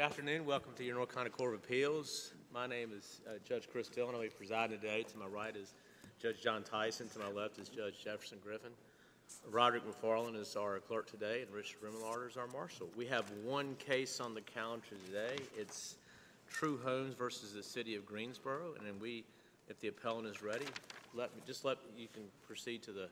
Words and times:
afternoon. 0.00 0.46
Welcome 0.46 0.72
to 0.78 0.84
your 0.84 0.94
North 0.94 1.10
Carolina 1.10 1.28
Court 1.28 1.52
of 1.52 1.60
Appeals. 1.60 2.32
My 2.54 2.66
name 2.66 2.90
is 2.96 3.20
uh, 3.28 3.32
Judge 3.46 3.68
Chris 3.70 3.88
Dillon. 3.90 4.14
I'll 4.14 4.22
be 4.22 4.28
presiding 4.28 4.80
today. 4.80 5.02
To 5.02 5.18
my 5.18 5.26
right 5.26 5.54
is 5.54 5.74
Judge 6.18 6.40
John 6.40 6.62
Tyson. 6.62 7.06
To 7.10 7.18
my 7.18 7.28
left 7.28 7.58
is 7.58 7.68
Judge 7.68 8.02
Jefferson 8.02 8.38
Griffin. 8.42 8.70
Roderick 9.50 9.82
McFarland 9.84 10.40
is 10.40 10.56
our 10.56 10.78
clerk 10.78 11.10
today, 11.10 11.42
and 11.42 11.54
Richard 11.54 11.80
Remillard 11.82 12.30
is 12.30 12.38
our 12.38 12.46
marshal. 12.46 12.88
We 12.96 13.04
have 13.08 13.30
one 13.44 13.74
case 13.74 14.20
on 14.20 14.32
the 14.32 14.40
calendar 14.40 14.86
today. 15.06 15.36
It's 15.54 15.96
True 16.50 16.80
Homes 16.82 17.12
versus 17.12 17.52
the 17.52 17.62
City 17.62 17.94
of 17.94 18.06
Greensboro, 18.06 18.72
and 18.78 18.86
then 18.86 18.94
we, 19.02 19.22
if 19.68 19.80
the 19.80 19.88
appellant 19.88 20.26
is 20.26 20.42
ready, 20.42 20.66
let 21.14 21.34
me 21.36 21.42
just 21.46 21.66
let 21.66 21.76
you 21.98 22.08
can 22.14 22.22
proceed 22.46 22.82
to 22.84 22.92
the 22.92 23.10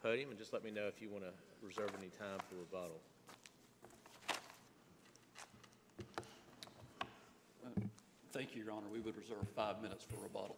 podium 0.00 0.30
and 0.30 0.38
just 0.38 0.52
let 0.52 0.62
me 0.62 0.70
know 0.70 0.86
if 0.86 1.02
you 1.02 1.08
want 1.10 1.24
to 1.24 1.66
reserve 1.66 1.90
any 1.98 2.10
time 2.10 2.38
for 2.48 2.54
rebuttal. 2.60 3.00
Thank 8.38 8.54
you, 8.54 8.62
Your 8.62 8.72
Honor. 8.72 8.86
We 8.92 9.00
would 9.00 9.16
reserve 9.16 9.48
five 9.56 9.82
minutes 9.82 10.04
for 10.04 10.14
rebuttal. 10.22 10.54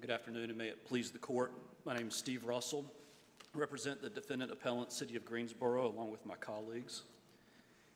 Good 0.00 0.10
afternoon, 0.10 0.48
and 0.48 0.58
may 0.58 0.66
it 0.66 0.84
please 0.84 1.12
the 1.12 1.18
court. 1.18 1.52
My 1.84 1.96
name 1.96 2.08
is 2.08 2.16
Steve 2.16 2.44
Russell. 2.44 2.84
I 3.54 3.58
represent 3.58 4.02
the 4.02 4.10
defendant 4.10 4.50
appellant, 4.50 4.90
City 4.90 5.14
of 5.14 5.24
Greensboro, 5.24 5.86
along 5.86 6.10
with 6.10 6.26
my 6.26 6.34
colleagues. 6.34 7.02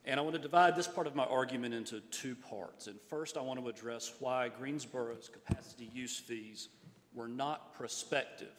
And 0.05 0.21
I 0.21 0.23
want 0.23 0.37
to 0.37 0.41
divide 0.41 0.77
this 0.77 0.87
part 0.87 1.09
of 1.09 1.17
my 1.17 1.25
argument 1.25 1.75
into 1.75 1.99
two 2.13 2.37
parts. 2.37 2.87
And 2.87 3.01
first, 3.09 3.37
I 3.37 3.41
want 3.41 3.59
to 3.59 3.69
address 3.69 4.13
why 4.21 4.51
Greensboro's 4.57 5.29
capacity 5.29 5.91
use 5.93 6.17
fees 6.17 6.69
were 7.13 7.27
not 7.27 7.75
prospective 7.75 8.55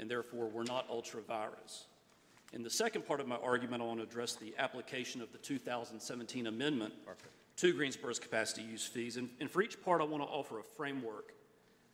and 0.00 0.10
therefore 0.10 0.48
were 0.48 0.64
not 0.64 0.86
ultra 0.90 1.22
vires. 1.22 1.84
In 2.52 2.64
the 2.64 2.70
second 2.70 3.06
part 3.06 3.20
of 3.20 3.28
my 3.28 3.36
argument, 3.36 3.80
I 3.80 3.86
want 3.86 4.00
to 4.00 4.04
address 4.04 4.34
the 4.34 4.54
application 4.58 5.22
of 5.22 5.30
the 5.30 5.38
2017 5.38 6.48
amendment 6.48 6.94
to 7.62 7.72
Greensboro's 7.72 8.18
capacity 8.18 8.62
use 8.62 8.84
fees. 8.84 9.16
And, 9.16 9.30
and 9.38 9.48
for 9.48 9.62
each 9.62 9.80
part, 9.84 10.00
I 10.00 10.04
want 10.04 10.20
to 10.20 10.28
offer 10.28 10.58
a 10.58 10.64
framework 10.64 11.32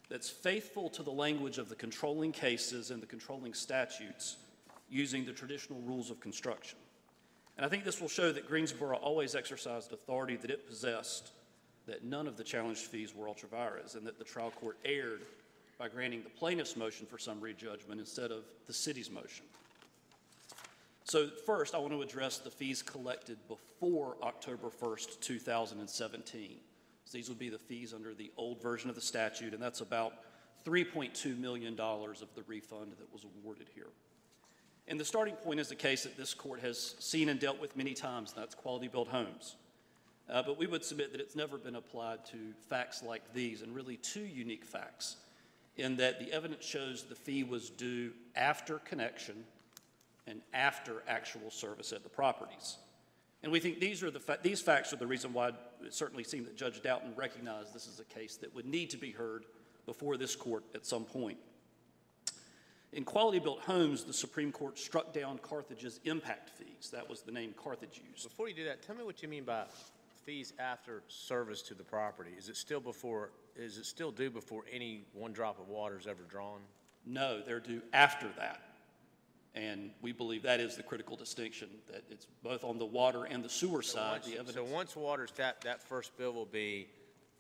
that's 0.08 0.30
faithful 0.30 0.88
to 0.88 1.02
the 1.02 1.10
language 1.10 1.58
of 1.58 1.68
the 1.68 1.74
controlling 1.74 2.32
cases 2.32 2.90
and 2.90 3.02
the 3.02 3.06
controlling 3.06 3.52
statutes 3.52 4.38
using 4.88 5.26
the 5.26 5.32
traditional 5.32 5.78
rules 5.82 6.10
of 6.10 6.20
construction. 6.20 6.78
And 7.58 7.66
I 7.66 7.68
think 7.68 7.84
this 7.84 8.00
will 8.00 8.08
show 8.08 8.32
that 8.32 8.48
Greensboro 8.48 8.96
always 8.96 9.34
exercised 9.34 9.92
authority 9.92 10.36
that 10.36 10.50
it 10.50 10.66
possessed, 10.66 11.32
that 11.86 12.02
none 12.02 12.26
of 12.26 12.38
the 12.38 12.44
challenged 12.44 12.86
fees 12.86 13.14
were 13.14 13.28
ultra 13.28 13.50
vires, 13.50 13.94
and 13.94 14.06
that 14.06 14.18
the 14.18 14.24
trial 14.24 14.52
court 14.52 14.78
erred 14.86 15.20
by 15.76 15.88
granting 15.90 16.22
the 16.22 16.30
plaintiff's 16.30 16.78
motion 16.78 17.04
for 17.04 17.18
summary 17.18 17.52
judgment 17.52 18.00
instead 18.00 18.30
of 18.30 18.44
the 18.66 18.72
city's 18.72 19.10
motion. 19.10 19.44
So, 21.08 21.30
first, 21.46 21.74
I 21.74 21.78
want 21.78 21.94
to 21.94 22.02
address 22.02 22.36
the 22.36 22.50
fees 22.50 22.82
collected 22.82 23.38
before 23.48 24.18
October 24.22 24.68
1st, 24.68 25.18
2017. 25.20 26.56
So 27.06 27.16
these 27.16 27.30
would 27.30 27.38
be 27.38 27.48
the 27.48 27.58
fees 27.58 27.94
under 27.94 28.12
the 28.12 28.30
old 28.36 28.60
version 28.60 28.90
of 28.90 28.94
the 28.94 29.00
statute, 29.00 29.54
and 29.54 29.62
that's 29.62 29.80
about 29.80 30.12
$3.2 30.66 31.38
million 31.38 31.80
of 31.80 32.28
the 32.34 32.42
refund 32.46 32.92
that 32.98 33.10
was 33.10 33.24
awarded 33.24 33.68
here. 33.74 33.88
And 34.86 35.00
the 35.00 35.04
starting 35.04 35.34
point 35.36 35.60
is 35.60 35.70
a 35.70 35.74
case 35.74 36.02
that 36.02 36.18
this 36.18 36.34
court 36.34 36.60
has 36.60 36.94
seen 36.98 37.30
and 37.30 37.40
dealt 37.40 37.58
with 37.58 37.74
many 37.74 37.94
times, 37.94 38.34
that's 38.34 38.54
quality 38.54 38.88
built 38.88 39.08
homes. 39.08 39.56
Uh, 40.28 40.42
but 40.42 40.58
we 40.58 40.66
would 40.66 40.84
submit 40.84 41.12
that 41.12 41.22
it's 41.22 41.34
never 41.34 41.56
been 41.56 41.76
applied 41.76 42.26
to 42.26 42.52
facts 42.68 43.02
like 43.02 43.32
these, 43.32 43.62
and 43.62 43.74
really 43.74 43.96
two 43.96 44.26
unique 44.26 44.66
facts, 44.66 45.16
in 45.78 45.96
that 45.96 46.20
the 46.20 46.30
evidence 46.30 46.66
shows 46.66 47.04
the 47.04 47.14
fee 47.14 47.44
was 47.44 47.70
due 47.70 48.12
after 48.36 48.78
connection 48.80 49.44
and 50.28 50.42
after 50.52 51.02
actual 51.08 51.50
service 51.50 51.92
at 51.92 52.02
the 52.02 52.08
properties. 52.08 52.76
And 53.42 53.52
we 53.52 53.60
think 53.60 53.80
these, 53.80 54.02
are 54.02 54.10
the 54.10 54.20
fa- 54.20 54.38
these 54.42 54.60
facts 54.60 54.92
are 54.92 54.96
the 54.96 55.06
reason 55.06 55.32
why 55.32 55.48
it 55.48 55.54
certainly 55.90 56.24
seemed 56.24 56.46
that 56.46 56.56
Judge 56.56 56.82
Doughton 56.82 57.16
recognized 57.16 57.72
this 57.72 57.86
is 57.86 58.00
a 58.00 58.04
case 58.04 58.36
that 58.36 58.54
would 58.54 58.66
need 58.66 58.90
to 58.90 58.96
be 58.96 59.12
heard 59.12 59.44
before 59.86 60.16
this 60.16 60.36
court 60.36 60.64
at 60.74 60.84
some 60.84 61.04
point. 61.04 61.38
In 62.92 63.04
Quality 63.04 63.38
Built 63.38 63.60
Homes, 63.60 64.04
the 64.04 64.12
Supreme 64.12 64.50
Court 64.50 64.78
struck 64.78 65.12
down 65.12 65.38
Carthage's 65.38 66.00
impact 66.04 66.50
fees. 66.50 66.90
That 66.92 67.08
was 67.08 67.20
the 67.20 67.32
name 67.32 67.54
Carthage 67.56 68.00
used. 68.10 68.28
Before 68.28 68.48
you 68.48 68.54
do 68.54 68.64
that, 68.64 68.82
tell 68.82 68.96
me 68.96 69.04
what 69.04 69.22
you 69.22 69.28
mean 69.28 69.44
by 69.44 69.64
fees 70.24 70.52
after 70.58 71.02
service 71.08 71.62
to 71.62 71.74
the 71.74 71.84
property. 71.84 72.30
Is 72.36 72.48
it 72.48 72.56
still 72.56 72.80
before, 72.80 73.30
is 73.56 73.78
it 73.78 73.86
still 73.86 74.10
due 74.10 74.30
before 74.30 74.64
any 74.72 75.04
one 75.12 75.32
drop 75.32 75.60
of 75.60 75.68
water 75.68 75.98
is 75.98 76.06
ever 76.06 76.22
drawn? 76.28 76.60
No, 77.06 77.40
they're 77.40 77.60
due 77.60 77.82
after 77.92 78.28
that. 78.38 78.67
And 79.58 79.90
we 80.02 80.12
believe 80.12 80.44
that 80.44 80.60
is 80.60 80.76
the 80.76 80.84
critical 80.84 81.16
distinction, 81.16 81.68
that 81.90 82.04
it's 82.10 82.26
both 82.44 82.62
on 82.62 82.78
the 82.78 82.86
water 82.86 83.24
and 83.24 83.44
the 83.44 83.48
sewer 83.48 83.82
side, 83.82 84.22
the 84.22 84.34
So 84.34 84.40
evidence. 84.40 84.70
once 84.70 84.94
water's 84.94 85.32
tapped, 85.32 85.64
that 85.64 85.82
first 85.82 86.16
bill 86.16 86.32
will 86.32 86.46
be 86.46 86.86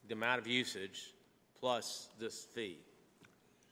the 0.08 0.14
amount 0.14 0.40
of 0.40 0.46
usage 0.48 1.14
plus 1.60 2.08
this 2.18 2.44
fee? 2.54 2.78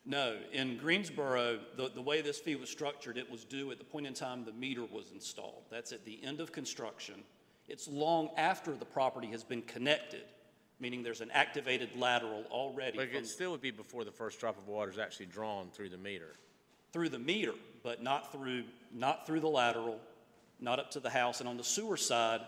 No, 0.04 0.36
in 0.52 0.76
Greensboro, 0.76 1.58
the, 1.76 1.90
the 1.92 2.00
way 2.00 2.20
this 2.20 2.38
fee 2.38 2.54
was 2.54 2.70
structured, 2.70 3.18
it 3.18 3.28
was 3.28 3.42
due 3.42 3.72
at 3.72 3.78
the 3.78 3.84
point 3.84 4.06
in 4.06 4.14
time 4.14 4.44
the 4.44 4.52
meter 4.52 4.84
was 4.84 5.10
installed. 5.12 5.64
That's 5.68 5.90
at 5.90 6.04
the 6.04 6.20
end 6.22 6.38
of 6.38 6.52
construction. 6.52 7.24
It's 7.68 7.88
long 7.88 8.30
after 8.36 8.76
the 8.76 8.84
property 8.84 9.26
has 9.28 9.42
been 9.42 9.62
connected, 9.62 10.22
meaning 10.78 11.02
there's 11.02 11.20
an 11.20 11.32
activated 11.32 11.88
lateral 11.96 12.44
already 12.52 12.96
But 12.96 13.08
from, 13.08 13.18
it 13.18 13.26
still 13.26 13.50
would 13.50 13.60
be 13.60 13.72
before 13.72 14.04
the 14.04 14.12
first 14.12 14.38
drop 14.38 14.56
of 14.56 14.68
water 14.68 14.92
is 14.92 14.98
actually 14.98 15.26
drawn 15.26 15.70
through 15.72 15.88
the 15.88 15.98
meter. 15.98 16.36
through 16.92 17.08
the 17.08 17.18
meter, 17.18 17.54
but 17.86 18.02
not 18.02 18.32
through, 18.32 18.64
not 18.92 19.28
through 19.28 19.38
the 19.38 19.48
lateral, 19.48 20.00
not 20.58 20.80
up 20.80 20.90
to 20.90 20.98
the 20.98 21.08
house. 21.08 21.38
And 21.38 21.48
on 21.48 21.56
the 21.56 21.62
sewer 21.62 21.96
side, 21.96 22.40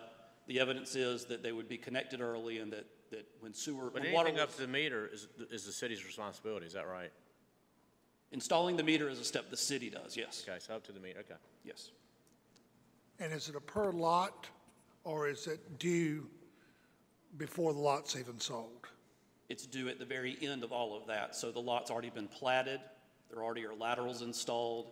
the 0.48 0.58
evidence 0.58 0.96
is 0.96 1.26
that 1.26 1.44
they 1.44 1.52
would 1.52 1.68
be 1.68 1.78
connected 1.78 2.20
early 2.20 2.58
and 2.58 2.72
that, 2.72 2.86
that 3.12 3.24
when 3.38 3.54
sewer, 3.54 3.88
But 3.88 4.02
when 4.02 4.12
water 4.12 4.30
anything 4.30 4.42
up 4.42 4.48
was, 4.48 4.56
to 4.56 4.62
the 4.62 4.68
meter 4.68 5.08
is, 5.12 5.28
is 5.52 5.64
the 5.64 5.70
city's 5.70 6.04
responsibility, 6.04 6.66
is 6.66 6.72
that 6.72 6.88
right? 6.88 7.12
installing 8.32 8.76
the 8.76 8.82
meter 8.82 9.08
is 9.08 9.20
a 9.20 9.24
step 9.24 9.48
the 9.48 9.56
city 9.56 9.88
does, 9.88 10.16
yes, 10.16 10.44
Okay, 10.46 10.58
so 10.60 10.74
up 10.74 10.84
to 10.84 10.92
the 10.92 11.00
meter, 11.00 11.20
okay. 11.20 11.36
yes. 11.64 11.92
And 13.20 13.32
is 13.32 13.48
it 13.48 13.54
a 13.54 13.60
per 13.60 13.92
lot, 13.92 14.48
or 15.04 15.28
is 15.28 15.46
it 15.46 15.78
due 15.78 16.26
before 17.36 17.72
the 17.72 17.78
lot's 17.78 18.16
even 18.16 18.40
sold? 18.40 18.88
It's 19.48 19.66
due 19.66 19.88
at 19.88 20.00
the 20.00 20.04
very 20.04 20.36
end 20.42 20.62
of 20.62 20.72
all 20.72 20.94
of 20.94 21.06
that. 21.06 21.34
So 21.36 21.50
the 21.50 21.60
lot's 21.60 21.90
already 21.90 22.10
been 22.10 22.28
platted, 22.28 22.80
there 23.30 23.42
already 23.42 23.64
are 23.64 23.74
laterals 23.74 24.20
installed, 24.20 24.90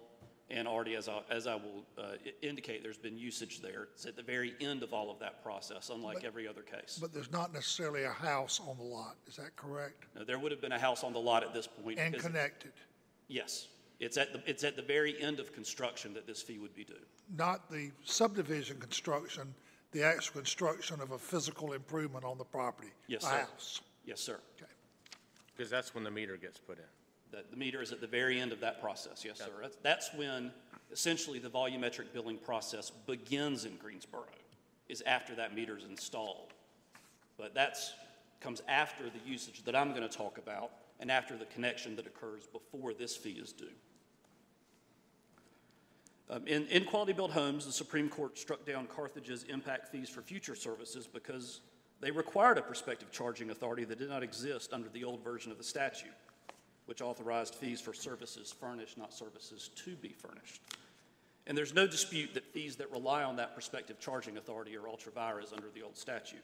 and 0.51 0.69
already, 0.69 0.95
as 0.95 1.09
I, 1.09 1.21
as 1.31 1.47
I 1.47 1.55
will 1.57 1.85
uh, 1.99 2.13
indicate, 2.43 2.83
there's 2.83 2.97
been 2.99 3.19
usage 3.19 3.61
there. 3.61 3.89
It's 3.95 4.07
at 4.07 4.17
the 4.17 4.23
very 4.23 4.55
end 4.61 4.83
of 4.83 4.93
all 4.93 5.11
of 5.11 5.19
that 5.19 5.43
process, 5.43 5.91
unlike 5.93 6.23
every 6.25 6.47
other 6.47 6.63
case. 6.63 6.99
But 7.01 7.13
there's 7.13 7.33
not 7.33 7.53
necessarily 7.53 8.05
a 8.05 8.11
house 8.11 8.61
on 8.67 8.77
the 8.77 8.85
lot, 8.85 9.17
is 9.27 9.37
that 9.37 9.57
correct? 9.57 10.05
Now, 10.15 10.23
There 10.25 10.39
would 10.39 10.53
have 10.53 10.61
been 10.61 10.73
a 10.73 10.79
house 10.79 11.03
on 11.03 11.13
the 11.13 11.19
lot 11.19 11.43
at 11.43 11.53
this 11.53 11.67
point. 11.67 11.99
And 11.99 12.13
because- 12.13 12.27
connected, 12.27 12.73
Yes. 13.29 13.69
It's 13.99 14.19
at 14.19 14.33
the, 14.35 14.43
it's 14.49 14.63
at 14.63 14.77
the 14.77 14.83
very 14.83 15.21
end 15.23 15.41
of 15.41 15.53
construction 15.55 16.13
that 16.15 16.27
this 16.27 16.43
fee 16.43 16.59
would 16.59 16.75
be 16.75 16.85
due. 16.85 16.95
not 17.35 17.71
the 17.71 17.91
subdivision 18.05 18.79
construction, 18.79 19.53
the 19.93 20.03
actual 20.03 20.35
construction 20.43 21.01
of 21.01 21.13
a 21.13 21.19
physical 21.19 21.73
improvement 21.73 22.23
on 22.25 22.37
the 22.39 22.45
property? 22.45 22.91
Yes, 23.09 23.25
A 23.25 23.27
sir. 23.29 23.39
house, 23.39 23.81
Yes, 24.05 24.21
sir. 24.21 24.39
okay. 24.57 24.71
Because 25.57 25.71
that's 25.71 25.95
when 25.95 26.05
the 26.05 26.11
meter 26.11 26.37
gets 26.37 26.59
put 26.61 26.77
in. 26.79 26.85
The, 27.33 27.45
the 27.51 27.57
meter 27.57 27.83
is 27.83 27.93
at 27.93 28.01
the 28.01 28.07
very 28.07 28.41
end 28.41 28.53
of 28.53 28.61
that 28.61 28.81
process, 28.81 29.25
yes, 29.25 29.39
sir. 29.39 29.51
That's, 29.61 29.77
that's 29.83 30.15
when 30.15 30.53
essentially 30.93 31.39
the 31.39 31.51
volumetric 31.51 32.13
billing 32.13 32.39
process 32.39 32.91
begins 32.91 33.65
in 33.65 33.77
Greensboro, 33.77 34.25
is 34.89 35.03
after 35.07 35.35
that 35.35 35.55
meter 35.55 35.77
is 35.77 35.85
installed. 35.85 36.53
But 37.37 37.55
that's, 37.55 37.93
comes 38.41 38.63
after 38.69 39.05
the 39.05 39.31
usage 39.31 39.65
that 39.65 39.75
I'm 39.75 39.91
going 39.91 40.09
to 40.09 40.17
talk 40.17 40.39
about 40.39 40.71
and 41.01 41.11
after 41.11 41.37
the 41.37 41.47
connection 41.47 41.97
that 41.97 42.07
occurs 42.07 42.47
before 42.47 42.95
this 42.95 43.17
fee 43.17 43.39
is 43.43 43.53
due. 43.53 43.67
Um, 46.29 46.47
in, 46.47 46.67
in 46.67 46.85
Quality 46.85 47.13
Built 47.13 47.31
Homes, 47.31 47.67
the 47.67 47.73
Supreme 47.73 48.09
Court 48.09 48.37
struck 48.37 48.65
down 48.65 48.87
Carthage's 48.87 49.45
impact 49.45 49.89
fees 49.89 50.09
for 50.09 50.23
future 50.23 50.57
services 50.57 51.07
because 51.07 51.61
they 52.01 52.11
required 52.11 52.59
a 52.59 52.63
prospective 52.63 53.13
charging 53.13 53.51
authority 53.51 53.85
that 53.85 53.99
did 53.99 54.09
not 54.09 54.23
exist 54.23 54.73
under 54.73 54.89
the 54.89 55.05
old 55.05 55.23
version 55.23 55.53
of 55.53 55.59
the 55.59 55.65
statute, 55.65 56.11
which 56.87 57.03
authorized 57.03 57.55
fees 57.55 57.81
for 57.81 57.93
services 57.93 58.53
furnished, 58.53 58.97
not 58.97 59.13
services 59.13 59.71
to 59.77 59.95
be 59.97 60.09
furnished. 60.09 60.63
And 61.47 61.57
there's 61.57 61.75
no 61.75 61.87
dispute 61.87 62.35
that 62.35 62.53
fees 62.53 62.77
that 62.77 62.91
rely 62.91 63.23
on 63.23 63.37
that 63.37 63.55
prospective 63.55 64.01
charging 64.01 64.37
authority 64.37 64.77
are 64.77 64.89
ultra 64.89 65.13
vires 65.13 65.53
under 65.55 65.69
the 65.75 65.83
old 65.83 65.97
statute. 65.97 66.43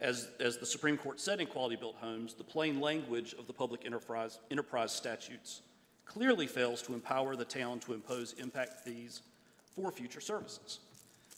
As, 0.00 0.28
as 0.40 0.58
the 0.58 0.66
Supreme 0.66 0.96
Court 0.96 1.20
said 1.20 1.40
in 1.40 1.46
Quality 1.46 1.76
Built 1.76 1.96
Homes, 2.00 2.34
the 2.34 2.44
plain 2.44 2.80
language 2.80 3.34
of 3.38 3.46
the 3.46 3.52
public 3.52 3.84
enterprise, 3.86 4.40
enterprise 4.50 4.92
statutes 4.92 5.62
clearly 6.04 6.46
fails 6.46 6.82
to 6.82 6.94
empower 6.94 7.36
the 7.36 7.44
town 7.44 7.78
to 7.80 7.94
impose 7.94 8.34
impact 8.34 8.80
fees 8.84 9.22
for 9.74 9.90
future 9.90 10.20
services. 10.20 10.80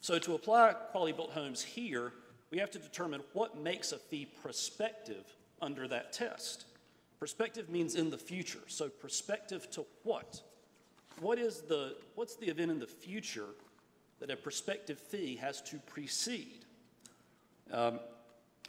So 0.01 0.19
to 0.19 0.35
apply 0.35 0.73
Quality 0.91 1.13
Built 1.13 1.33
Homes 1.33 1.63
here, 1.63 2.13
we 2.51 2.59
have 2.59 2.71
to 2.71 2.79
determine 2.79 3.21
what 3.33 3.57
makes 3.57 3.93
a 3.93 3.99
fee 3.99 4.27
prospective 4.43 5.25
under 5.61 5.89
that 5.89 6.13
test. 6.13 6.67
Prospective 7.25 7.71
means 7.71 7.95
in 7.95 8.11
the 8.11 8.19
future. 8.19 8.61
So 8.67 8.91
perspective 8.91 9.71
to 9.71 9.87
what? 10.03 10.43
What 11.21 11.39
is 11.39 11.63
the, 11.63 11.97
what's 12.17 12.37
the 12.37 12.49
event 12.49 12.71
in 12.71 12.79
the 12.79 12.87
future 12.87 13.49
that 14.21 14.31
a 14.31 14.37
prospective 14.37 14.99
fee 14.99 15.37
has 15.37 15.63
to 15.63 15.79
precede? 15.87 16.67
Um, 17.73 17.99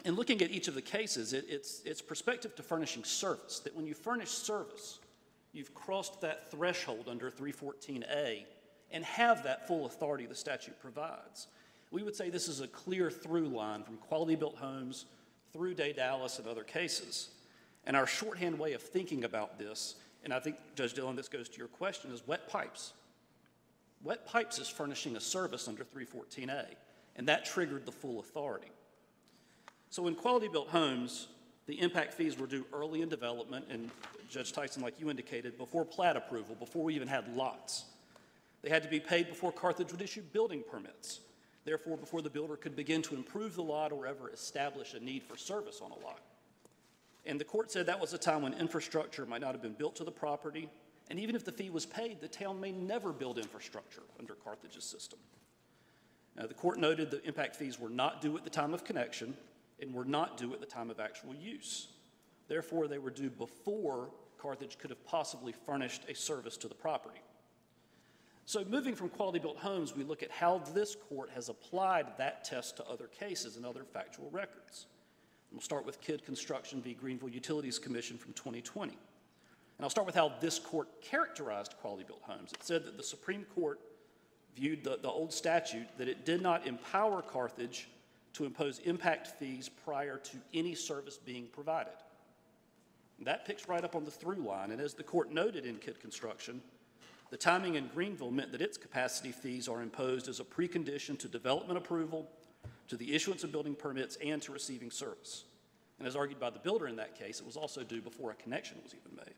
in 0.05 0.15
looking 0.15 0.41
at 0.41 0.51
each 0.51 0.69
of 0.69 0.73
the 0.73 0.81
cases, 0.81 1.33
it, 1.33 1.43
it's, 1.49 1.81
it's 1.83 2.01
perspective 2.01 2.55
to 2.55 2.63
furnishing 2.63 3.03
service, 3.03 3.59
that 3.59 3.75
when 3.75 3.85
you 3.85 3.93
furnish 3.93 4.29
service, 4.29 4.99
you've 5.51 5.73
crossed 5.73 6.21
that 6.21 6.49
threshold 6.49 7.09
under 7.09 7.29
314A 7.29 8.45
and 8.89 9.03
have 9.03 9.43
that 9.43 9.67
full 9.67 9.85
authority 9.85 10.27
the 10.27 10.33
statute 10.33 10.79
provides. 10.79 11.47
We 11.91 12.03
would 12.03 12.15
say 12.15 12.29
this 12.29 12.47
is 12.47 12.61
a 12.61 12.69
clear 12.69 13.11
through 13.11 13.49
line 13.49 13.83
from 13.83 13.97
quality 13.97 14.35
built 14.35 14.55
homes 14.55 15.07
through 15.51 15.73
Daedalus 15.73 16.39
and 16.39 16.47
other 16.47 16.63
cases. 16.63 17.31
And 17.85 17.95
our 17.95 18.07
shorthand 18.07 18.57
way 18.57 18.73
of 18.73 18.81
thinking 18.81 19.23
about 19.23 19.59
this, 19.59 19.95
and 20.23 20.33
I 20.33 20.39
think, 20.39 20.57
Judge 20.75 20.93
Dillon, 20.93 21.15
this 21.15 21.27
goes 21.27 21.47
to 21.49 21.57
your 21.57 21.67
question, 21.67 22.11
is 22.11 22.25
wet 22.25 22.49
pipes. 22.49 22.93
Wet 24.03 24.25
pipes 24.25 24.59
is 24.59 24.67
furnishing 24.67 25.15
a 25.15 25.19
service 25.19 25.67
under 25.67 25.83
314A, 25.83 26.65
and 27.15 27.27
that 27.27 27.45
triggered 27.45 27.85
the 27.85 27.91
full 27.91 28.19
authority. 28.19 28.71
So 29.89 30.07
in 30.07 30.15
quality 30.15 30.47
built 30.47 30.69
homes, 30.69 31.27
the 31.67 31.79
impact 31.79 32.13
fees 32.13 32.37
were 32.37 32.47
due 32.47 32.65
early 32.73 33.01
in 33.01 33.09
development, 33.09 33.65
and 33.69 33.89
Judge 34.29 34.51
Tyson, 34.51 34.81
like 34.83 34.99
you 34.99 35.09
indicated, 35.09 35.57
before 35.57 35.85
plat 35.85 36.15
approval, 36.15 36.55
before 36.55 36.83
we 36.83 36.95
even 36.95 37.07
had 37.07 37.35
lots. 37.35 37.85
They 38.61 38.69
had 38.69 38.83
to 38.83 38.89
be 38.89 38.99
paid 38.99 39.27
before 39.27 39.51
Carthage 39.51 39.91
would 39.91 40.01
issue 40.01 40.21
building 40.21 40.63
permits, 40.69 41.21
therefore 41.65 41.97
before 41.97 42.21
the 42.21 42.29
builder 42.29 42.55
could 42.55 42.75
begin 42.75 43.01
to 43.03 43.15
improve 43.15 43.55
the 43.55 43.63
lot 43.63 43.91
or 43.91 44.05
ever 44.07 44.29
establish 44.31 44.93
a 44.95 44.99
need 44.99 45.23
for 45.23 45.37
service 45.37 45.81
on 45.83 45.91
a 45.91 46.05
lot. 46.05 46.19
And 47.25 47.39
the 47.39 47.45
court 47.45 47.71
said 47.71 47.87
that 47.87 47.99
was 47.99 48.13
a 48.13 48.17
time 48.17 48.41
when 48.41 48.53
infrastructure 48.53 49.25
might 49.25 49.41
not 49.41 49.53
have 49.53 49.61
been 49.61 49.73
built 49.73 49.95
to 49.97 50.03
the 50.03 50.11
property, 50.11 50.69
and 51.09 51.19
even 51.19 51.35
if 51.35 51.43
the 51.43 51.51
fee 51.51 51.69
was 51.69 51.85
paid, 51.85 52.21
the 52.21 52.27
town 52.27 52.59
may 52.59 52.71
never 52.71 53.11
build 53.11 53.37
infrastructure 53.37 54.03
under 54.19 54.33
Carthage's 54.35 54.83
system. 54.83 55.19
Now, 56.35 56.47
the 56.47 56.53
court 56.53 56.79
noted 56.79 57.11
the 57.11 57.23
impact 57.23 57.55
fees 57.55 57.79
were 57.79 57.89
not 57.89 58.21
due 58.21 58.37
at 58.37 58.43
the 58.43 58.49
time 58.49 58.73
of 58.73 58.83
connection 58.83 59.35
and 59.81 59.93
were 59.93 60.05
not 60.05 60.37
due 60.37 60.53
at 60.53 60.59
the 60.59 60.65
time 60.65 60.89
of 60.89 60.99
actual 60.99 61.33
use. 61.33 61.87
Therefore, 62.47 62.87
they 62.87 62.97
were 62.97 63.09
due 63.09 63.29
before 63.29 64.09
Carthage 64.37 64.77
could 64.77 64.89
have 64.91 65.03
possibly 65.05 65.53
furnished 65.53 66.03
a 66.07 66.13
service 66.13 66.57
to 66.57 66.67
the 66.67 66.75
property. 66.75 67.21
So, 68.45 68.63
moving 68.63 68.93
from 68.93 69.09
quality 69.09 69.39
built 69.39 69.57
homes, 69.57 69.95
we 69.95 70.03
look 70.03 70.21
at 70.21 70.29
how 70.29 70.59
this 70.73 70.95
court 71.09 71.31
has 71.33 71.49
applied 71.49 72.05
that 72.17 72.43
test 72.43 72.77
to 72.77 72.85
other 72.85 73.07
cases 73.07 73.57
and 73.57 73.65
other 73.65 73.83
factual 73.83 74.29
records. 74.29 74.85
We'll 75.55 75.61
start 75.61 75.85
with 75.85 76.01
Kidd 76.01 76.25
Construction 76.25 76.81
v. 76.81 76.93
Greenville 76.93 77.29
Utilities 77.29 77.79
Commission 77.79 78.17
from 78.17 78.33
2020. 78.33 78.91
And 78.91 78.99
I'll 79.79 79.89
start 79.89 80.05
with 80.05 80.13
how 80.13 80.33
this 80.41 80.59
court 80.59 81.01
characterized 81.01 81.75
quality 81.79 82.03
built 82.03 82.19
homes. 82.23 82.51
It 82.51 82.61
said 82.61 82.83
that 82.83 82.97
the 82.97 83.03
Supreme 83.03 83.45
Court 83.55 83.79
viewed 84.53 84.83
the, 84.83 84.99
the 85.01 85.07
old 85.07 85.31
statute 85.31 85.87
that 85.97 86.09
it 86.09 86.25
did 86.25 86.41
not 86.41 86.67
empower 86.67 87.21
Carthage 87.21 87.87
to 88.33 88.43
impose 88.43 88.79
impact 88.79 89.27
fees 89.27 89.69
prior 89.69 90.17
to 90.17 90.35
any 90.53 90.75
service 90.75 91.15
being 91.15 91.47
provided. 91.53 91.93
And 93.17 93.25
that 93.25 93.45
picks 93.45 93.69
right 93.69 93.85
up 93.85 93.95
on 93.95 94.03
the 94.03 94.11
through 94.11 94.43
line. 94.43 94.71
And 94.71 94.81
as 94.81 94.93
the 94.93 95.03
court 95.03 95.31
noted 95.31 95.65
in 95.65 95.77
Kidd 95.77 96.01
Construction, 96.01 96.61
the 97.29 97.37
timing 97.37 97.75
in 97.75 97.87
Greenville 97.87 98.29
meant 98.29 98.51
that 98.51 98.61
its 98.61 98.77
capacity 98.77 99.31
fees 99.31 99.69
are 99.69 99.81
imposed 99.81 100.27
as 100.27 100.41
a 100.41 100.43
precondition 100.43 101.17
to 101.19 101.29
development 101.29 101.77
approval, 101.77 102.29
to 102.87 102.97
the 102.97 103.13
issuance 103.13 103.43
of 103.43 103.51
building 103.51 103.75
permits, 103.75 104.17
and 104.23 104.41
to 104.43 104.51
receiving 104.51 104.91
service. 104.91 105.45
And 105.99 106.07
as 106.07 106.15
argued 106.15 106.39
by 106.39 106.49
the 106.49 106.59
builder 106.59 106.87
in 106.87 106.97
that 106.97 107.17
case, 107.17 107.39
it 107.39 107.45
was 107.45 107.57
also 107.57 107.83
due 107.83 108.01
before 108.01 108.31
a 108.31 108.35
connection 108.35 108.77
was 108.83 108.93
even 108.93 109.15
made. 109.15 109.35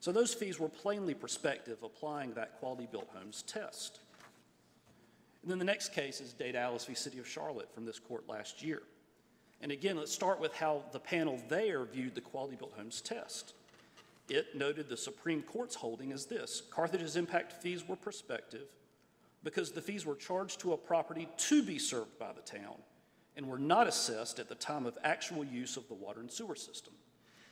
So 0.00 0.12
those 0.12 0.34
fees 0.34 0.60
were 0.60 0.68
plainly 0.68 1.14
prospective, 1.14 1.82
applying 1.82 2.34
that 2.34 2.58
quality 2.58 2.88
built 2.90 3.08
homes 3.14 3.42
test. 3.42 4.00
And 5.42 5.50
then 5.50 5.58
the 5.58 5.64
next 5.64 5.92
case 5.92 6.20
is 6.20 6.32
Daedalus 6.32 6.84
v. 6.84 6.94
City 6.94 7.18
of 7.18 7.28
Charlotte 7.28 7.72
from 7.72 7.84
this 7.84 7.98
court 7.98 8.28
last 8.28 8.62
year. 8.62 8.82
And 9.62 9.72
again, 9.72 9.96
let's 9.96 10.12
start 10.12 10.40
with 10.40 10.52
how 10.54 10.82
the 10.92 10.98
panel 10.98 11.40
there 11.48 11.84
viewed 11.84 12.14
the 12.14 12.20
quality 12.20 12.56
built 12.56 12.74
homes 12.76 13.00
test. 13.00 13.54
It 14.28 14.56
noted 14.56 14.88
the 14.88 14.96
Supreme 14.96 15.42
Court's 15.42 15.76
holding 15.76 16.12
as 16.12 16.26
this 16.26 16.62
Carthage's 16.70 17.16
impact 17.16 17.52
fees 17.52 17.86
were 17.86 17.96
prospective 17.96 18.66
because 19.46 19.70
the 19.70 19.80
fees 19.80 20.04
were 20.04 20.16
charged 20.16 20.58
to 20.58 20.72
a 20.72 20.76
property 20.76 21.28
to 21.36 21.62
be 21.62 21.78
served 21.78 22.18
by 22.18 22.32
the 22.32 22.40
town 22.40 22.74
and 23.36 23.46
were 23.46 23.60
not 23.60 23.86
assessed 23.86 24.40
at 24.40 24.48
the 24.48 24.56
time 24.56 24.86
of 24.86 24.98
actual 25.04 25.44
use 25.44 25.76
of 25.76 25.86
the 25.86 25.94
water 25.94 26.18
and 26.18 26.28
sewer 26.28 26.56
system. 26.56 26.92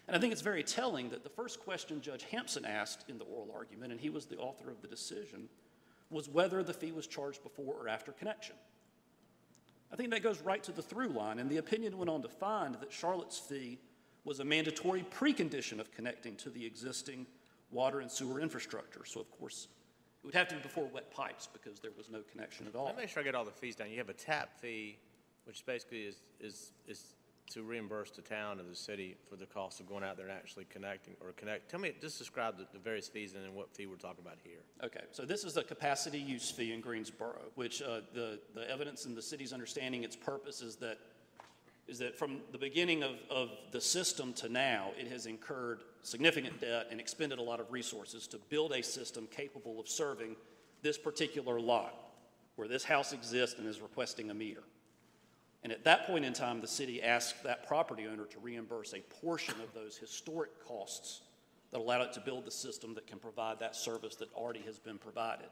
And 0.09 0.17
I 0.17 0.19
think 0.19 0.33
it's 0.33 0.43
very 0.43 0.65
telling 0.65 1.11
that 1.11 1.23
the 1.23 1.31
first 1.31 1.61
question 1.61 2.01
Judge 2.01 2.25
Hampson 2.25 2.65
asked 2.65 3.05
in 3.09 3.17
the 3.17 3.25
oral 3.25 3.55
argument, 3.55 3.93
and 3.93 4.01
he 4.01 4.11
was 4.11 4.27
the 4.27 4.39
author 4.39 4.73
of 4.73 4.83
the 4.83 4.89
decision, 4.89 5.49
was 6.11 6.29
whether 6.29 6.65
the 6.65 6.75
fee 6.75 6.91
was 6.91 7.07
charged 7.07 7.45
before 7.45 7.75
or 7.75 7.89
after 7.89 8.11
connection. 8.11 8.57
I 9.93 9.95
think 9.95 10.11
that 10.11 10.25
goes 10.25 10.41
right 10.41 10.65
to 10.65 10.73
the 10.73 10.83
through 10.83 11.11
line, 11.11 11.39
and 11.39 11.49
the 11.49 11.59
opinion 11.59 11.97
went 11.97 12.11
on 12.11 12.23
to 12.23 12.29
find 12.29 12.75
that 12.75 12.93
Charlotte's 12.93 13.39
fee 13.39 13.79
was 14.25 14.41
a 14.41 14.45
mandatory 14.45 15.07
precondition 15.17 15.79
of 15.79 15.93
connecting 15.93 16.35
to 16.39 16.51
the 16.51 16.67
existing 16.67 17.25
water 17.71 18.01
and 18.01 18.11
sewer 18.11 18.41
infrastructure. 18.41 19.05
So, 19.05 19.21
of 19.21 19.31
course, 19.39 19.69
it 20.25 20.29
would 20.29 20.35
have 20.35 20.49
to 20.49 20.55
be 20.55 20.63
before 20.63 20.87
wet 20.87 21.11
pipes 21.11 21.47
because 21.53 21.81
there 21.81 21.91
was 21.99 22.09
no 22.09 22.21
connection 22.33 22.67
at 22.67 22.75
all. 22.75 22.87
Let 22.87 22.97
me 22.97 23.03
make 23.03 23.11
sure 23.11 23.21
I 23.21 23.25
get 23.25 23.35
all 23.35 23.45
the 23.45 23.51
fees 23.51 23.77
down. 23.77 23.91
You 23.91 23.99
have 23.99 24.09
a 24.09 24.15
tap 24.15 24.59
fee, 24.59 24.97
which 25.45 25.67
basically 25.67 26.05
is, 26.05 26.17
is, 26.41 26.73
is 26.89 27.15
to 27.53 27.63
reimburse 27.63 28.11
the 28.11 28.23
town 28.23 28.59
or 28.59 28.63
the 28.63 28.75
city 28.75 29.17
for 29.29 29.37
the 29.37 29.45
cost 29.45 29.81
of 29.81 29.87
going 29.87 30.03
out 30.03 30.17
there 30.17 30.27
and 30.27 30.35
actually 30.35 30.65
connecting 30.71 31.15
or 31.21 31.33
connect. 31.33 31.71
Tell 31.71 31.79
me, 31.79 31.93
just 32.01 32.17
describe 32.17 32.57
the, 32.57 32.67
the 32.73 32.79
various 32.79 33.07
fees 33.07 33.35
and 33.35 33.45
then 33.45 33.55
what 33.55 33.71
fee 33.77 33.85
we're 33.85 33.97
talking 33.97 34.25
about 34.25 34.39
here. 34.43 34.61
Okay, 34.83 35.05
so 35.13 35.27
this 35.27 35.45
is 35.45 35.53
the 35.53 35.63
capacity 35.63 36.19
use 36.19 36.51
fee 36.51 36.73
in 36.73 36.81
Greensboro, 36.81 37.43
which 37.55 37.83
uh, 37.83 38.01
the, 38.15 38.41
the 38.55 38.71
evidence 38.71 39.05
and 39.05 39.15
the 39.15 39.21
city's 39.21 39.53
understanding 39.53 40.05
its 40.05 40.17
purpose 40.17 40.63
is 40.63 40.77
that, 40.77 40.97
is 41.87 41.99
that 41.99 42.17
from 42.17 42.39
the 42.53 42.59
beginning 42.59 43.03
of, 43.03 43.17
of 43.31 43.51
the 43.71 43.81
system 43.81 44.33
to 44.33 44.49
now, 44.49 44.91
it 44.99 45.09
has 45.09 45.27
incurred 45.27 45.83
significant 46.03 46.61
debt 46.61 46.87
and 46.91 47.01
expended 47.01 47.39
a 47.39 47.43
lot 47.43 47.61
of 47.61 47.71
resources 47.71 48.27
to 48.29 48.39
build 48.49 48.73
a 48.73 48.83
system 48.83 49.29
capable 49.31 49.79
of 49.79 49.89
serving 49.89 50.37
this 50.83 50.97
particular 50.97 51.61
lot 51.61 51.95
where 52.57 52.69
this 52.69 52.85
house 52.85 53.13
exists 53.13 53.59
and 53.59 53.69
is 53.69 53.81
requesting 53.81 54.31
a 54.31 54.35
meter. 54.35 54.63
And 55.63 55.73
at 55.73 55.85
that 55.85 56.07
point 56.07 56.25
in 56.25 56.33
time, 56.33 56.61
the 56.61 56.69
city 56.69 57.03
asked 57.03 57.43
that 57.43 57.67
property 57.67 58.07
owner 58.07 58.27
to 58.27 58.39
reimburse 58.39 58.93
a 58.93 59.01
portion 59.23 59.55
of 59.63 59.73
those 59.75 59.97
historic 59.97 60.51
costs 60.67 61.23
that 61.71 61.79
allowed 61.79 62.03
it 62.03 62.13
to 62.13 62.21
build 62.21 62.45
the 62.45 62.51
system 62.51 62.95
that 62.95 63.07
can 63.07 63.19
provide 63.19 63.59
that 63.61 63.75
service 63.75 64.15
that 64.17 64.33
already 64.35 64.61
has 64.61 64.79
been 64.79 64.99
provided. 64.99 65.49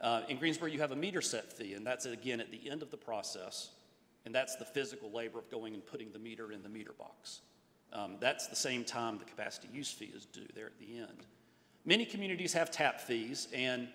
Uh, 0.00 0.22
in 0.28 0.36
Greensboro, 0.36 0.68
you 0.68 0.80
have 0.80 0.92
a 0.92 0.96
meter 0.96 1.22
set 1.22 1.52
fee, 1.52 1.74
and 1.74 1.86
that's 1.86 2.06
again 2.06 2.40
at 2.40 2.50
the 2.50 2.70
end 2.70 2.82
of 2.82 2.90
the 2.90 2.96
process, 2.96 3.70
and 4.24 4.34
that's 4.34 4.56
the 4.56 4.64
physical 4.64 5.10
labor 5.10 5.38
of 5.38 5.50
going 5.50 5.74
and 5.74 5.84
putting 5.84 6.12
the 6.12 6.18
meter 6.18 6.52
in 6.52 6.62
the 6.62 6.68
meter 6.68 6.92
box. 6.98 7.40
Um, 7.92 8.16
that's 8.20 8.46
the 8.46 8.56
same 8.56 8.84
time 8.84 9.18
the 9.18 9.24
capacity 9.24 9.68
use 9.72 9.90
fee 9.92 10.12
is 10.14 10.24
due 10.26 10.46
there 10.54 10.66
at 10.66 10.78
the 10.78 10.98
end. 10.98 11.26
Many 11.84 12.04
communities 12.04 12.52
have 12.52 12.70
tap 12.70 13.00
fees, 13.00 13.48
and 13.52 13.88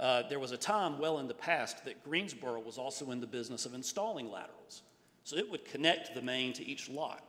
uh, 0.00 0.22
there 0.28 0.38
was 0.38 0.52
a 0.52 0.56
time 0.56 0.98
well 0.98 1.18
in 1.18 1.28
the 1.28 1.34
past 1.34 1.84
that 1.84 2.02
Greensboro 2.02 2.60
was 2.60 2.78
also 2.78 3.10
in 3.10 3.20
the 3.20 3.26
business 3.26 3.66
of 3.66 3.74
installing 3.74 4.30
laterals. 4.30 4.82
So 5.24 5.36
it 5.36 5.50
would 5.50 5.64
connect 5.64 6.14
the 6.14 6.22
main 6.22 6.52
to 6.54 6.64
each 6.64 6.88
lot. 6.88 7.22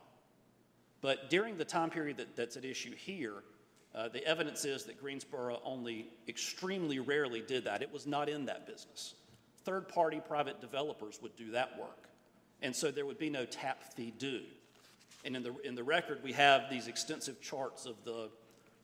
But 1.00 1.30
during 1.30 1.56
the 1.56 1.64
time 1.64 1.90
period 1.90 2.16
that, 2.16 2.34
that's 2.34 2.56
at 2.56 2.64
issue 2.64 2.94
here, 2.94 3.44
uh, 3.94 4.08
the 4.08 4.24
evidence 4.26 4.64
is 4.64 4.84
that 4.84 5.00
Greensboro 5.00 5.60
only 5.64 6.08
extremely 6.28 6.98
rarely 6.98 7.40
did 7.40 7.64
that. 7.64 7.82
It 7.82 7.92
was 7.92 8.06
not 8.06 8.28
in 8.28 8.46
that 8.46 8.66
business. 8.66 9.14
Third 9.64 9.88
party 9.88 10.20
private 10.26 10.60
developers 10.60 11.18
would 11.22 11.36
do 11.36 11.52
that 11.52 11.78
work. 11.78 12.08
And 12.62 12.74
so 12.74 12.90
there 12.90 13.06
would 13.06 13.18
be 13.18 13.30
no 13.30 13.44
tap 13.44 13.82
fee 13.94 14.12
due. 14.18 14.42
And 15.24 15.36
in 15.36 15.42
the, 15.42 15.54
in 15.64 15.74
the 15.74 15.84
record, 15.84 16.20
we 16.22 16.32
have 16.32 16.70
these 16.70 16.86
extensive 16.86 17.40
charts 17.40 17.84
of 17.84 17.96
the, 18.04 18.30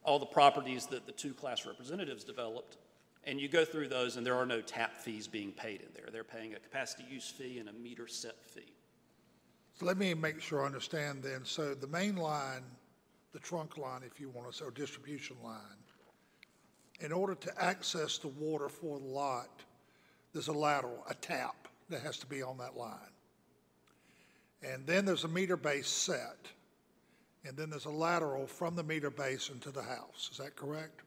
all 0.02 0.18
the 0.18 0.26
properties 0.26 0.86
that 0.86 1.06
the 1.06 1.12
two 1.12 1.32
class 1.32 1.64
representatives 1.64 2.24
developed. 2.24 2.76
And 3.24 3.40
you 3.40 3.48
go 3.48 3.64
through 3.64 3.88
those, 3.88 4.16
and 4.16 4.26
there 4.26 4.34
are 4.34 4.46
no 4.46 4.60
tap 4.60 4.96
fees 4.96 5.28
being 5.28 5.52
paid 5.52 5.80
in 5.80 5.88
there. 5.94 6.06
They're 6.12 6.24
paying 6.24 6.54
a 6.54 6.58
capacity 6.58 7.04
use 7.08 7.28
fee 7.28 7.58
and 7.58 7.68
a 7.68 7.72
meter 7.72 8.08
set 8.08 8.44
fee. 8.44 8.72
So 9.78 9.86
let 9.86 9.96
me 9.96 10.12
make 10.14 10.40
sure 10.40 10.62
I 10.62 10.66
understand 10.66 11.22
then. 11.22 11.42
So 11.44 11.74
the 11.74 11.86
main 11.86 12.16
line, 12.16 12.62
the 13.32 13.38
trunk 13.38 13.78
line, 13.78 14.02
if 14.04 14.20
you 14.20 14.28
want 14.28 14.50
to 14.50 14.56
say, 14.56 14.64
or 14.64 14.72
distribution 14.72 15.36
line, 15.42 15.60
in 17.00 17.12
order 17.12 17.34
to 17.36 17.62
access 17.62 18.18
the 18.18 18.28
water 18.28 18.68
for 18.68 18.98
the 18.98 19.06
lot, 19.06 19.62
there's 20.32 20.48
a 20.48 20.52
lateral, 20.52 21.04
a 21.08 21.14
tap 21.14 21.68
that 21.88 22.02
has 22.02 22.18
to 22.18 22.26
be 22.26 22.42
on 22.42 22.58
that 22.58 22.76
line. 22.76 23.11
And 24.62 24.86
then 24.86 25.04
there's 25.04 25.24
a 25.24 25.28
meter 25.28 25.56
base 25.56 25.88
set. 25.88 26.46
And 27.44 27.56
then 27.56 27.70
there's 27.70 27.86
a 27.86 27.90
lateral 27.90 28.46
from 28.46 28.76
the 28.76 28.82
meter 28.84 29.10
base 29.10 29.50
into 29.52 29.70
the 29.70 29.82
house. 29.82 30.28
Is 30.30 30.38
that 30.38 30.54
correct? 30.54 31.00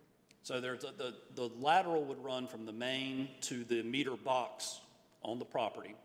So 0.43 0.59
there's 0.59 0.83
a, 0.83 0.91
the, 0.97 1.13
the 1.35 1.49
lateral 1.59 2.03
would 2.05 2.23
run 2.23 2.45
from 2.47 2.65
the 2.65 2.73
main 2.73 3.29
to 3.41 3.63
the 3.63 3.81
meter 3.83 4.15
box 4.15 4.81
on 5.23 5.39
the 5.39 5.45
property. 5.45 5.95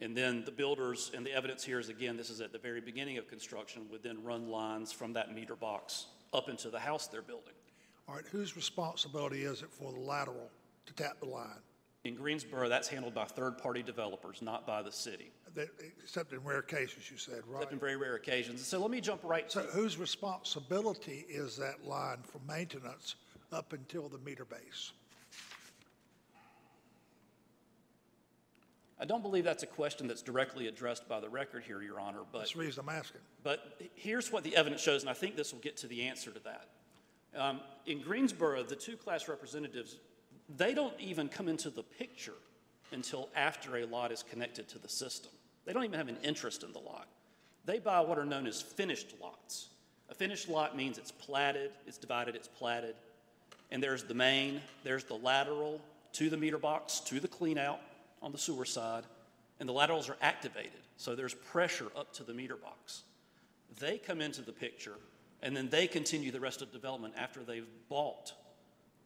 And 0.00 0.16
then 0.16 0.44
the 0.44 0.50
builders, 0.50 1.12
and 1.14 1.24
the 1.24 1.32
evidence 1.32 1.64
here 1.64 1.78
is 1.78 1.88
again, 1.88 2.16
this 2.16 2.28
is 2.28 2.40
at 2.40 2.52
the 2.52 2.58
very 2.58 2.80
beginning 2.80 3.18
of 3.18 3.28
construction, 3.28 3.86
would 3.90 4.02
then 4.02 4.22
run 4.22 4.48
lines 4.48 4.92
from 4.92 5.12
that 5.14 5.34
meter 5.34 5.56
box 5.56 6.06
up 6.34 6.48
into 6.48 6.70
the 6.70 6.78
house 6.78 7.06
they're 7.06 7.22
building. 7.22 7.54
All 8.08 8.16
right, 8.16 8.24
whose 8.30 8.56
responsibility 8.56 9.42
is 9.44 9.62
it 9.62 9.70
for 9.70 9.92
the 9.92 10.00
lateral 10.00 10.50
to 10.86 10.92
tap 10.94 11.20
the 11.20 11.26
line? 11.26 11.60
In 12.04 12.16
Greensboro, 12.16 12.68
that's 12.68 12.88
handled 12.88 13.14
by 13.14 13.24
third 13.24 13.58
party 13.58 13.82
developers, 13.82 14.42
not 14.42 14.66
by 14.66 14.82
the 14.82 14.90
city. 14.90 15.30
That, 15.54 15.68
except 16.02 16.32
in 16.32 16.42
rare 16.44 16.62
cases, 16.62 17.10
you 17.10 17.16
said, 17.16 17.40
right? 17.46 17.56
except 17.56 17.72
in 17.72 17.78
very 17.78 17.96
rare 17.96 18.14
occasions. 18.14 18.66
So 18.66 18.80
let 18.80 18.90
me 18.90 19.00
jump 19.00 19.20
right 19.22 19.50
So 19.50 19.62
to, 19.62 19.68
whose 19.68 19.98
responsibility 19.98 21.26
is 21.28 21.56
that 21.56 21.86
line 21.86 22.18
for 22.22 22.40
maintenance 22.46 23.16
up 23.52 23.72
until 23.72 24.08
the 24.08 24.18
meter 24.18 24.44
base? 24.44 24.92
I 29.02 29.04
don't 29.04 29.22
believe 29.22 29.42
that's 29.42 29.64
a 29.64 29.66
question 29.66 30.06
that's 30.06 30.22
directly 30.22 30.68
addressed 30.68 31.08
by 31.08 31.18
the 31.18 31.28
record 31.28 31.64
here, 31.64 31.82
Your 31.82 31.98
Honor, 31.98 32.20
but. 32.30 32.38
That's 32.38 32.52
the 32.52 32.60
reason 32.60 32.84
I'm 32.88 32.94
asking. 32.94 33.20
But 33.42 33.80
here's 33.96 34.30
what 34.30 34.44
the 34.44 34.54
evidence 34.54 34.80
shows, 34.80 35.02
and 35.02 35.10
I 35.10 35.14
think 35.14 35.34
this 35.34 35.52
will 35.52 35.58
get 35.58 35.76
to 35.78 35.88
the 35.88 36.02
answer 36.02 36.30
to 36.30 36.40
that. 36.44 36.68
Um, 37.36 37.60
in 37.86 38.00
Greensboro, 38.00 38.62
the 38.62 38.76
two 38.76 38.96
class 38.96 39.26
representatives, 39.26 39.96
they 40.56 40.72
don't 40.72 40.94
even 41.00 41.28
come 41.28 41.48
into 41.48 41.68
the 41.68 41.82
picture 41.82 42.36
until 42.92 43.28
after 43.34 43.78
a 43.78 43.86
lot 43.86 44.12
is 44.12 44.22
connected 44.22 44.68
to 44.68 44.78
the 44.78 44.88
system. 44.88 45.32
They 45.64 45.72
don't 45.72 45.84
even 45.84 45.98
have 45.98 46.08
an 46.08 46.18
interest 46.22 46.62
in 46.62 46.72
the 46.72 46.78
lot. 46.78 47.08
They 47.64 47.78
buy 47.78 48.00
what 48.00 48.18
are 48.18 48.24
known 48.24 48.46
as 48.46 48.60
finished 48.60 49.14
lots. 49.20 49.68
A 50.10 50.14
finished 50.14 50.48
lot 50.48 50.76
means 50.76 50.98
it's 50.98 51.12
platted, 51.12 51.70
it's 51.86 51.98
divided, 51.98 52.34
it's 52.34 52.48
platted, 52.48 52.94
and 53.70 53.82
there's 53.82 54.02
the 54.04 54.14
main, 54.14 54.60
there's 54.84 55.04
the 55.04 55.14
lateral 55.14 55.80
to 56.12 56.28
the 56.28 56.36
meter 56.36 56.58
box, 56.58 57.00
to 57.00 57.20
the 57.20 57.28
clean 57.28 57.56
out 57.56 57.80
on 58.20 58.32
the 58.32 58.38
sewer 58.38 58.64
side, 58.64 59.04
and 59.60 59.68
the 59.68 59.72
laterals 59.72 60.10
are 60.10 60.16
activated, 60.20 60.82
so 60.96 61.14
there's 61.14 61.34
pressure 61.34 61.86
up 61.96 62.12
to 62.12 62.24
the 62.24 62.34
meter 62.34 62.56
box. 62.56 63.02
They 63.78 63.96
come 63.96 64.20
into 64.20 64.42
the 64.42 64.52
picture, 64.52 64.96
and 65.42 65.56
then 65.56 65.70
they 65.70 65.86
continue 65.86 66.30
the 66.30 66.40
rest 66.40 66.60
of 66.60 66.72
development 66.72 67.14
after 67.16 67.42
they've 67.42 67.66
bought 67.88 68.34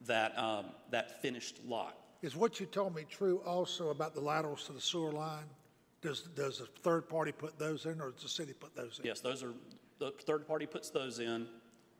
that, 0.06 0.36
um, 0.38 0.66
that 0.90 1.22
finished 1.22 1.60
lot. 1.66 1.96
Is 2.22 2.34
what 2.34 2.58
you 2.58 2.66
told 2.66 2.94
me 2.94 3.04
true 3.08 3.40
also 3.46 3.90
about 3.90 4.14
the 4.14 4.20
laterals 4.20 4.64
to 4.64 4.72
the 4.72 4.80
sewer 4.80 5.12
line? 5.12 5.44
Does, 6.02 6.22
does 6.22 6.60
a 6.60 6.66
third 6.82 7.08
party 7.08 7.32
put 7.32 7.58
those 7.58 7.86
in, 7.86 8.00
or 8.00 8.10
does 8.10 8.22
the 8.22 8.28
city 8.28 8.52
put 8.52 8.76
those 8.76 8.98
in? 8.98 9.06
Yes, 9.06 9.20
those 9.20 9.42
are, 9.42 9.52
the 9.98 10.10
third 10.10 10.46
party 10.46 10.66
puts 10.66 10.90
those 10.90 11.18
in, 11.18 11.46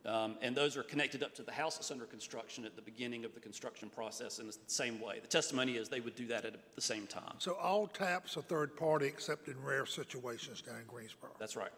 um, 0.05 0.37
and 0.43 0.55
those 0.55 0.77
are 0.77 0.83
connected 0.83 1.23
up 1.23 1.35
to 1.35 1.43
the 1.43 1.53
house 1.53 1.77
that's 1.77 1.91
under 1.91 2.05
construction 2.05 2.65
at 2.65 2.77
the 2.77 2.83
beginning 2.83 3.25
of 3.25 3.35
the 3.35 3.41
construction 3.41 3.91
process 3.91 4.39
in 4.39 4.47
the 4.47 4.57
same 4.67 5.01
way. 5.01 5.19
The 5.21 5.29
testimony 5.29 5.77
is 5.77 5.89
they 5.89 6.01
would 6.01 6.15
do 6.15 6.27
that 6.29 6.45
at 6.45 6.55
the 6.75 6.81
same 6.81 7.07
time. 7.07 7.35
So 7.39 7.55
all 7.55 7.89
taps 7.89 8.37
are 8.37 8.43
third 8.43 8.77
party 8.77 9.07
except 9.07 9.49
in 9.49 9.55
rare 9.65 9.87
situations 9.87 10.63
down 10.63 10.77
in 10.77 10.87
Greensboro? 10.87 11.31
That's 11.39 11.57
right. 11.57 11.73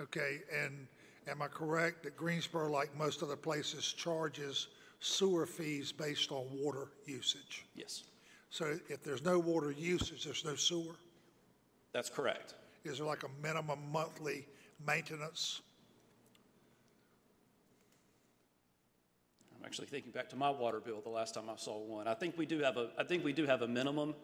Okay, 0.00 0.40
and 0.64 0.86
am 1.28 1.42
I 1.42 1.46
correct 1.48 2.02
that 2.04 2.16
Greensboro, 2.16 2.70
like 2.70 2.96
most 2.96 3.22
other 3.22 3.36
places, 3.36 3.92
charges 3.92 4.68
sewer 5.00 5.46
fees 5.46 5.92
based 5.92 6.32
on 6.32 6.46
water 6.58 6.88
usage? 7.04 7.66
Yes, 7.74 8.04
So 8.48 8.78
if 8.88 9.04
there's 9.04 9.22
no 9.22 9.38
water 9.38 9.70
usage, 9.70 10.24
there's 10.24 10.44
no 10.44 10.56
sewer? 10.56 10.96
That's 11.92 12.08
correct. 12.08 12.54
Is 12.84 12.98
there 12.98 13.06
like 13.06 13.22
a 13.24 13.42
minimum 13.42 13.78
monthly 13.92 14.46
maintenance? 14.86 15.60
I'm 19.58 19.66
actually 19.66 19.88
thinking 19.88 20.12
back 20.12 20.30
to 20.30 20.36
my 20.36 20.50
water 20.50 20.80
bill 20.80 21.00
the 21.02 21.10
last 21.10 21.34
time 21.34 21.50
I 21.50 21.56
saw 21.56 21.78
one. 21.78 22.08
I 22.08 22.14
think 22.14 22.38
we 22.38 22.46
do 22.46 22.60
have 22.60 22.76
a, 22.76 22.90
I 22.98 23.04
think 23.04 23.24
we 23.24 23.32
do 23.32 23.44
have 23.44 23.62
a 23.62 23.68
minimum. 23.68 24.14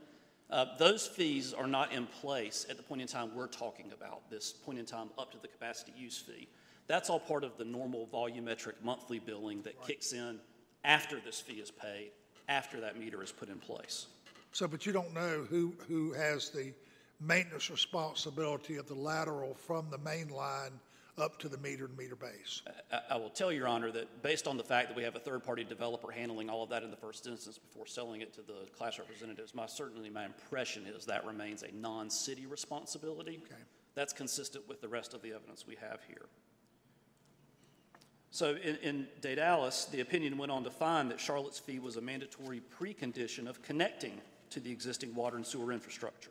Uh, 0.48 0.64
those 0.78 1.06
fees 1.06 1.52
are 1.52 1.66
not 1.66 1.92
in 1.92 2.06
place 2.06 2.66
at 2.70 2.76
the 2.76 2.82
point 2.82 3.00
in 3.02 3.08
time 3.08 3.34
we're 3.34 3.48
talking 3.48 3.92
about, 3.92 4.30
this 4.30 4.52
point 4.52 4.78
in 4.78 4.86
time 4.86 5.08
up 5.18 5.32
to 5.32 5.38
the 5.42 5.48
capacity 5.48 5.92
use 5.96 6.18
fee. 6.18 6.48
That's 6.86 7.10
all 7.10 7.18
part 7.18 7.42
of 7.42 7.58
the 7.58 7.64
normal 7.64 8.06
volumetric 8.06 8.74
monthly 8.82 9.18
billing 9.18 9.62
that 9.62 9.84
kicks 9.84 10.12
in 10.12 10.38
after 10.84 11.20
this 11.20 11.40
fee 11.40 11.54
is 11.54 11.70
paid, 11.70 12.12
after 12.48 12.80
that 12.80 12.98
meter 12.98 13.22
is 13.22 13.32
put 13.32 13.48
in 13.48 13.58
place. 13.58 14.06
So, 14.52 14.68
but 14.68 14.86
you 14.86 14.92
don't 14.92 15.12
know 15.12 15.44
who, 15.50 15.74
who 15.88 16.12
has 16.12 16.50
the 16.50 16.72
maintenance 17.20 17.70
responsibility 17.70 18.76
of 18.76 18.86
the 18.86 18.94
lateral 18.94 19.54
from 19.54 19.90
the 19.90 19.98
main 19.98 20.28
line 20.28 20.72
up 21.18 21.38
to 21.38 21.48
the 21.48 21.58
meter 21.58 21.86
and 21.86 21.96
meter 21.96 22.16
base? 22.16 22.62
I, 22.92 23.14
I 23.14 23.16
will 23.16 23.30
tell 23.30 23.50
Your 23.50 23.68
Honor 23.68 23.90
that 23.92 24.22
based 24.22 24.46
on 24.46 24.56
the 24.56 24.64
fact 24.64 24.88
that 24.88 24.96
we 24.96 25.02
have 25.02 25.16
a 25.16 25.20
third-party 25.20 25.64
developer 25.64 26.10
handling 26.10 26.50
all 26.50 26.62
of 26.62 26.70
that 26.70 26.82
in 26.82 26.90
the 26.90 26.96
first 26.96 27.26
instance 27.26 27.58
before 27.58 27.86
selling 27.86 28.20
it 28.20 28.34
to 28.34 28.42
the 28.42 28.66
class 28.76 28.98
representatives, 28.98 29.54
my, 29.54 29.66
certainly 29.66 30.10
my 30.10 30.26
impression 30.26 30.84
is 30.86 31.06
that 31.06 31.24
remains 31.24 31.62
a 31.62 31.72
non-city 31.74 32.46
responsibility. 32.46 33.40
Okay. 33.44 33.62
That's 33.94 34.12
consistent 34.12 34.68
with 34.68 34.82
the 34.82 34.88
rest 34.88 35.14
of 35.14 35.22
the 35.22 35.32
evidence 35.32 35.66
we 35.66 35.76
have 35.76 36.00
here. 36.06 36.26
So 38.30 38.56
in, 38.62 38.76
in 38.82 39.06
Daedalus, 39.22 39.86
the 39.86 40.00
opinion 40.00 40.36
went 40.36 40.52
on 40.52 40.64
to 40.64 40.70
find 40.70 41.10
that 41.10 41.18
Charlotte's 41.18 41.58
fee 41.58 41.78
was 41.78 41.96
a 41.96 42.02
mandatory 42.02 42.60
precondition 42.78 43.48
of 43.48 43.62
connecting 43.62 44.20
to 44.50 44.60
the 44.60 44.70
existing 44.70 45.14
water 45.14 45.36
and 45.36 45.46
sewer 45.46 45.72
infrastructure. 45.72 46.30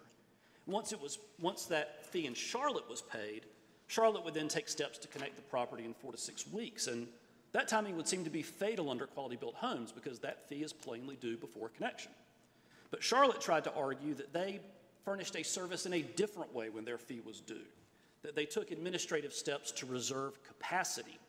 Once 0.68 0.92
it 0.92 1.02
was, 1.02 1.20
once 1.40 1.66
that 1.66 2.06
fee 2.06 2.26
in 2.26 2.34
Charlotte 2.34 2.90
was 2.90 3.02
paid, 3.02 3.46
Charlotte 3.88 4.26
would 4.26 4.34
then 4.34 4.48
take 4.48 4.68
steps 4.68 4.98
to 4.98 5.08
connect 5.08 5.36
the 5.36 5.42
property 5.44 5.86
in 5.86 5.94
four 5.94 6.12
to 6.12 6.18
six 6.18 6.48
weeks. 6.48 6.88
And 6.88 7.08
that 7.52 7.68
timing 7.68 7.96
would 7.98 8.08
seem 8.08 8.24
to 8.24 8.30
be 8.30 8.42
fatal 8.42 8.90
under 8.90 9.06
quality 9.06 9.36
built 9.36 9.56
homes 9.56 9.92
because 9.92 10.20
that 10.20 10.50
fee 10.50 10.64
is 10.64 10.74
plainly 10.74 11.18
due 11.18 11.38
before 11.38 11.70
connection. 11.70 12.12
But 12.90 13.04
Charlotte 13.04 13.42
tried 13.42 13.64
to 13.66 13.74
argue 13.74 14.14
that 14.16 14.34
they 14.34 14.60
furnished 15.04 15.36
a 15.36 15.44
service 15.44 15.86
in 15.86 15.94
a 15.94 16.02
different 16.02 16.54
way 16.54 16.70
when 16.70 16.86
their 16.86 16.98
fee 16.98 17.22
was 17.24 17.42
due, 17.42 17.66
that 18.24 18.36
they 18.36 18.46
took 18.46 18.72
administrative 18.72 19.34
steps 19.34 19.72
to 19.74 19.86
reserve 19.86 20.44
capacity 20.44 21.20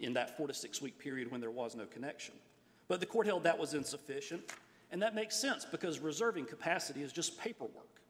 in 0.00 0.12
that 0.12 0.36
four 0.36 0.46
to 0.46 0.54
six 0.54 0.82
week 0.82 0.98
period 0.98 1.30
when 1.30 1.40
there 1.40 1.50
was 1.50 1.74
no 1.74 1.86
connection. 1.86 2.34
But 2.88 3.00
the 3.00 3.06
court 3.06 3.26
held 3.26 3.44
that 3.44 3.58
was 3.58 3.72
insufficient, 3.72 4.42
and 4.90 5.00
that 5.00 5.14
makes 5.14 5.36
sense 5.36 5.64
because 5.64 6.00
reserving 6.00 6.44
capacity 6.44 7.02
is 7.02 7.12
just 7.12 7.40
paperwork. 7.40 8.01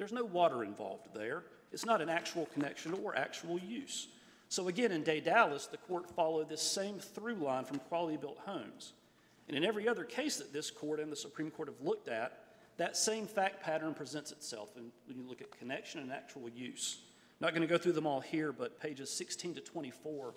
There's 0.00 0.12
no 0.12 0.24
water 0.24 0.64
involved 0.64 1.08
there. 1.14 1.42
It's 1.72 1.84
not 1.84 2.00
an 2.00 2.08
actual 2.08 2.46
connection 2.54 2.94
or 2.94 3.14
actual 3.14 3.58
use. 3.58 4.08
So 4.48 4.68
again, 4.68 4.92
in 4.92 5.02
Daedalus, 5.02 5.66
the 5.66 5.76
court 5.76 6.08
followed 6.08 6.48
this 6.48 6.62
same 6.62 6.98
through 6.98 7.34
line 7.34 7.66
from 7.66 7.80
quality 7.80 8.16
built 8.16 8.38
homes. 8.46 8.94
And 9.46 9.58
in 9.58 9.62
every 9.62 9.86
other 9.86 10.04
case 10.04 10.38
that 10.38 10.54
this 10.54 10.70
court 10.70 11.00
and 11.00 11.12
the 11.12 11.16
Supreme 11.16 11.50
Court 11.50 11.68
have 11.68 11.86
looked 11.86 12.08
at, 12.08 12.44
that 12.78 12.96
same 12.96 13.26
fact 13.26 13.62
pattern 13.62 13.92
presents 13.92 14.32
itself 14.32 14.70
and 14.74 14.90
when 15.06 15.18
you 15.18 15.28
look 15.28 15.42
at 15.42 15.50
connection 15.58 16.00
and 16.00 16.10
actual 16.10 16.48
use. 16.48 17.00
I'm 17.38 17.44
not 17.44 17.50
going 17.50 17.68
to 17.68 17.68
go 17.68 17.76
through 17.76 17.92
them 17.92 18.06
all 18.06 18.20
here, 18.20 18.52
but 18.52 18.80
pages 18.80 19.10
16 19.10 19.56
to 19.56 19.60
24 19.60 20.32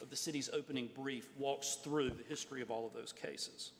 of 0.00 0.08
the 0.08 0.16
city's 0.16 0.48
opening 0.54 0.88
brief 0.94 1.28
walks 1.38 1.74
through 1.84 2.12
the 2.12 2.24
history 2.30 2.62
of 2.62 2.70
all 2.70 2.86
of 2.86 2.94
those 2.94 3.12
cases. 3.12 3.72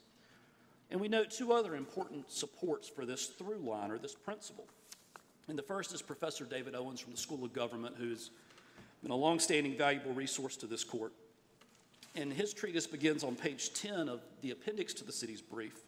And 0.90 1.00
we 1.00 1.08
note 1.08 1.30
two 1.30 1.54
other 1.54 1.74
important 1.74 2.30
supports 2.30 2.86
for 2.86 3.06
this 3.06 3.28
through 3.28 3.60
line 3.60 3.90
or 3.90 3.96
this 3.96 4.14
principle. 4.14 4.66
And 5.48 5.58
the 5.58 5.62
first 5.62 5.92
is 5.92 6.02
Professor 6.02 6.44
David 6.44 6.74
Owens 6.74 7.00
from 7.00 7.12
the 7.12 7.18
School 7.18 7.44
of 7.44 7.52
Government, 7.52 7.96
who's 7.98 8.30
been 9.02 9.10
a 9.10 9.16
longstanding 9.16 9.76
valuable 9.76 10.12
resource 10.12 10.56
to 10.58 10.66
this 10.66 10.84
court. 10.84 11.12
And 12.14 12.32
his 12.32 12.52
treatise 12.52 12.86
begins 12.86 13.24
on 13.24 13.34
page 13.34 13.72
10 13.74 14.08
of 14.08 14.20
the 14.42 14.52
appendix 14.52 14.94
to 14.94 15.04
the 15.04 15.12
city's 15.12 15.40
brief. 15.40 15.80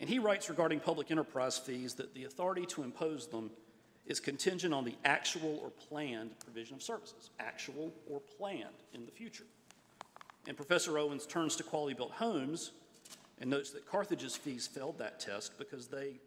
And 0.00 0.10
he 0.10 0.18
writes 0.18 0.48
regarding 0.48 0.80
public 0.80 1.10
enterprise 1.10 1.58
fees 1.58 1.94
that 1.94 2.14
the 2.14 2.24
authority 2.24 2.66
to 2.66 2.82
impose 2.82 3.28
them 3.28 3.50
is 4.06 4.20
contingent 4.20 4.74
on 4.74 4.84
the 4.84 4.94
actual 5.04 5.58
or 5.62 5.70
planned 5.70 6.38
provision 6.40 6.76
of 6.76 6.82
services, 6.82 7.30
actual 7.40 7.92
or 8.10 8.20
planned 8.20 8.82
in 8.94 9.04
the 9.04 9.12
future. 9.12 9.46
And 10.46 10.56
Professor 10.56 10.98
Owens 10.98 11.26
turns 11.26 11.56
to 11.56 11.62
quality 11.62 11.94
built 11.94 12.12
homes 12.12 12.72
and 13.40 13.50
notes 13.50 13.70
that 13.70 13.86
Carthage's 13.86 14.36
fees 14.36 14.66
failed 14.66 14.98
that 14.98 15.20
test 15.20 15.58
because 15.58 15.88
they 15.88 16.20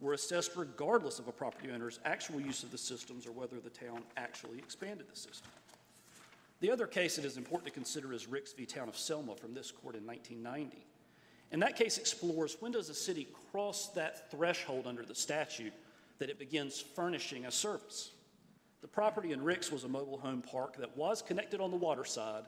were 0.00 0.14
assessed 0.14 0.52
regardless 0.56 1.18
of 1.18 1.28
a 1.28 1.32
property 1.32 1.70
owner's 1.70 2.00
actual 2.04 2.40
use 2.40 2.62
of 2.62 2.70
the 2.70 2.78
systems 2.78 3.26
or 3.26 3.32
whether 3.32 3.60
the 3.60 3.70
town 3.70 4.02
actually 4.16 4.58
expanded 4.58 5.06
the 5.10 5.16
system. 5.16 5.50
The 6.60 6.70
other 6.70 6.86
case 6.86 7.16
that 7.16 7.24
is 7.24 7.36
important 7.36 7.66
to 7.66 7.72
consider 7.72 8.12
is 8.12 8.26
Ricks 8.26 8.52
v. 8.52 8.66
Town 8.66 8.88
of 8.88 8.96
Selma 8.96 9.34
from 9.34 9.54
this 9.54 9.70
court 9.70 9.94
in 9.94 10.06
1990. 10.06 10.84
And 11.52 11.62
that 11.62 11.76
case 11.76 11.98
explores 11.98 12.56
when 12.60 12.72
does 12.72 12.90
a 12.90 12.94
city 12.94 13.28
cross 13.50 13.88
that 13.94 14.30
threshold 14.30 14.86
under 14.86 15.04
the 15.04 15.14
statute 15.14 15.72
that 16.18 16.30
it 16.30 16.38
begins 16.38 16.80
furnishing 16.80 17.46
a 17.46 17.50
service. 17.50 18.12
The 18.82 18.88
property 18.88 19.32
in 19.32 19.42
Ricks 19.42 19.70
was 19.70 19.84
a 19.84 19.88
mobile 19.88 20.18
home 20.18 20.42
park 20.42 20.76
that 20.78 20.96
was 20.96 21.22
connected 21.22 21.60
on 21.60 21.70
the 21.70 21.76
water 21.76 22.04
side. 22.04 22.44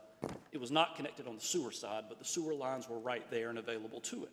It 0.53 0.61
was 0.61 0.71
not 0.71 0.97
connected 0.97 1.27
on 1.27 1.35
the 1.35 1.43
sewer 1.43 1.73
side, 1.73 2.05
but 2.09 2.19
the 2.19 2.25
sewer 2.25 2.55
lines 2.55 2.89
were 2.89 2.99
right 2.99 3.29
there 3.31 3.51
and 3.51 3.59
available 3.59 4.01
to 4.03 4.25
it. 4.25 4.31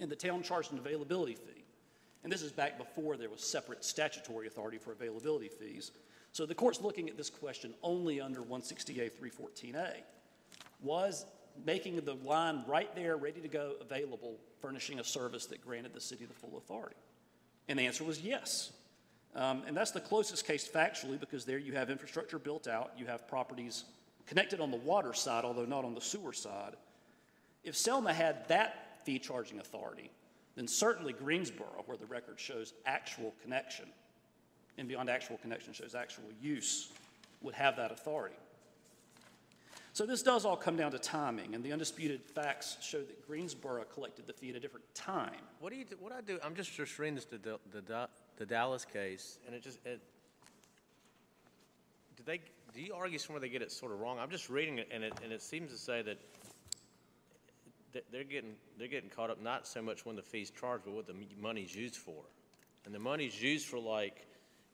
And 0.00 0.10
the 0.10 0.16
town 0.16 0.42
charged 0.42 0.72
an 0.72 0.78
availability 0.78 1.34
fee. 1.34 1.65
And 2.26 2.32
this 2.32 2.42
is 2.42 2.50
back 2.50 2.76
before 2.76 3.16
there 3.16 3.30
was 3.30 3.40
separate 3.40 3.84
statutory 3.84 4.48
authority 4.48 4.78
for 4.78 4.90
availability 4.90 5.46
fees. 5.46 5.92
So 6.32 6.44
the 6.44 6.56
court's 6.56 6.80
looking 6.80 7.08
at 7.08 7.16
this 7.16 7.30
question 7.30 7.72
only 7.84 8.20
under 8.20 8.40
160A 8.40 9.12
314A. 9.12 9.98
Was 10.82 11.24
making 11.64 12.00
the 12.00 12.14
line 12.24 12.64
right 12.66 12.92
there, 12.96 13.16
ready 13.16 13.40
to 13.42 13.46
go, 13.46 13.74
available, 13.80 14.38
furnishing 14.60 14.98
a 14.98 15.04
service 15.04 15.46
that 15.46 15.64
granted 15.64 15.94
the 15.94 16.00
city 16.00 16.24
the 16.24 16.34
full 16.34 16.58
authority? 16.58 16.96
And 17.68 17.78
the 17.78 17.86
answer 17.86 18.02
was 18.02 18.20
yes. 18.20 18.72
Um, 19.36 19.62
and 19.64 19.76
that's 19.76 19.92
the 19.92 20.00
closest 20.00 20.48
case 20.48 20.68
factually 20.68 21.20
because 21.20 21.44
there 21.44 21.58
you 21.58 21.74
have 21.74 21.90
infrastructure 21.90 22.40
built 22.40 22.66
out, 22.66 22.90
you 22.98 23.06
have 23.06 23.28
properties 23.28 23.84
connected 24.26 24.58
on 24.58 24.72
the 24.72 24.78
water 24.78 25.14
side, 25.14 25.44
although 25.44 25.64
not 25.64 25.84
on 25.84 25.94
the 25.94 26.00
sewer 26.00 26.32
side. 26.32 26.74
If 27.62 27.76
Selma 27.76 28.12
had 28.12 28.48
that 28.48 29.04
fee 29.04 29.20
charging 29.20 29.60
authority, 29.60 30.10
then 30.56 30.66
certainly 30.66 31.12
Greensboro, 31.12 31.84
where 31.86 31.96
the 31.96 32.06
record 32.06 32.40
shows 32.40 32.72
actual 32.86 33.34
connection, 33.42 33.86
and 34.78 34.88
beyond 34.88 35.08
actual 35.08 35.36
connection 35.38 35.72
shows 35.72 35.94
actual 35.94 36.24
use, 36.40 36.90
would 37.42 37.54
have 37.54 37.76
that 37.76 37.92
authority. 37.92 38.36
So 39.92 40.04
this 40.04 40.22
does 40.22 40.44
all 40.44 40.56
come 40.56 40.76
down 40.76 40.90
to 40.92 40.98
timing, 40.98 41.54
and 41.54 41.64
the 41.64 41.72
undisputed 41.72 42.22
facts 42.22 42.76
show 42.82 42.98
that 42.98 43.26
Greensboro 43.26 43.84
collected 43.84 44.26
the 44.26 44.32
fee 44.34 44.50
at 44.50 44.56
a 44.56 44.60
different 44.60 44.84
time. 44.94 45.40
What 45.60 45.72
do 45.72 45.78
you, 45.78 45.86
what 46.00 46.12
I 46.12 46.20
do, 46.20 46.38
I'm 46.44 46.54
just, 46.54 46.74
just 46.74 46.98
reading 46.98 47.14
this, 47.14 47.24
the, 47.24 47.58
the, 47.72 48.08
the 48.36 48.44
Dallas 48.44 48.84
case, 48.84 49.38
and 49.46 49.54
it 49.54 49.62
just, 49.62 49.78
it, 49.86 50.00
do 52.16 52.22
they, 52.26 52.40
do 52.74 52.82
you 52.82 52.92
argue 52.94 53.18
somewhere 53.18 53.40
they 53.40 53.48
get 53.48 53.62
it 53.62 53.72
sort 53.72 53.90
of 53.90 54.00
wrong? 54.00 54.18
I'm 54.18 54.30
just 54.30 54.50
reading 54.50 54.78
it, 54.78 54.88
and 54.90 55.02
it, 55.02 55.14
and 55.22 55.32
it 55.32 55.40
seems 55.40 55.72
to 55.72 55.78
say 55.78 56.02
that 56.02 56.18
they're 58.12 58.24
getting, 58.24 58.54
they're 58.78 58.88
getting 58.88 59.10
caught 59.10 59.30
up 59.30 59.42
not 59.42 59.66
so 59.66 59.82
much 59.82 60.04
when 60.04 60.16
the 60.16 60.22
fee's 60.22 60.50
charged, 60.50 60.84
but 60.84 60.94
what 60.94 61.06
the 61.06 61.14
money's 61.40 61.74
used 61.74 61.96
for. 61.96 62.22
And 62.84 62.94
the 62.94 62.98
money's 62.98 63.40
used 63.40 63.66
for 63.66 63.78
like, 63.78 64.26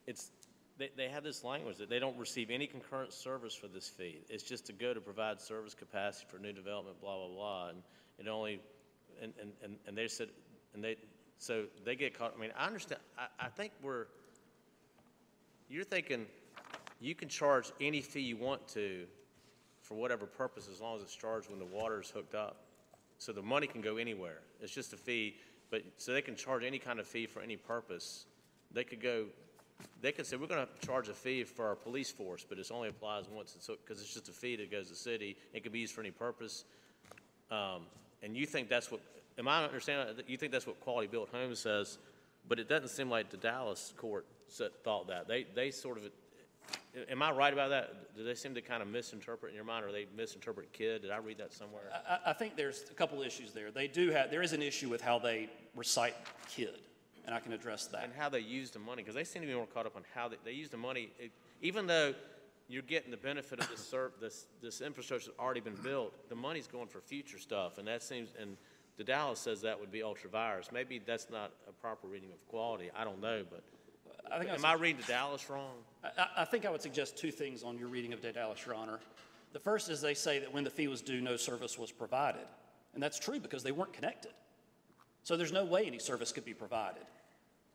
it's, 0.07 0.31
they, 0.79 0.91
they 0.97 1.09
have 1.09 1.25
this 1.25 1.45
language 1.45 1.77
that 1.79 1.89
they 1.89 1.99
don't 1.99 2.19
receive 2.19 2.51
any 2.51 2.67
concurrent 2.67 3.13
service 3.13 3.55
for 3.55 3.69
this 3.69 3.89
fee. 3.89 4.21
It's 4.29 4.43
just 4.43 4.67
to 4.67 4.73
go 4.73 4.93
to 4.93 5.01
provide 5.01 5.41
service 5.41 5.75
capacity 5.75 6.27
for 6.29 6.39
new 6.39 6.53
development, 6.53 7.01
blah, 7.01 7.17
blah, 7.17 7.29
blah, 7.29 7.69
and 7.69 7.79
it 8.19 8.29
only, 8.29 8.61
and, 9.21 9.33
and, 9.41 9.53
and, 9.63 9.77
and 9.87 9.97
they 9.97 10.09
said, 10.09 10.29
and 10.75 10.83
they, 10.83 10.97
so 11.39 11.65
they 11.85 11.97
get 11.97 12.19
caught, 12.19 12.35
I 12.37 12.41
mean, 12.41 12.51
I 12.57 12.67
understand, 12.67 13.01
I, 13.19 13.47
I 13.47 13.49
think 13.49 13.73
we're, 13.83 14.07
you're 15.69 15.85
thinking 15.85 16.27
you 17.01 17.15
can 17.15 17.29
charge 17.29 17.73
any 17.81 18.01
fee 18.01 18.21
you 18.21 18.37
want 18.37 18.67
to 18.69 19.07
for 19.81 19.95
whatever 19.95 20.27
purpose, 20.27 20.69
as 20.73 20.81
long 20.81 20.97
as 20.97 21.03
it's 21.03 21.15
charged 21.15 21.51
when 21.51 21.59
the 21.59 21.67
water 21.67 22.01
is 22.01 22.11
hooked 22.11 22.35
up. 22.35 22.65
So 23.23 23.31
the 23.31 23.41
money 23.41 23.69
can 23.69 23.83
go 23.83 23.99
anywhere. 23.99 24.41
It's 24.61 24.75
just 24.75 24.93
a 24.93 24.97
fee, 24.97 25.37
but, 25.71 25.83
so 25.97 26.13
they 26.13 26.23
can 26.23 26.35
charge 26.35 26.65
any 26.65 26.81
kind 26.81 26.99
of 26.99 27.07
fee 27.07 27.27
for 27.27 27.41
any 27.41 27.57
purpose. 27.57 28.27
They 28.73 28.83
could 28.83 29.01
go, 29.01 29.27
they 30.01 30.11
could 30.11 30.27
say, 30.27 30.35
we're 30.35 30.49
gonna 30.49 30.67
charge 30.85 31.09
a 31.09 31.15
fee 31.15 31.45
for 31.45 31.69
our 31.69 31.77
police 31.77 32.11
force, 32.11 32.45
but 32.49 32.59
it 32.59 32.69
only 32.75 32.89
applies 32.89 33.27
once, 33.33 33.55
it's, 33.55 33.69
because 33.69 34.03
it's 34.03 34.13
just 34.13 34.29
a 34.29 34.33
fee 34.33 34.57
that 34.57 34.73
goes 34.73 34.87
to 34.87 34.91
the 34.95 34.97
city. 34.97 35.37
It 35.53 35.63
could 35.63 35.71
be 35.71 35.79
used 35.79 35.95
for 35.95 36.01
any 36.01 36.11
purpose. 36.11 36.65
Um, 37.53 37.83
and 38.25 38.37
you 38.37 38.45
think 38.45 38.69
that's 38.69 38.91
what, 38.91 39.01
am 39.39 39.47
I 39.47 39.63
understanding, 39.63 40.17
that 40.17 40.29
you 40.29 40.37
think 40.37 40.51
that's 40.51 40.67
what 40.67 40.81
Quality 40.81 41.07
Built 41.07 41.29
Homes 41.33 41.61
says, 41.61 41.99
but 42.49 42.59
it 42.59 42.69
doesn't 42.69 42.89
seem 42.89 43.09
like 43.09 43.31
the 43.31 43.37
Dallas 43.37 43.95
court 43.97 44.27
thought 44.83 45.07
that. 45.07 45.29
They, 45.29 45.47
they 45.55 45.71
sort 45.71 45.97
of, 45.97 46.11
am 47.11 47.23
I 47.23 47.31
right 47.31 47.53
about 47.53 47.71
that? 47.71 48.17
Do 48.17 48.25
they 48.25 48.35
seem 48.35 48.55
to 48.55 48.61
kind 48.61 48.83
of 48.83 48.89
misinterpret 48.89 49.51
in 49.51 49.57
your 49.57 49.65
mind, 49.65 49.85
or 49.85 49.93
they 49.93 50.07
misinterpret 50.17 50.73
Kidd? 50.73 51.03
Did 51.03 51.11
I 51.11 51.19
read 51.19 51.39
that 51.39 51.53
somewhere? 51.53 51.85
I, 52.09 52.31
I 52.31 52.33
think 52.33 52.57
there's 52.57 52.85
a 52.91 52.95
couple 52.95 53.23
issues 53.23 53.53
there. 53.53 53.71
They 53.71 53.89
do 53.89 54.11
have, 54.11 54.31
there 54.31 54.43
is 54.43 54.53
an 54.53 54.63
issue 54.63 54.89
with 54.89 55.01
how 55.01 55.19
they 55.19 55.49
recite 55.75 56.15
Kidd, 56.49 56.81
and 57.25 57.35
I 57.35 57.41
can 57.41 57.53
address 57.53 57.87
that. 57.87 58.05
And 58.05 58.13
how 58.13 58.29
they 58.29 58.41
use 58.41 58.71
the 58.71 58.79
money, 58.79 59.03
because 59.03 59.15
they 59.15 59.25
seem 59.25 59.43
to 59.43 59.49
be 59.49 59.55
more 59.55 59.67
caught 59.67 59.87
up 59.87 59.97
on 59.97 60.03
how 60.15 60.29
they, 60.29 60.37
they 60.45 60.53
use 60.53 60.69
the 60.71 60.77
money, 60.77 61.11
it- 61.19 61.33
even 61.63 61.87
though 61.87 62.13
you're 62.69 62.83
getting 62.83 63.11
the 63.11 63.17
benefit 63.17 63.61
of 63.61 63.69
this 63.71 63.81
ser, 63.87 64.13
this, 64.21 64.47
this 64.61 64.81
infrastructure's 64.81 65.33
already 65.39 65.61
been 65.61 65.77
built, 65.83 66.13
the 66.29 66.35
money's 66.35 66.67
going 66.67 66.89
for 66.89 67.01
future 67.01 67.39
stuff, 67.39 67.79
and 67.79 67.87
that 67.87 68.03
seems, 68.03 68.31
and 68.41 68.57
the 68.97 69.05
Dallas 69.05 69.39
says 69.41 69.61
that 69.63 69.79
would 69.79 69.91
be 69.91 70.03
ultra 70.03 70.29
vires. 70.29 70.69
Maybe 70.73 71.01
that's 71.05 71.29
not 71.31 71.53
a 71.69 71.73
proper 71.73 72.07
reading 72.07 72.31
of 72.33 72.47
quality, 72.49 72.91
I 72.95 73.05
don't 73.05 73.21
know, 73.21 73.43
but, 73.49 73.63
I 74.31 74.39
think 74.39 74.51
am 74.51 74.65
I 74.65 74.75
reading 74.75 75.01
the 75.01 75.13
Dallas 75.13 75.49
wrong? 75.51 75.75
I, 76.05 76.09
I- 76.19 76.43
I 76.43 76.45
think 76.45 76.65
I 76.65 76.71
would 76.71 76.83
suggest 76.83 77.17
two 77.17 77.31
things 77.31 77.63
on 77.63 77.79
your 77.79 77.89
reading 77.89 78.13
of 78.13 78.23
Daedalus, 78.23 78.65
Your 78.65 78.75
Honor. 78.75 79.01
The 79.53 79.59
first 79.61 79.91
is 79.91 80.01
they 80.01 80.15
say 80.15 80.39
that 80.39 80.53
when 80.53 80.65
the 80.65 80.71
fee 80.71 80.89
was 80.89 81.03
due, 81.03 81.21
no 81.21 81.37
service 81.37 81.79
was 81.79 81.93
provided. 81.93 82.47
And 82.95 83.03
that's 83.03 83.19
true 83.19 83.39
because 83.41 83.63
they 83.63 83.73
weren't 83.73 83.93
connected. 83.93 84.33
So 85.25 85.37
there's 85.37 85.53
no 85.53 85.65
way 85.65 85.87
any 85.87 85.99
service 85.99 86.33
could 86.33 86.45
be 86.45 86.55
provided. 86.55 87.05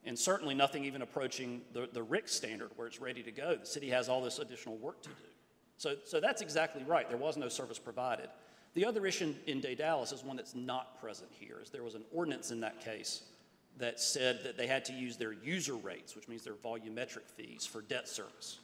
And 0.04 0.18
certainly 0.18 0.56
nothing 0.56 0.86
even 0.86 1.02
approaching 1.02 1.62
the, 1.74 1.88
the 1.92 2.04
RIC 2.04 2.28
standard 2.30 2.72
where 2.76 2.88
it's 2.88 3.00
ready 3.00 3.24
to 3.24 3.32
go. 3.32 3.56
The 3.56 3.66
city 3.66 3.90
has 3.90 4.10
all 4.10 4.22
this 4.22 4.40
additional 4.40 4.78
work 4.78 5.02
to 5.04 5.10
do. 5.10 5.16
So, 5.78 5.96
so 6.06 6.20
that's 6.20 6.42
exactly 6.42 6.84
right. 6.84 7.08
There 7.08 7.18
was 7.18 7.38
no 7.38 7.50
service 7.50 7.78
provided. 7.78 8.30
The 8.74 8.86
other 8.86 9.06
issue 9.06 9.34
in 9.48 9.60
Daedalus 9.62 10.12
is 10.12 10.24
one 10.24 10.38
that's 10.38 10.56
not 10.56 11.00
present 11.00 11.30
here, 11.32 11.60
is 11.62 11.70
there 11.70 11.84
was 11.84 11.96
an 11.96 12.04
ordinance 12.12 12.52
in 12.52 12.60
that 12.62 12.80
case 12.84 13.24
that 13.80 14.00
said 14.00 14.44
that 14.44 14.58
they 14.58 14.68
had 14.68 14.86
to 14.86 14.94
use 14.94 15.18
their 15.18 15.34
user 15.34 15.76
rates, 15.76 16.16
which 16.16 16.28
means 16.28 16.44
their 16.44 16.54
volumetric 16.54 17.30
fees 17.36 17.66
for 17.66 17.82
debt 17.82 18.08
service. 18.08 18.60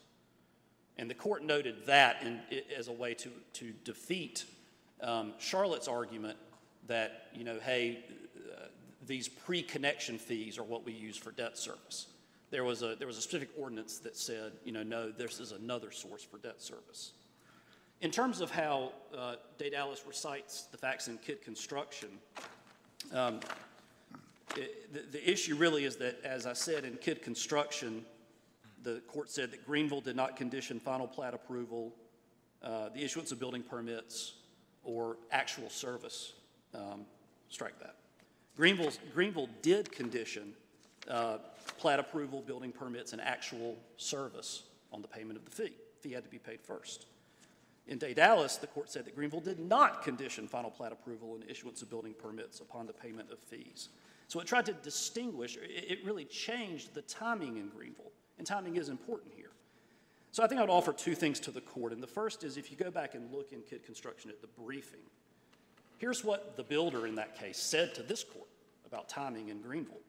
And 0.97 1.09
the 1.09 1.15
court 1.15 1.43
noted 1.43 1.85
that 1.85 2.21
in, 2.23 2.39
as 2.77 2.87
a 2.87 2.91
way 2.91 3.13
to, 3.15 3.29
to 3.53 3.73
defeat 3.83 4.45
um, 5.01 5.33
Charlotte's 5.39 5.87
argument 5.87 6.37
that, 6.87 7.27
you 7.33 7.43
know, 7.43 7.59
hey, 7.59 8.05
uh, 8.37 8.65
these 9.05 9.27
pre-connection 9.27 10.17
fees 10.17 10.57
are 10.57 10.63
what 10.63 10.85
we 10.85 10.93
use 10.93 11.17
for 11.17 11.31
debt 11.31 11.57
service. 11.57 12.07
There 12.51 12.63
was 12.63 12.83
a, 12.83 12.95
there 12.95 13.07
was 13.07 13.17
a 13.17 13.21
specific 13.21 13.49
ordinance 13.57 13.97
that 13.99 14.15
said, 14.15 14.53
you 14.63 14.71
know, 14.71 14.83
no, 14.83 15.11
this 15.11 15.39
is 15.39 15.51
another 15.51 15.91
source 15.91 16.23
for 16.23 16.37
debt 16.37 16.61
service. 16.61 17.13
In 18.01 18.11
terms 18.11 18.41
of 18.41 18.51
how 18.51 18.91
uh, 19.17 19.35
Dallas 19.57 20.03
recites 20.05 20.63
the 20.63 20.77
facts 20.77 21.07
in 21.07 21.17
Kidd 21.17 21.41
construction, 21.41 22.09
um, 23.13 23.39
the, 24.55 24.99
the 25.11 25.29
issue 25.29 25.55
really 25.55 25.85
is 25.85 25.95
that, 25.97 26.19
as 26.23 26.45
I 26.45 26.53
said, 26.53 26.85
in 26.85 26.97
Kidd 26.97 27.21
construction, 27.21 28.05
the 28.83 29.01
court 29.07 29.29
said 29.29 29.51
that 29.51 29.65
Greenville 29.65 30.01
did 30.01 30.15
not 30.15 30.35
condition 30.35 30.79
final 30.79 31.07
plat 31.07 31.33
approval, 31.33 31.93
uh, 32.63 32.89
the 32.89 33.03
issuance 33.03 33.31
of 33.31 33.39
building 33.39 33.63
permits, 33.63 34.33
or 34.83 35.17
actual 35.31 35.69
service. 35.69 36.33
Um, 36.73 37.05
Strike 37.49 37.79
that. 37.81 37.97
Greenville's, 38.57 38.97
Greenville 39.13 39.49
did 39.61 39.91
condition 39.91 40.53
uh, 41.07 41.37
plat 41.77 41.99
approval, 41.99 42.41
building 42.41 42.71
permits, 42.71 43.13
and 43.13 43.21
actual 43.21 43.77
service 43.97 44.63
on 44.91 45.03
the 45.03 45.07
payment 45.07 45.37
of 45.37 45.45
the 45.45 45.51
fee. 45.51 45.73
Fee 45.99 46.13
had 46.13 46.23
to 46.23 46.29
be 46.29 46.39
paid 46.39 46.61
first. 46.61 47.05
In 47.87 47.99
Daedalus, 47.99 48.57
the 48.57 48.67
court 48.67 48.89
said 48.89 49.05
that 49.05 49.15
Greenville 49.15 49.41
did 49.41 49.59
not 49.59 50.03
condition 50.03 50.47
final 50.47 50.71
plat 50.71 50.91
approval 50.91 51.35
and 51.35 51.43
issuance 51.49 51.81
of 51.83 51.89
building 51.89 52.15
permits 52.17 52.59
upon 52.59 52.87
the 52.87 52.93
payment 52.93 53.29
of 53.31 53.37
fees. 53.39 53.89
So 54.27 54.39
it 54.39 54.47
tried 54.47 54.65
to 54.65 54.73
distinguish, 54.73 55.57
it, 55.61 55.99
really 56.03 56.25
changed 56.25 56.93
the 56.93 57.03
timing 57.03 57.57
in 57.57 57.69
Greenville, 57.69 58.11
and 58.37 58.47
timing 58.47 58.77
is 58.77 58.89
important 58.89 59.33
here. 59.35 59.51
So 60.31 60.43
I 60.43 60.47
think 60.47 60.59
I 60.59 60.63
would 60.63 60.71
offer 60.71 60.91
two 60.91 61.13
things 61.13 61.39
to 61.41 61.51
the 61.51 61.61
court, 61.61 61.93
and 61.93 62.01
the 62.01 62.07
first 62.07 62.43
is 62.43 62.57
if 62.57 62.71
you 62.71 62.77
go 62.77 62.89
back 62.89 63.13
and 63.13 63.31
look 63.31 63.51
in 63.51 63.61
Kidd 63.61 63.85
construction 63.85 64.31
at 64.31 64.41
the 64.41 64.47
briefing, 64.47 65.01
here's 65.99 66.23
what 66.23 66.57
the 66.57 66.63
builder 66.63 67.05
in 67.05 67.15
that 67.15 67.37
case 67.37 67.59
said 67.59 67.93
to 67.95 68.03
this 68.03 68.23
court 68.23 68.47
about 68.85 69.07
timing 69.07 69.49
in 69.49 69.61
Greenville. 69.61 70.01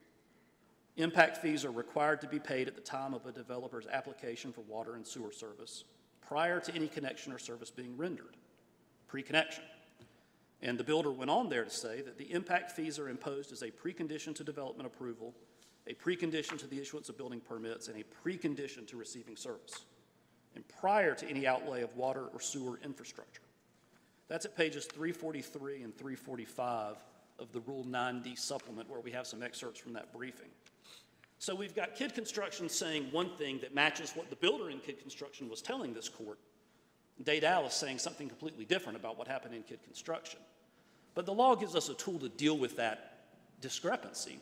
Impact 0.97 1.39
fees 1.39 1.65
are 1.65 1.73
required 1.73 2.21
to 2.21 2.29
be 2.29 2.39
paid 2.39 2.69
at 2.69 2.77
the 2.77 2.81
time 2.81 3.15
of 3.15 3.27
a 3.27 3.33
developer's 3.33 3.87
application 3.89 4.53
for 4.53 4.61
water 4.63 4.95
and 4.95 5.07
sewer 5.07 5.33
service 5.33 5.85
prior 6.27 6.61
to 6.61 6.75
any 6.75 6.87
connection 6.87 7.33
or 7.33 7.39
service 7.39 7.71
being 7.71 7.97
rendered, 7.97 8.37
pre-connection. 9.09 9.65
And 10.65 10.79
the 10.79 10.85
builder 10.85 11.13
went 11.13 11.31
on 11.31 11.51
there 11.51 11.63
to 11.63 11.71
say 11.71 12.01
that 12.01 12.17
the 12.17 12.33
impact 12.33 12.73
fees 12.73 12.99
are 12.99 13.11
imposed 13.11 13.53
as 13.53 13.61
a 13.61 13.71
precondition 13.71 14.35
to 14.37 14.43
development 14.43 14.87
approval, 14.87 15.35
a 15.87 15.93
precondition 15.93 16.59
to 16.59 16.67
the 16.67 16.81
issuance 16.81 17.11
of 17.11 17.19
building 17.19 17.39
permits, 17.39 17.89
and 17.89 18.01
a 18.01 18.27
precondition 18.27 18.89
to 18.89 18.97
receiving 18.97 19.37
service, 19.37 19.85
and 20.55 20.67
prior 20.81 21.15
to 21.15 21.29
any 21.29 21.47
outlay 21.47 21.83
of 21.83 21.95
water 21.97 22.29
or 22.33 22.41
sewer 22.41 22.81
infrastructure. 22.83 23.43
That's 24.29 24.47
at 24.47 24.57
pages 24.57 24.87
343 24.87 25.83
and 25.83 25.95
345 25.95 26.97
of 27.39 27.53
the 27.53 27.61
Rule 27.61 27.85
9D 27.85 28.39
supplement, 28.39 28.89
where 28.89 29.01
we 29.01 29.11
have 29.11 29.27
some 29.27 29.43
excerpts 29.43 29.79
from 29.79 29.93
that 29.93 30.15
briefing. 30.15 30.49
So 31.41 31.55
we've 31.55 31.75
got 31.75 31.95
Kidd 31.95 32.15
Construction 32.15 32.71
saying 32.71 33.09
one 33.11 33.37
thing 33.37 33.59
that 33.59 33.75
matches 33.75 34.13
what 34.15 34.31
the 34.31 34.37
builder 34.37 34.71
in 34.71 34.79
Kidd 34.79 34.99
Construction 34.99 35.51
was 35.51 35.61
telling 35.61 35.93
this 35.93 36.09
court. 36.09 36.39
Daedalus 37.23 37.75
saying 37.75 37.99
something 37.99 38.29
completely 38.29 38.65
different 38.65 38.99
about 38.99 39.19
what 39.19 39.29
happened 39.29 39.55
in 39.55 39.63
Kidd 39.63 39.83
Construction. 39.83 40.41
But 41.15 41.27
the 41.27 41.33
law 41.33 41.55
gives 41.55 41.75
us 41.77 41.89
a 41.89 41.95
tool 41.95 42.19
to 42.21 42.29
deal 42.29 42.59
with 42.59 42.77
that 42.77 43.25
discrepancy, 43.61 44.41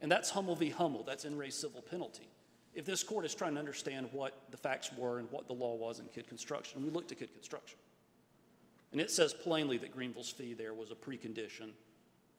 and 0.00 0.10
that's 0.10 0.30
Hummel 0.30 0.56
v. 0.56 0.70
Hummel. 0.70 1.04
That's 1.04 1.24
in 1.24 1.36
re 1.36 1.50
civil 1.50 1.82
penalty. 1.82 2.28
If 2.74 2.84
this 2.84 3.02
court 3.02 3.24
is 3.24 3.34
trying 3.34 3.54
to 3.54 3.58
understand 3.58 4.08
what 4.12 4.40
the 4.50 4.56
facts 4.56 4.90
were 4.96 5.18
and 5.18 5.30
what 5.30 5.46
the 5.46 5.52
law 5.52 5.74
was 5.74 5.98
in 5.98 6.06
Kidd 6.06 6.28
Construction, 6.28 6.82
we 6.82 6.90
look 6.90 7.08
to 7.08 7.14
Kidd 7.14 7.32
Construction. 7.32 7.78
And 8.92 9.00
it 9.00 9.10
says 9.10 9.34
plainly 9.34 9.78
that 9.78 9.92
Greenville's 9.92 10.30
fee 10.30 10.54
there 10.54 10.74
was 10.74 10.90
a 10.90 10.94
precondition 10.94 11.70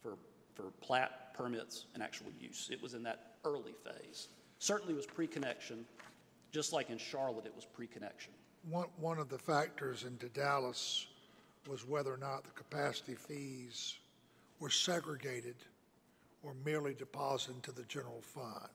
for, 0.01 0.15
for 0.55 0.71
plat, 0.81 1.33
permits, 1.33 1.85
and 1.93 2.01
actual 2.01 2.27
use. 2.39 2.69
It 2.71 2.81
was 2.81 2.93
in 2.93 3.03
that 3.03 3.33
early 3.45 3.73
phase. 3.83 4.29
Certainly 4.59 4.93
was 4.93 5.05
pre-connection, 5.05 5.85
just 6.51 6.73
like 6.73 6.89
in 6.89 6.97
Charlotte, 6.97 7.45
it 7.45 7.55
was 7.55 7.65
pre-connection. 7.65 8.33
One, 8.69 8.87
one 8.97 9.19
of 9.19 9.29
the 9.29 9.37
factors 9.37 10.03
in 10.03 10.17
Dallas 10.33 11.07
was 11.67 11.87
whether 11.87 12.13
or 12.13 12.17
not 12.17 12.43
the 12.43 12.51
capacity 12.51 13.15
fees 13.15 13.95
were 14.59 14.69
segregated 14.69 15.55
or 16.43 16.53
merely 16.65 16.93
deposited 16.93 17.55
into 17.55 17.71
the 17.71 17.83
general 17.83 18.21
fund. 18.21 18.69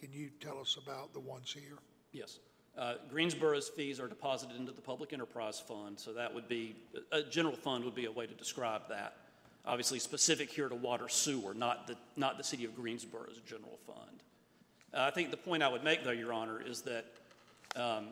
Can 0.00 0.12
you 0.12 0.30
tell 0.40 0.58
us 0.58 0.78
about 0.82 1.12
the 1.12 1.20
ones 1.20 1.52
here? 1.52 1.78
Yes. 2.12 2.38
Uh, 2.78 2.94
Greensboro's 3.10 3.68
fees 3.68 4.00
are 4.00 4.08
deposited 4.08 4.56
into 4.56 4.72
the 4.72 4.80
Public 4.80 5.12
Enterprise 5.12 5.60
Fund, 5.60 5.98
so 5.98 6.12
that 6.12 6.32
would 6.32 6.48
be, 6.48 6.74
a 7.10 7.22
general 7.22 7.54
fund 7.54 7.84
would 7.84 7.94
be 7.94 8.06
a 8.06 8.12
way 8.12 8.26
to 8.26 8.34
describe 8.34 8.82
that. 8.88 9.16
Obviously, 9.66 9.98
specific 9.98 10.50
here 10.50 10.68
to 10.68 10.74
water 10.74 11.08
sewer, 11.08 11.54
not 11.54 11.86
the, 11.86 11.96
not 12.16 12.38
the 12.38 12.44
city 12.44 12.64
of 12.64 12.74
Greensboro's 12.74 13.40
general 13.46 13.78
fund. 13.86 14.22
Uh, 14.94 15.02
I 15.02 15.10
think 15.10 15.30
the 15.30 15.36
point 15.36 15.62
I 15.62 15.68
would 15.68 15.84
make, 15.84 16.02
though, 16.02 16.10
Your 16.10 16.32
Honor, 16.32 16.62
is 16.64 16.80
that, 16.82 17.04
um, 17.76 18.08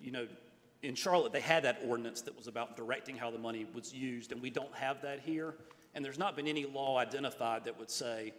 you 0.00 0.12
know, 0.12 0.26
in 0.82 0.94
Charlotte, 0.94 1.32
they 1.32 1.40
had 1.40 1.64
that 1.64 1.80
ordinance 1.86 2.20
that 2.22 2.36
was 2.36 2.46
about 2.46 2.76
directing 2.76 3.16
how 3.16 3.30
the 3.30 3.38
money 3.38 3.66
was 3.74 3.92
used, 3.92 4.32
and 4.32 4.40
we 4.40 4.50
don't 4.50 4.74
have 4.74 5.02
that 5.02 5.20
here. 5.20 5.54
And 5.94 6.04
there's 6.04 6.18
not 6.18 6.36
been 6.36 6.46
any 6.46 6.66
law 6.66 6.98
identified 6.98 7.64
that 7.64 7.78
would 7.78 7.90
say 7.90 8.32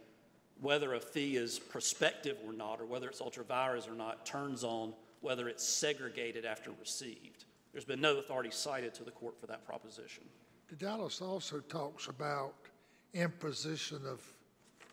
whether 0.62 0.94
a 0.94 1.00
fee 1.00 1.36
is 1.36 1.60
prospective 1.60 2.38
or 2.46 2.54
not, 2.54 2.80
or 2.80 2.86
whether 2.86 3.10
it's 3.10 3.22
ultra 3.22 3.44
vires 3.44 3.88
or 3.88 3.96
not, 3.96 4.26
turns 4.26 4.64
on 4.64 4.94
whether 5.22 5.50
it's 5.50 5.64
segregated 5.68 6.46
after 6.46 6.72
received. 6.80 7.46
There's 7.72 7.86
been 7.86 8.02
no 8.02 8.18
authority 8.18 8.52
cited 8.52 8.94
to 8.96 9.04
the 9.04 9.12
court 9.12 9.40
for 9.40 9.48
that 9.48 9.66
proposition. 9.66 10.24
The 10.70 10.76
Dallas 10.76 11.22
also 11.22 11.60
talks 11.60 12.08
about 12.08 12.54
imposition 13.14 14.02
of 14.08 14.22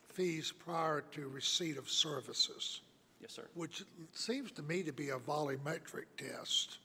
fees 0.08 0.52
prior 0.52 1.02
to 1.12 1.28
receipt 1.28 1.76
of 1.76 1.88
services, 1.88 2.80
Yes, 3.20 3.32
sir. 3.32 3.46
which 3.54 3.84
seems 4.12 4.50
to 4.52 4.62
me 4.62 4.82
to 4.82 4.92
be 4.92 5.10
a 5.10 5.18
volumetric 5.18 6.06
test, 6.16 6.78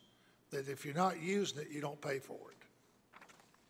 that 0.51 0.67
if 0.67 0.85
you're 0.85 0.93
not 0.93 1.21
using 1.21 1.59
it, 1.59 1.69
you 1.71 1.81
don't 1.81 1.99
pay 1.99 2.19
for 2.19 2.35
it. 2.35 2.57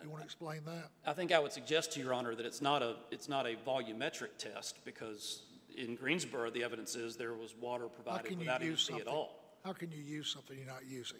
You 0.04 0.10
want 0.10 0.22
to 0.22 0.26
explain 0.26 0.62
that? 0.66 0.90
I 1.06 1.14
think 1.14 1.32
I 1.32 1.40
would 1.40 1.52
suggest 1.52 1.92
to 1.94 2.00
Your 2.00 2.14
Honor 2.14 2.34
that 2.34 2.46
it's 2.46 2.62
not 2.62 2.82
a, 2.82 2.96
it's 3.12 3.30
not 3.30 3.46
a 3.46 3.56
volumetric 3.68 4.38
test 4.38 4.84
because 4.84 5.44
in 5.78 5.96
Greensboro, 5.96 6.50
the 6.50 6.64
evidence 6.64 6.96
is 6.96 7.16
there 7.16 7.34
was 7.34 7.56
water 7.60 7.86
provided 7.88 8.38
without 8.38 8.62
any 8.62 8.72
use 8.72 8.88
fee 8.88 9.00
at 9.00 9.08
all. 9.08 9.40
How 9.64 9.74
can 9.74 9.92
you 9.92 10.02
use 10.02 10.28
something 10.28 10.58
you're 10.58 10.68
not 10.68 10.86
using? 10.90 11.20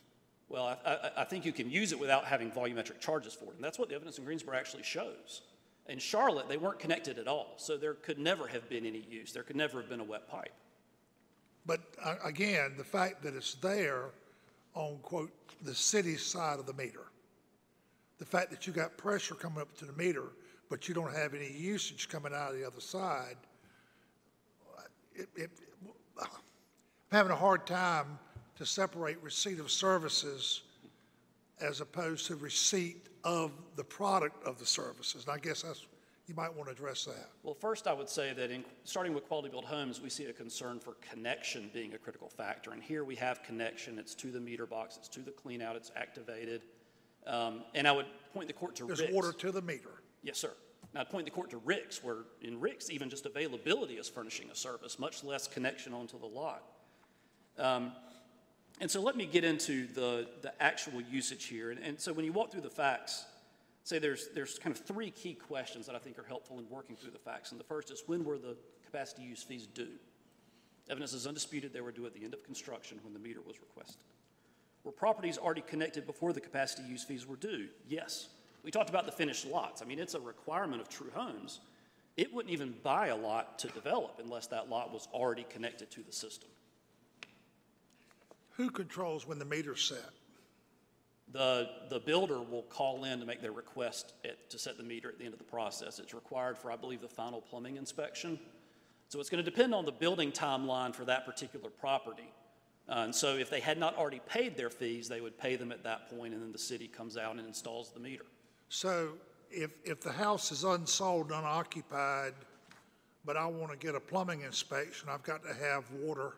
Well, 0.50 0.66
I, 0.66 0.90
I, 0.90 1.12
I 1.18 1.24
think 1.26 1.46
you 1.46 1.54
can 1.54 1.70
use 1.70 1.92
it 1.92 2.00
without 2.00 2.26
having 2.26 2.52
volumetric 2.52 3.00
charges 3.00 3.34
for 3.34 3.46
it, 3.46 3.56
and 3.56 3.64
that's 3.64 3.80
what 3.80 3.90
the 3.90 3.96
evidence 3.96 4.18
in 4.18 4.26
Greensboro 4.26 4.58
actually 4.58 4.84
shows. 4.84 5.42
In 5.88 6.00
Charlotte, 6.00 6.50
they 6.50 6.58
weren't 6.58 6.80
connected 6.80 7.20
at 7.20 7.28
all, 7.28 7.54
so 7.58 7.78
there 7.78 7.94
could 7.94 8.20
never 8.20 8.48
have 8.48 8.68
been 8.68 8.86
any 8.86 9.06
use. 9.10 9.32
There 9.32 9.44
could 9.44 9.56
never 9.56 9.80
have 9.80 9.90
been 9.90 10.00
a 10.00 10.04
wet 10.06 10.28
pipe. 10.28 10.54
But 11.66 11.82
uh, 12.04 12.16
again, 12.24 12.74
the 12.78 12.84
fact 12.84 13.22
that 13.24 13.36
it's 13.36 13.54
there 13.56 14.10
on, 14.74 14.98
quote, 15.02 15.32
the 15.64 15.76
city 15.76 16.18
side 16.18 16.60
of 16.60 16.66
the 16.66 16.74
meter, 16.74 17.12
the 18.20 18.26
fact 18.26 18.52
that 18.52 18.68
you 18.68 18.74
got 18.74 18.98
pressure 18.98 19.36
coming 19.36 19.62
up 19.62 19.76
to 19.78 19.86
the 19.86 19.94
meter, 19.94 20.30
but 20.70 20.88
you 20.88 20.94
don't 20.94 21.14
have 21.14 21.34
any 21.34 21.52
usage 21.52 22.08
coming 22.08 22.34
out 22.34 22.52
of 22.52 22.58
the 22.58 22.66
other 22.66 22.82
side, 22.82 23.36
it, 25.14 25.28
it, 25.36 25.50
I'm 26.20 26.28
having 27.12 27.32
a 27.32 27.36
hard 27.36 27.68
time 27.68 28.18
to 28.58 28.66
separate 28.66 29.22
receipt 29.22 29.60
of 29.60 29.70
services 29.72 30.62
as 31.60 31.82
opposed 31.82 32.26
to 32.28 32.36
receipt 32.36 33.08
of 33.24 33.52
the 33.76 33.84
product 33.84 34.46
of 34.46 34.58
the 34.58 34.66
services. 34.66 35.26
And 35.26 35.34
I 35.34 35.38
guess 35.38 35.62
that's, 35.62 35.86
you 36.32 36.36
might 36.38 36.56
want 36.56 36.68
to 36.68 36.72
address 36.72 37.04
that. 37.04 37.28
Well, 37.44 37.54
first, 37.54 37.88
I 37.88 37.94
would 37.94 38.08
say 38.08 38.32
that 38.32 38.52
in, 38.52 38.64
starting 38.86 39.14
with 39.14 39.28
quality 39.28 39.50
built 39.50 39.66
homes, 39.66 40.00
we 40.00 40.10
see 40.10 40.24
a 40.26 40.34
concern 40.34 40.80
for 40.80 40.94
connection 41.12 41.70
being 41.74 41.94
a 41.94 41.98
critical 41.98 42.30
factor. 42.30 42.72
And 42.72 42.82
here 42.82 43.04
we 43.04 43.18
have 43.18 43.44
connection. 43.44 44.00
It's 44.00 44.16
to 44.16 44.28
the 44.32 44.40
meter 44.40 44.66
box, 44.66 44.96
it's 44.96 45.10
to 45.10 45.20
the 45.20 45.32
clean 45.32 45.62
out, 45.62 45.76
it's 45.76 45.92
activated. 45.98 46.62
Um, 47.28 47.64
and 47.76 47.86
I 47.86 47.92
would 47.92 48.06
point 48.34 48.48
the 48.48 48.54
court 48.54 48.78
to 48.78 48.86
There's 48.86 49.02
Rick's. 49.02 49.14
water 49.14 49.34
to 49.34 49.52
the 49.52 49.62
meter. 49.62 49.90
Yes, 50.24 50.38
sir. 50.38 50.52
And 50.94 51.02
I'd 51.02 51.10
point 51.10 51.26
the 51.26 51.32
court 51.32 51.50
to 51.50 51.58
Rick's, 51.58 52.02
where 52.02 52.20
in 52.42 52.62
Rick's, 52.62 52.90
even 52.90 53.10
just 53.10 53.26
availability 53.26 53.96
is 53.96 54.08
furnishing 54.08 54.50
a 54.50 54.56
service, 54.56 55.00
much 55.00 55.26
less 55.26 55.50
connection 55.50 55.94
onto 55.94 56.18
the 56.18 56.28
lot. 56.28 56.64
Um, 57.60 57.92
and 58.80 58.90
so 58.90 59.02
let 59.02 59.18
me 59.18 59.26
get 59.26 59.44
into 59.44 59.86
the, 59.88 60.30
the 60.42 60.54
actual 60.64 61.02
usage 61.02 61.48
here. 61.48 61.72
And, 61.72 61.80
and 61.82 62.00
so 62.00 62.14
when 62.14 62.24
you 62.24 62.32
walk 62.32 62.54
through 62.54 62.62
the 62.62 62.70
facts, 62.70 63.26
say 63.84 64.00
there's, 64.00 64.30
there's 64.34 64.60
kind 64.60 64.76
of 64.76 64.84
three 64.84 65.12
key 65.12 65.34
questions 65.34 65.86
that 65.88 65.96
I 65.96 66.00
think 66.00 66.20
are 66.20 66.24
helpful 66.24 66.60
in 66.60 66.70
working 66.70 66.96
through 66.96 67.12
the 67.12 67.20
facts. 67.20 67.52
And 67.52 67.60
the 67.60 67.66
first 67.66 67.92
is 67.92 68.04
when 68.06 68.24
were 68.24 68.38
the 68.38 68.56
capacity 68.86 69.24
use 69.24 69.44
fees 69.44 69.68
due? 69.68 69.98
Evidence 70.90 71.14
is 71.14 71.28
undisputed 71.28 71.74
they 71.74 71.82
were 71.82 71.92
due 71.92 72.06
at 72.06 72.14
the 72.14 72.24
end 72.24 72.34
of 72.34 72.44
construction 72.44 73.00
when 73.04 73.14
the 73.14 73.20
meter 73.20 73.40
was 73.46 73.60
requested. 73.60 74.02
Were 74.84 74.92
properties 74.92 75.38
already 75.38 75.62
connected 75.62 76.06
before 76.06 76.34
the 76.34 76.42
capacity 76.42 76.88
use 76.88 77.04
fees 77.04 77.28
were 77.28 77.36
due? 77.36 77.68
Yes. 77.88 78.30
We 78.64 78.72
talked 78.72 78.90
about 78.90 79.06
the 79.06 79.12
finished 79.12 79.46
lots. 79.46 79.82
I 79.82 79.86
mean, 79.86 80.00
it's 80.00 80.16
a 80.16 80.20
requirement 80.20 80.82
of 80.82 80.90
true 80.90 81.12
homes. 81.14 81.60
It 82.18 82.34
wouldn't 82.34 82.52
even 82.52 82.76
buy 82.84 83.08
a 83.08 83.16
lot 83.16 83.58
to 83.60 83.68
develop 83.70 84.20
unless 84.24 84.48
that 84.48 84.70
lot 84.70 84.92
was 84.92 85.08
already 85.14 85.46
connected 85.50 85.90
to 85.92 86.04
the 86.04 86.12
system. 86.12 86.50
Who 88.52 88.70
controls 88.70 89.28
when 89.28 89.40
the 89.40 89.46
meter's 89.46 89.84
set? 89.84 90.10
The, 91.32 91.70
the 91.90 92.00
builder 92.00 92.42
will 92.42 92.64
call 92.64 93.06
in 93.06 93.20
to 93.20 93.26
make 93.26 93.42
their 93.42 93.52
request 93.54 94.14
at, 94.26 94.50
to 94.50 94.60
set 94.60 94.78
the 94.78 94.84
meter 94.84 95.10
at 95.10 95.18
the 95.18 95.24
end 95.24 95.34
of 95.34 95.40
the 95.40 95.46
process. 95.46 96.00
It's 96.00 96.14
required 96.14 96.58
for, 96.58 96.72
I 96.72 96.76
believe, 96.76 97.02
the 97.02 97.08
final 97.08 97.42
plumbing 97.42 97.78
inspection. 97.78 98.40
So 99.08 99.20
it's 99.20 99.30
going 99.30 99.44
to 99.44 99.50
depend 99.50 99.74
on 99.74 99.86
the 99.86 99.92
building 99.92 100.32
timeline 100.32 100.94
for 100.94 101.06
that 101.06 101.26
particular 101.26 101.70
property. 101.70 102.32
Uh, 102.90 103.04
and 103.06 103.16
so 103.16 103.36
if 103.36 103.50
they 103.50 103.60
had 103.60 103.78
not 103.78 103.98
already 103.98 104.22
paid 104.28 104.58
their 104.58 104.70
fees, 104.70 105.08
they 105.08 105.22
would 105.22 105.38
pay 105.38 105.56
them 105.56 105.72
at 105.72 105.84
that 105.84 106.10
point, 106.10 106.34
and 106.34 106.42
then 106.42 106.52
the 106.52 106.58
city 106.58 106.88
comes 106.88 107.16
out 107.16 107.38
and 107.38 107.48
installs 107.48 107.92
the 107.92 108.00
meter. 108.00 108.26
So 108.70 109.14
if, 109.50 109.72
if 109.86 110.02
the 110.02 110.12
house 110.12 110.52
is 110.52 110.64
unsold, 110.64 111.32
unoccupied, 111.32 112.34
but 113.24 113.38
I 113.38 113.46
want 113.46 113.72
to 113.72 113.78
get 113.78 113.96
a 113.96 114.00
plumbing 114.00 114.42
inspection, 114.42 115.08
I've 115.10 115.24
got 115.24 115.44
to 115.44 115.54
have 115.54 115.90
water 115.92 116.34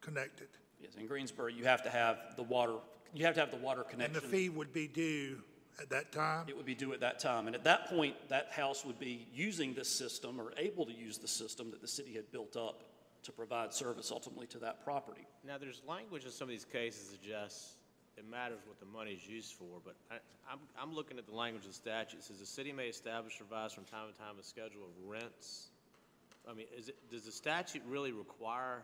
connected. 0.00 0.48
Yes, 0.80 0.92
in 0.96 1.06
Greensboro, 1.06 1.48
you 1.48 1.64
have 1.64 1.82
to 1.82 1.90
have 1.90 2.18
the 2.36 2.42
water, 2.42 2.74
you 3.14 3.24
have 3.24 3.34
to 3.34 3.40
have 3.40 3.50
the 3.50 3.56
water 3.56 3.82
connection. 3.82 4.16
And 4.16 4.24
the 4.24 4.28
fee 4.28 4.48
would 4.48 4.72
be 4.72 4.86
due 4.86 5.38
at 5.80 5.90
that 5.90 6.12
time? 6.12 6.46
It 6.48 6.56
would 6.56 6.66
be 6.66 6.74
due 6.74 6.92
at 6.92 7.00
that 7.00 7.18
time. 7.18 7.46
And 7.46 7.54
at 7.54 7.64
that 7.64 7.86
point, 7.88 8.16
that 8.28 8.50
house 8.52 8.84
would 8.84 8.98
be 8.98 9.26
using 9.32 9.74
this 9.74 9.88
system 9.88 10.40
or 10.40 10.52
able 10.56 10.86
to 10.86 10.92
use 10.92 11.18
the 11.18 11.28
system 11.28 11.70
that 11.70 11.80
the 11.80 11.88
city 11.88 12.14
had 12.14 12.30
built 12.32 12.56
up 12.56 12.84
to 13.24 13.32
provide 13.32 13.74
service 13.74 14.10
ultimately 14.10 14.46
to 14.48 14.58
that 14.58 14.84
property. 14.84 15.26
Now, 15.46 15.58
there's 15.58 15.82
language 15.86 16.24
in 16.24 16.30
some 16.30 16.46
of 16.46 16.50
these 16.50 16.64
cases 16.64 17.08
that 17.08 17.22
suggests 17.22 17.74
it 18.16 18.28
matters 18.28 18.58
what 18.66 18.80
the 18.80 18.86
money 18.86 19.12
is 19.12 19.26
used 19.28 19.54
for, 19.54 19.80
but 19.84 19.94
I, 20.10 20.16
I'm, 20.50 20.58
I'm 20.80 20.94
looking 20.94 21.18
at 21.18 21.26
the 21.26 21.34
language 21.34 21.64
of 21.64 21.70
the 21.70 21.74
statute. 21.74 22.18
It 22.18 22.24
says 22.24 22.38
the 22.38 22.46
city 22.46 22.72
may 22.72 22.86
establish 22.86 23.40
or 23.40 23.44
revise 23.44 23.72
from 23.72 23.84
time 23.84 24.12
to 24.12 24.18
time 24.18 24.34
a 24.40 24.42
schedule 24.42 24.82
of 24.82 25.08
rents. 25.08 25.68
I 26.48 26.54
mean, 26.54 26.66
is 26.76 26.88
it, 26.88 26.96
does 27.10 27.24
the 27.24 27.32
statute 27.32 27.82
really 27.86 28.12
require, 28.12 28.82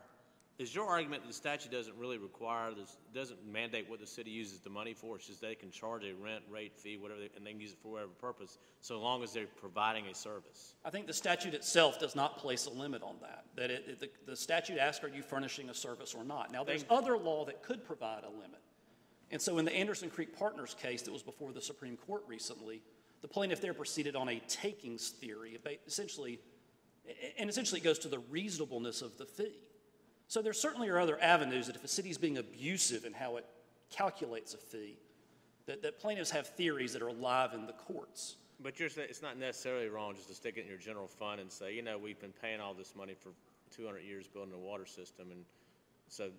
is 0.57 0.73
your 0.73 0.85
argument 0.87 1.23
that 1.23 1.27
the 1.27 1.33
statute 1.33 1.71
doesn't 1.71 1.97
really 1.97 2.17
require, 2.17 2.73
this, 2.73 2.95
doesn't 3.13 3.45
mandate 3.45 3.89
what 3.89 3.99
the 3.99 4.07
city 4.07 4.31
uses 4.31 4.59
the 4.59 4.69
money 4.69 4.93
for? 4.93 5.17
It's 5.17 5.27
just 5.27 5.41
they 5.41 5.53
can 5.55 5.69
charge 5.69 6.03
a 6.05 6.13
rent, 6.13 6.43
rate, 6.49 6.77
fee, 6.77 6.95
whatever, 6.95 7.19
they- 7.19 7.29
and 7.35 7.45
they 7.45 7.51
can 7.51 7.59
use 7.59 7.73
it 7.73 7.77
for 7.81 7.91
whatever 7.91 8.11
purpose, 8.11 8.57
so 8.79 8.99
long 8.99 9.21
as 9.21 9.33
they're 9.33 9.47
providing 9.47 10.07
a 10.07 10.15
service? 10.15 10.75
I 10.85 10.89
think 10.91 11.07
the 11.07 11.13
statute 11.13 11.53
itself 11.53 11.99
does 11.99 12.15
not 12.15 12.37
place 12.37 12.67
a 12.67 12.69
limit 12.69 13.03
on 13.03 13.17
that, 13.21 13.43
that 13.55 13.69
it, 13.69 13.83
it- 13.87 13.99
the, 13.99 14.09
the 14.25 14.35
statute 14.35 14.77
asks, 14.77 15.03
are 15.03 15.09
you 15.09 15.21
furnishing 15.23 15.69
a 15.69 15.73
service 15.73 16.13
or 16.15 16.23
not? 16.23 16.51
Now, 16.53 16.63
there's 16.63 16.83
Thank- 16.83 17.03
other 17.03 17.17
law 17.17 17.43
that 17.45 17.61
could 17.61 17.83
provide 17.85 18.23
a 18.23 18.29
limit. 18.29 18.61
And 19.31 19.41
so 19.41 19.57
in 19.57 19.65
the 19.65 19.73
Anderson 19.75 20.09
Creek 20.09 20.37
Partners 20.37 20.73
case 20.79 21.01
that 21.01 21.11
was 21.11 21.23
before 21.23 21.51
the 21.51 21.61
Supreme 21.61 21.97
Court 21.97 22.23
recently, 22.27 22.81
the 23.21 23.27
plaintiff 23.27 23.59
there 23.59 23.73
proceeded 23.73 24.15
on 24.15 24.29
a 24.29 24.39
takings 24.47 25.09
theory, 25.09 25.59
essentially, 25.85 26.39
and 27.37 27.49
essentially 27.49 27.81
it 27.81 27.83
goes 27.83 27.99
to 27.99 28.07
the 28.07 28.19
reasonableness 28.19 29.01
of 29.01 29.17
the 29.17 29.25
fee. 29.25 29.55
So 30.27 30.41
there 30.41 30.53
certainly 30.53 30.89
are 30.89 30.99
other 30.99 31.21
avenues 31.21 31.67
that 31.67 31.75
if 31.75 31.83
a 31.83 31.87
city 31.87 32.09
is 32.09 32.17
being 32.17 32.37
abusive 32.37 33.05
in 33.05 33.13
how 33.13 33.37
it 33.37 33.45
calculates 33.91 34.53
a 34.53 34.57
fee, 34.57 34.97
that, 35.67 35.81
that 35.83 35.99
plaintiffs 35.99 36.31
have 36.31 36.47
theories 36.47 36.93
that 36.93 37.01
are 37.01 37.07
alive 37.07 37.53
in 37.53 37.65
the 37.65 37.73
courts. 37.73 38.35
But 38.59 38.79
you're 38.79 38.89
saying 38.89 39.07
it's 39.09 39.21
not 39.21 39.37
necessarily 39.37 39.87
wrong 39.87 40.15
just 40.15 40.29
to 40.29 40.35
stick 40.35 40.57
it 40.57 40.61
in 40.61 40.67
your 40.67 40.77
general 40.77 41.07
fund 41.07 41.41
and 41.41 41.51
say, 41.51 41.75
you 41.75 41.81
know, 41.81 41.97
we've 41.97 42.19
been 42.19 42.33
paying 42.41 42.59
all 42.59 42.73
this 42.73 42.95
money 42.95 43.13
for 43.13 43.29
200 43.75 43.99
years 43.99 44.27
building 44.27 44.53
a 44.53 44.57
water 44.57 44.85
system, 44.85 45.31
and 45.31 45.43
so 46.07 46.29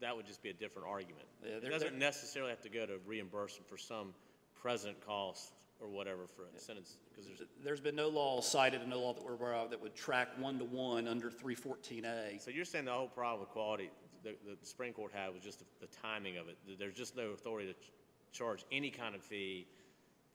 that 0.00 0.16
would 0.16 0.26
just 0.26 0.42
be 0.42 0.50
a 0.50 0.54
different 0.54 0.88
argument. 0.88 1.24
Yeah, 1.44 1.56
It 1.56 1.70
doesn't 1.70 1.98
necessarily 1.98 2.50
have 2.50 2.62
to 2.62 2.68
go 2.68 2.86
to 2.86 2.98
reimbursement 3.06 3.68
for 3.68 3.78
some 3.78 4.12
present 4.60 4.96
cost 5.06 5.52
or 5.80 5.88
whatever 5.88 6.26
for 6.26 6.42
a 6.56 6.60
sentence, 6.60 6.96
because 7.10 7.26
there's, 7.26 7.48
There's 7.62 7.80
been 7.80 7.96
no 7.96 8.08
law 8.08 8.40
cited 8.40 8.80
and 8.80 8.90
no 8.90 9.00
law 9.00 9.12
that 9.12 9.24
we're 9.24 9.34
aware 9.34 9.54
of 9.54 9.70
that 9.70 9.82
would 9.82 9.94
track 9.94 10.28
one-to-one 10.38 11.06
under 11.06 11.30
314A. 11.30 12.40
so 12.40 12.50
you're 12.50 12.64
saying 12.64 12.86
the 12.86 12.92
whole 12.92 13.08
problem 13.08 13.40
with 13.40 13.50
quality, 13.50 13.90
the, 14.22 14.34
the 14.44 14.56
Supreme 14.66 14.92
Court 14.92 15.12
had 15.14 15.32
was 15.34 15.42
just 15.42 15.58
the, 15.58 15.64
the 15.80 15.88
timing 16.02 16.38
of 16.38 16.48
it. 16.48 16.56
There's 16.78 16.94
just 16.94 17.16
no 17.16 17.30
authority 17.30 17.68
to 17.68 17.74
ch- 17.74 17.92
charge 18.32 18.64
any 18.72 18.90
kind 18.90 19.14
of 19.14 19.22
fee 19.22 19.66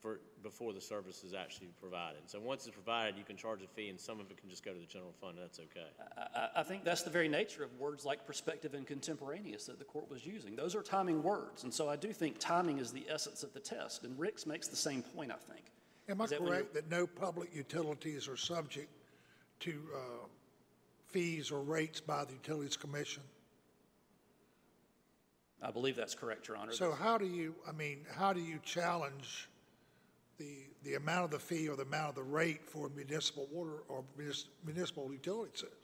for, 0.02 0.18
before 0.42 0.72
the 0.72 0.80
service 0.80 1.22
is 1.22 1.32
actually 1.32 1.68
provided. 1.80 2.22
So 2.26 2.40
once 2.40 2.66
it's 2.66 2.74
provided, 2.74 3.16
you 3.16 3.22
can 3.24 3.36
charge 3.36 3.62
a 3.62 3.68
fee, 3.68 3.88
and 3.88 3.98
some 3.98 4.18
of 4.18 4.30
it 4.30 4.36
can 4.36 4.50
just 4.50 4.64
go 4.64 4.72
to 4.72 4.78
the 4.78 4.84
general 4.84 5.12
fund, 5.20 5.38
and 5.38 5.44
that's 5.46 5.60
okay. 5.60 5.86
I, 6.16 6.40
I- 6.40 6.48
I 6.56 6.62
think 6.64 6.84
that's 6.84 7.02
the 7.02 7.10
very 7.10 7.28
nature 7.28 7.62
of 7.62 7.70
words 7.78 8.04
like 8.04 8.26
prospective 8.26 8.74
and 8.74 8.84
contemporaneous 8.86 9.64
that 9.66 9.78
the 9.78 9.84
court 9.84 10.10
was 10.10 10.26
using. 10.26 10.56
Those 10.56 10.74
are 10.74 10.82
timing 10.82 11.22
words, 11.22 11.62
and 11.62 11.72
so 11.72 11.88
I 11.88 11.96
do 11.96 12.12
think 12.12 12.38
timing 12.40 12.78
is 12.78 12.90
the 12.92 13.06
essence 13.08 13.42
of 13.44 13.54
the 13.54 13.60
test, 13.60 14.02
and 14.04 14.18
Ricks 14.18 14.44
makes 14.44 14.66
the 14.66 14.76
same 14.76 15.02
point, 15.02 15.30
I 15.30 15.36
think. 15.52 15.64
Am 16.08 16.20
I 16.20 16.26
that 16.26 16.38
correct 16.40 16.74
that 16.74 16.90
no 16.90 17.06
public 17.06 17.54
utilities 17.54 18.26
are 18.28 18.36
subject 18.36 18.90
to 19.60 19.70
uh, 19.94 20.26
fees 21.06 21.52
or 21.52 21.60
rates 21.60 22.00
by 22.00 22.24
the 22.24 22.32
Utilities 22.32 22.76
Commission? 22.76 23.22
I 25.62 25.70
believe 25.70 25.94
that's 25.94 26.16
correct, 26.16 26.48
Your 26.48 26.56
Honor. 26.56 26.72
So 26.72 26.90
how 26.90 27.16
do 27.18 27.24
you, 27.24 27.54
I 27.68 27.70
mean, 27.70 28.00
how 28.16 28.32
do 28.32 28.40
you 28.40 28.58
challenge 28.64 29.48
the, 30.42 30.90
the 30.90 30.94
amount 30.96 31.24
of 31.24 31.30
the 31.30 31.38
fee 31.38 31.68
or 31.68 31.76
the 31.76 31.82
amount 31.82 32.10
of 32.10 32.14
the 32.14 32.22
rate 32.22 32.64
for 32.64 32.88
municipal 32.90 33.48
water 33.50 33.82
or 33.88 34.04
munis- 34.16 34.46
municipal 34.64 35.10
utility 35.12 35.52
systems? 35.54 35.78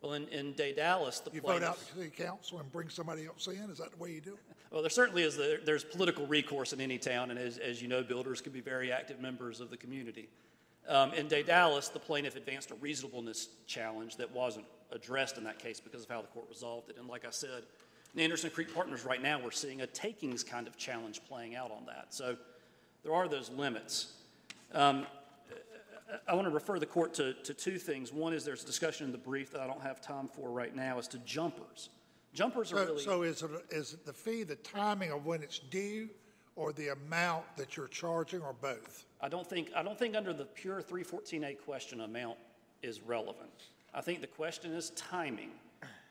Well, 0.00 0.12
in, 0.14 0.28
in 0.28 0.54
Dallas, 0.54 1.20
the 1.20 1.30
You 1.32 1.40
vote 1.40 1.62
out 1.62 1.76
plaintiff, 1.76 1.94
the 1.94 2.02
city 2.04 2.24
council 2.24 2.60
and 2.60 2.70
bring 2.70 2.88
somebody 2.88 3.26
else 3.26 3.46
in? 3.48 3.70
Is 3.70 3.78
that 3.78 3.90
the 3.90 3.96
way 3.96 4.12
you 4.12 4.20
do 4.20 4.34
it? 4.34 4.40
well, 4.70 4.80
there 4.80 4.90
certainly 4.90 5.22
is, 5.22 5.36
there- 5.36 5.60
there's 5.64 5.84
political 5.84 6.26
recourse 6.26 6.72
in 6.72 6.80
any 6.80 6.98
town, 6.98 7.30
and 7.30 7.38
as, 7.38 7.58
as 7.58 7.82
you 7.82 7.88
know, 7.88 8.02
builders 8.02 8.40
can 8.40 8.52
be 8.52 8.60
very 8.60 8.92
active 8.92 9.20
members 9.20 9.60
of 9.60 9.70
the 9.70 9.76
community. 9.76 10.28
Um, 10.88 11.12
in 11.12 11.28
Dallas, 11.28 11.88
the 11.88 11.98
plaintiff 11.98 12.34
advanced 12.36 12.70
a 12.70 12.74
reasonableness 12.76 13.48
challenge 13.66 14.16
that 14.16 14.30
wasn't 14.32 14.64
addressed 14.90 15.36
in 15.36 15.44
that 15.44 15.58
case 15.58 15.80
because 15.80 16.04
of 16.04 16.08
how 16.08 16.22
the 16.22 16.28
court 16.28 16.46
resolved 16.48 16.88
it. 16.88 16.96
And 16.96 17.06
like 17.08 17.26
I 17.26 17.30
said, 17.30 17.64
in 18.14 18.20
Anderson 18.20 18.48
Creek 18.48 18.74
Partners 18.74 19.04
right 19.04 19.20
now, 19.22 19.38
we're 19.38 19.50
seeing 19.50 19.82
a 19.82 19.86
takings 19.86 20.42
kind 20.42 20.66
of 20.66 20.78
challenge 20.78 21.20
playing 21.28 21.56
out 21.56 21.70
on 21.70 21.84
that. 21.86 22.06
So 22.14 22.36
there 23.02 23.14
are 23.14 23.28
those 23.28 23.50
limits. 23.50 24.12
Um, 24.72 25.06
I 26.26 26.34
want 26.34 26.46
to 26.46 26.50
refer 26.50 26.78
the 26.78 26.86
court 26.86 27.14
to, 27.14 27.34
to 27.34 27.54
two 27.54 27.78
things. 27.78 28.12
One 28.12 28.32
is 28.32 28.44
there's 28.44 28.62
a 28.62 28.66
discussion 28.66 29.06
in 29.06 29.12
the 29.12 29.18
brief 29.18 29.50
that 29.52 29.60
I 29.60 29.66
don't 29.66 29.82
have 29.82 30.00
time 30.00 30.26
for 30.28 30.50
right 30.50 30.74
now 30.74 30.98
as 30.98 31.08
to 31.08 31.18
jumpers. 31.18 31.90
Jumpers 32.34 32.72
are 32.72 32.76
So, 32.76 32.84
really. 32.86 33.02
so 33.02 33.22
is 33.22 33.42
it, 33.42 33.50
is 33.70 33.94
it 33.94 34.06
the 34.06 34.12
fee, 34.12 34.42
the 34.42 34.56
timing 34.56 35.10
of 35.10 35.26
when 35.26 35.42
it's 35.42 35.58
due, 35.58 36.08
or 36.56 36.72
the 36.72 36.88
amount 36.88 37.44
that 37.56 37.76
you're 37.76 37.88
charging, 37.88 38.40
or 38.42 38.52
both? 38.52 39.04
I 39.20 39.28
don't 39.28 39.46
think, 39.46 39.70
I 39.76 39.82
don't 39.82 39.98
think 39.98 40.16
under 40.16 40.32
the 40.32 40.44
pure 40.44 40.82
314A 40.82 41.58
question 41.64 42.00
amount 42.00 42.36
is 42.82 43.00
relevant. 43.00 43.68
I 43.94 44.00
think 44.00 44.20
the 44.20 44.26
question 44.26 44.72
is 44.72 44.90
timing. 44.90 45.50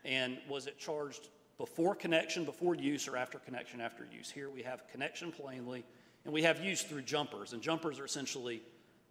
And 0.05 0.37
was 0.49 0.67
it 0.67 0.79
charged 0.79 1.29
before 1.57 1.95
connection, 1.95 2.45
before 2.45 2.75
use, 2.75 3.07
or 3.07 3.17
after 3.17 3.39
connection, 3.39 3.81
after 3.81 4.07
use? 4.11 4.31
Here 4.31 4.49
we 4.49 4.61
have 4.63 4.87
connection 4.91 5.31
plainly, 5.31 5.83
and 6.27 6.33
we 6.33 6.43
have 6.43 6.59
use 6.59 6.83
through 6.83 7.03
jumpers. 7.03 7.53
And 7.53 7.61
jumpers 7.61 7.99
are 8.01 8.05
essentially, 8.05 8.61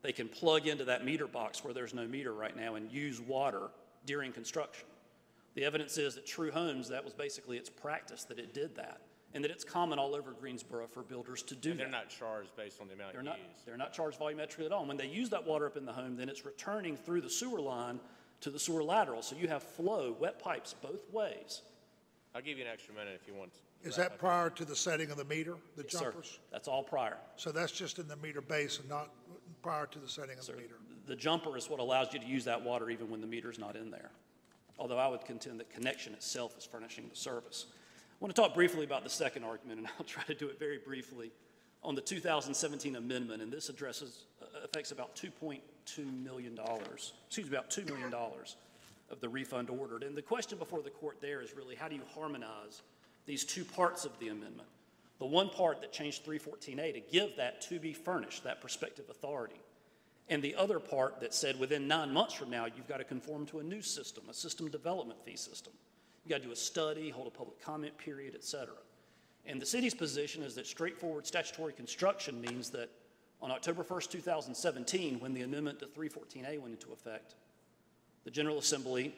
they 0.02 0.12
can 0.12 0.28
plug 0.28 0.66
into 0.66 0.84
that 0.84 1.02
meter 1.02 1.26
box 1.26 1.64
where 1.64 1.72
there's 1.72 1.94
no 1.94 2.06
meter 2.06 2.34
right 2.34 2.54
now 2.54 2.74
and 2.74 2.92
use 2.92 3.22
water 3.22 3.70
during 4.04 4.32
construction. 4.32 4.86
The 5.54 5.64
evidence 5.64 5.96
is 5.96 6.14
that 6.16 6.26
True 6.26 6.50
Homes, 6.50 6.90
that 6.90 7.02
was 7.02 7.14
basically 7.14 7.56
its 7.56 7.70
practice, 7.70 8.24
that 8.24 8.38
it 8.38 8.52
did 8.52 8.76
that, 8.76 9.00
and 9.32 9.42
that 9.42 9.50
it's 9.50 9.64
common 9.64 9.98
all 9.98 10.14
over 10.14 10.32
Greensboro 10.32 10.86
for 10.88 11.02
builders 11.02 11.42
to 11.44 11.54
do 11.54 11.70
And 11.70 11.78
that. 11.80 11.84
they're 11.84 11.90
not 11.90 12.10
charged 12.10 12.54
based 12.54 12.82
on 12.82 12.88
the 12.88 12.92
amount 12.92 13.14
They're 13.14 13.22
you 13.22 13.28
not, 13.30 13.38
use. 13.38 13.62
they're 13.64 13.78
not 13.78 13.94
charged 13.94 14.20
volumetrically 14.20 14.66
at 14.66 14.72
all. 14.72 14.80
And 14.80 14.88
when 14.88 14.98
they 14.98 15.06
use 15.06 15.30
that 15.30 15.46
water 15.46 15.64
up 15.64 15.78
in 15.78 15.86
the 15.86 15.94
home, 15.94 16.16
then 16.18 16.28
it's 16.28 16.44
returning 16.44 16.98
through 16.98 17.22
the 17.22 17.30
sewer 17.30 17.60
line 17.60 17.98
to 18.42 18.50
the 18.50 18.58
sewer 18.58 18.84
lateral. 18.84 19.22
So 19.22 19.36
you 19.36 19.48
have 19.48 19.62
flow, 19.62 20.14
wet 20.20 20.38
pipes 20.38 20.74
both 20.82 21.10
ways. 21.10 21.62
I'll 22.34 22.42
give 22.42 22.58
you 22.58 22.64
an 22.66 22.70
extra 22.70 22.92
minute 22.92 23.18
if 23.18 23.26
you 23.26 23.32
want. 23.32 23.52
Is 23.82 23.96
that 23.96 24.18
prior 24.18 24.50
to 24.50 24.64
the 24.64 24.74
setting 24.74 25.10
of 25.10 25.16
the 25.16 25.24
meter, 25.24 25.56
the 25.76 25.84
Yes, 25.84 25.92
sir. 25.92 26.04
jumpers? 26.06 26.38
That's 26.50 26.66
all 26.66 26.82
prior. 26.82 27.18
So 27.36 27.52
that's 27.52 27.72
just 27.72 27.98
in 27.98 28.08
the 28.08 28.16
meter 28.16 28.40
base 28.40 28.80
and 28.80 28.88
not 28.88 29.10
prior 29.62 29.86
to 29.86 29.98
the 29.98 30.08
setting 30.08 30.38
of 30.38 30.46
the 30.46 30.54
meter? 30.54 30.76
The 31.06 31.16
jumper 31.16 31.56
is 31.56 31.70
what 31.70 31.78
allows 31.78 32.12
you 32.12 32.18
to 32.18 32.26
use 32.26 32.44
that 32.46 32.62
water 32.62 32.90
even 32.90 33.10
when 33.10 33.20
the 33.20 33.26
meter's 33.26 33.58
not 33.58 33.76
in 33.76 33.90
there. 33.90 34.10
Although 34.78 34.98
I 34.98 35.08
would 35.08 35.24
contend 35.24 35.60
that 35.60 35.70
connection 35.70 36.12
itself 36.14 36.56
is 36.58 36.64
furnishing 36.64 37.08
the 37.08 37.16
service. 37.16 37.66
I 37.70 38.14
want 38.24 38.34
to 38.34 38.40
talk 38.40 38.54
briefly 38.54 38.84
about 38.84 39.04
the 39.04 39.10
second 39.10 39.44
argument, 39.44 39.78
and 39.80 39.88
I'll 39.98 40.04
try 40.04 40.24
to 40.24 40.34
do 40.34 40.48
it 40.48 40.58
very 40.58 40.78
briefly, 40.78 41.30
on 41.82 41.94
the 41.94 42.00
2017 42.00 42.96
amendment, 42.96 43.42
and 43.42 43.52
this 43.52 43.68
addresses, 43.68 44.24
uh, 44.42 44.64
affects 44.64 44.90
about 44.90 45.14
$2.2 45.14 45.60
million, 46.24 46.58
excuse 47.28 47.50
me, 47.50 47.56
about 47.56 47.70
$2 47.70 47.86
million 47.86 48.12
of 48.12 49.20
the 49.20 49.28
refund 49.28 49.70
ordered. 49.70 50.02
And 50.02 50.16
the 50.16 50.22
question 50.22 50.58
before 50.58 50.82
the 50.82 50.90
court 50.90 51.18
there 51.20 51.40
is 51.40 51.54
really, 51.54 51.76
how 51.76 51.88
do 51.88 51.94
you 51.94 52.02
harmonize 52.14 52.82
these 53.26 53.44
two 53.44 53.64
parts 53.64 54.04
of 54.04 54.18
the 54.18 54.28
amendment? 54.28 54.68
The 55.18 55.26
one 55.26 55.48
part 55.48 55.80
that 55.80 55.92
changed 55.92 56.26
314A 56.26 56.94
to 56.94 57.00
give 57.00 57.36
that 57.36 57.60
to 57.62 57.78
be 57.78 57.92
furnished, 57.92 58.44
that 58.44 58.60
prospective 58.60 59.08
authority, 59.08 59.60
and 60.28 60.42
the 60.42 60.56
other 60.56 60.80
part 60.80 61.20
that 61.20 61.32
said 61.32 61.58
within 61.58 61.86
nine 61.86 62.12
months 62.12 62.34
from 62.34 62.50
now, 62.50 62.66
you've 62.66 62.88
got 62.88 62.98
to 62.98 63.04
conform 63.04 63.46
to 63.46 63.60
a 63.60 63.62
new 63.62 63.80
system, 63.80 64.24
a 64.28 64.34
system 64.34 64.68
development 64.68 65.24
fee 65.24 65.36
system. 65.36 65.72
You've 66.24 66.30
got 66.30 66.38
to 66.38 66.46
do 66.46 66.52
a 66.52 66.56
study, 66.56 67.10
hold 67.10 67.28
a 67.28 67.30
public 67.30 67.62
comment 67.62 67.96
period, 67.96 68.34
et 68.34 68.42
cetera. 68.42 68.74
And 69.46 69.62
the 69.62 69.66
city's 69.66 69.94
position 69.94 70.42
is 70.42 70.56
that 70.56 70.66
straightforward 70.66 71.26
statutory 71.26 71.72
construction 71.72 72.40
means 72.40 72.70
that 72.70 72.90
on 73.40 73.52
October 73.52 73.84
1st, 73.84 74.10
2017, 74.10 75.20
when 75.20 75.32
the 75.32 75.42
amendment 75.42 75.78
to 75.78 75.86
314A 75.86 76.58
went 76.58 76.72
into 76.72 76.92
effect, 76.92 77.36
the 78.24 78.30
General 78.30 78.58
Assembly 78.58 79.14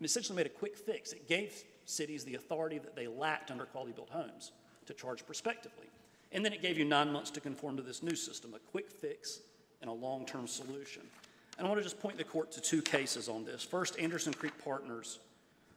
essentially 0.00 0.36
made 0.36 0.46
a 0.46 0.50
quick 0.50 0.76
fix. 0.76 1.12
It 1.12 1.28
gave 1.28 1.64
cities 1.84 2.24
the 2.24 2.34
authority 2.34 2.78
that 2.78 2.96
they 2.96 3.06
lacked 3.06 3.50
under 3.50 3.64
quality 3.64 3.92
built 3.92 4.10
homes 4.10 4.52
to 4.86 4.94
charge 4.94 5.24
prospectively. 5.26 5.86
And 6.32 6.44
then 6.44 6.52
it 6.52 6.62
gave 6.62 6.78
you 6.78 6.84
nine 6.84 7.12
months 7.12 7.30
to 7.32 7.40
conform 7.40 7.76
to 7.76 7.82
this 7.82 8.02
new 8.02 8.16
system, 8.16 8.54
a 8.54 8.58
quick 8.58 8.90
fix 8.90 9.40
and 9.80 9.90
a 9.90 9.92
long-term 9.92 10.46
solution. 10.46 11.02
And 11.58 11.66
I 11.66 11.70
want 11.70 11.78
to 11.80 11.84
just 11.84 12.00
point 12.00 12.16
the 12.16 12.24
court 12.24 12.50
to 12.52 12.60
two 12.60 12.80
cases 12.80 13.28
on 13.28 13.44
this. 13.44 13.62
First, 13.62 13.98
Anderson 13.98 14.32
Creek 14.32 14.54
Partners, 14.64 15.18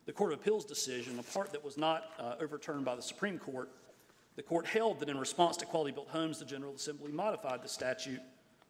the 0.06 0.14
Court 0.14 0.32
of 0.32 0.40
Appeals 0.40 0.64
decision, 0.64 1.20
a 1.20 1.24
part 1.24 1.52
that 1.52 1.64
was 1.64 1.78
not 1.78 2.12
uh, 2.18 2.36
overturned 2.40 2.86
by 2.86 2.96
the 2.96 3.02
Supreme 3.02 3.38
Court, 3.38 3.70
the 4.36 4.44
court 4.44 4.66
held 4.66 5.00
that 5.00 5.10
in 5.10 5.18
response 5.18 5.58
to 5.58 5.66
quality 5.66 5.92
built 5.92 6.10
homes, 6.10 6.40
the 6.40 6.46
General 6.46 6.74
Assembly 6.76 7.12
modified 7.12 7.62
the 7.62 7.70
statute 7.70 8.20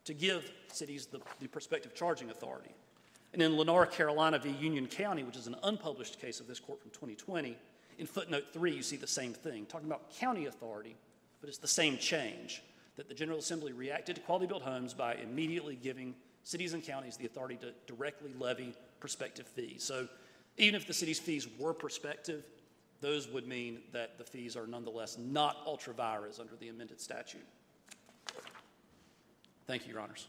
to 0.06 0.14
give 0.14 0.52
cities 0.68 1.08
the, 1.08 1.20
the 1.40 1.48
prospective 1.48 1.94
charging 1.96 2.30
authority. 2.30 2.72
And 3.36 3.44
in 3.44 3.52
Lennar, 3.58 3.92
Carolina 3.92 4.40
v. 4.40 4.50
Union 4.62 4.88
County, 4.88 5.24
which 5.24 5.36
is 5.36 5.46
an 5.46 5.58
unpublished 5.64 6.22
case 6.22 6.40
of 6.40 6.48
this 6.48 6.58
court 6.58 6.82
from 6.82 6.90
2020, 6.92 7.58
in 7.98 8.06
footnote 8.06 8.46
three, 8.54 8.74
you 8.74 8.82
see 8.82 8.96
the 8.96 9.06
same 9.06 9.34
thing, 9.34 9.66
talking 9.66 9.88
about 9.88 10.10
county 10.18 10.46
authority, 10.46 10.96
but 11.42 11.50
it's 11.50 11.58
the 11.58 11.68
same 11.68 11.98
change 11.98 12.64
that 12.96 13.10
the 13.10 13.14
General 13.14 13.40
Assembly 13.40 13.74
reacted 13.74 14.16
to 14.16 14.22
quality 14.22 14.48
built 14.48 14.62
homes 14.62 14.94
by 14.94 15.16
immediately 15.16 15.76
giving 15.76 16.16
cities 16.44 16.72
and 16.72 16.82
counties 16.82 17.18
the 17.18 17.26
authority 17.26 17.58
to 17.58 17.74
directly 17.94 18.32
levy 18.40 18.74
prospective 19.02 19.48
fees. 19.48 19.84
So 19.84 20.08
even 20.56 20.76
if 20.76 20.88
the 20.88 20.94
city's 20.94 21.20
fees 21.20 21.46
were 21.60 21.74
prospective, 21.74 22.46
those 23.02 23.28
would 23.28 23.50
mean 23.50 23.80
that 23.92 24.18
the 24.18 24.24
fees 24.24 24.56
are 24.56 24.66
nonetheless 24.66 25.18
not 25.18 25.58
ultra 25.66 25.94
vires 25.94 26.40
under 26.40 26.56
the 26.56 26.70
amended 26.70 27.02
statute. 27.02 27.46
Thank 29.68 29.86
you, 29.88 29.92
Your 29.92 30.02
Honors. 30.02 30.28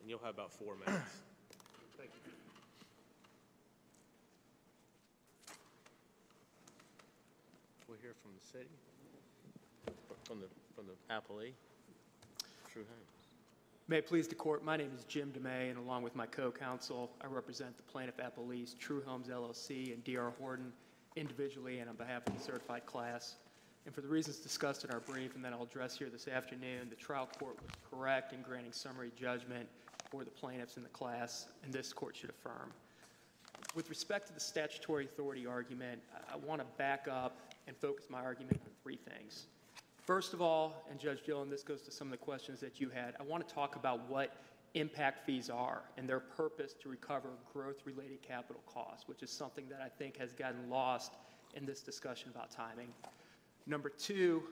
And 0.00 0.08
you'll 0.08 0.20
have 0.20 0.34
about 0.34 0.52
four 0.52 0.76
minutes. 0.76 1.02
Thank 1.98 2.10
you. 2.24 2.32
We'll 7.88 7.98
hear 8.02 8.14
from 8.20 8.32
the 8.34 8.44
city, 8.44 8.70
from 10.24 10.40
the, 10.40 10.46
from 10.74 10.86
the 10.86 11.14
appellee, 11.14 11.52
True 12.72 12.82
Homes. 12.82 13.28
May 13.86 13.98
it 13.98 14.08
please 14.08 14.26
the 14.26 14.34
court, 14.34 14.64
my 14.64 14.76
name 14.76 14.90
is 14.96 15.04
Jim 15.04 15.32
DeMay, 15.32 15.70
and 15.70 15.78
along 15.78 16.02
with 16.02 16.16
my 16.16 16.26
co-counsel, 16.26 17.12
I 17.22 17.26
represent 17.26 17.76
the 17.76 17.84
plaintiff 17.84 18.16
appellees 18.16 18.76
True 18.76 19.04
Homes 19.06 19.28
LLC 19.28 19.92
and 19.92 20.02
DR 20.02 20.32
Horton 20.36 20.72
individually 21.14 21.78
and 21.78 21.88
on 21.88 21.94
behalf 21.94 22.26
of 22.26 22.36
the 22.36 22.42
certified 22.42 22.86
class. 22.86 23.36
And 23.84 23.94
for 23.94 24.00
the 24.00 24.08
reasons 24.08 24.38
discussed 24.38 24.84
in 24.84 24.90
our 24.90 25.00
brief, 25.00 25.36
and 25.36 25.44
that 25.44 25.52
I'll 25.52 25.62
address 25.62 25.96
here 25.96 26.08
this 26.10 26.26
afternoon, 26.26 26.88
the 26.90 26.96
trial 26.96 27.28
court 27.38 27.54
was 27.62 27.70
correct 27.88 28.32
in 28.32 28.42
granting 28.42 28.72
summary 28.72 29.12
judgment 29.16 29.68
for 30.10 30.24
the 30.24 30.30
plaintiffs 30.30 30.76
in 30.76 30.82
the 30.82 30.88
class, 30.88 31.46
and 31.62 31.72
this 31.72 31.92
court 31.92 32.16
should 32.16 32.30
affirm. 32.30 32.72
With 33.76 33.88
respect 33.88 34.26
to 34.26 34.32
the 34.32 34.40
statutory 34.40 35.04
authority 35.04 35.46
argument, 35.46 36.02
I- 36.12 36.32
I 36.32 36.36
want 36.36 36.60
to 36.60 36.66
back 36.76 37.06
up 37.06 37.54
and 37.66 37.76
focus 37.76 38.06
my 38.08 38.20
argument 38.20 38.60
on 38.64 38.70
three 38.82 38.96
things. 38.96 39.46
First 40.04 40.34
of 40.34 40.40
all, 40.40 40.84
and 40.90 41.00
Judge 41.00 41.24
Dillon, 41.24 41.50
this 41.50 41.62
goes 41.62 41.82
to 41.82 41.90
some 41.90 42.06
of 42.08 42.12
the 42.12 42.18
questions 42.18 42.60
that 42.60 42.80
you 42.80 42.88
had, 42.90 43.14
I 43.18 43.24
want 43.24 43.46
to 43.46 43.54
talk 43.54 43.74
about 43.76 44.08
what 44.08 44.36
impact 44.74 45.26
fees 45.26 45.50
are 45.50 45.82
and 45.96 46.08
their 46.08 46.20
purpose 46.20 46.74
to 46.82 46.88
recover 46.88 47.30
growth-related 47.52 48.22
capital 48.22 48.62
costs, 48.66 49.08
which 49.08 49.22
is 49.22 49.30
something 49.30 49.68
that 49.68 49.80
I 49.80 49.88
think 49.88 50.18
has 50.18 50.32
gotten 50.32 50.70
lost 50.70 51.14
in 51.54 51.66
this 51.66 51.80
discussion 51.80 52.30
about 52.32 52.50
timing. 52.50 52.88
Number 53.66 53.88
two, 53.88 54.42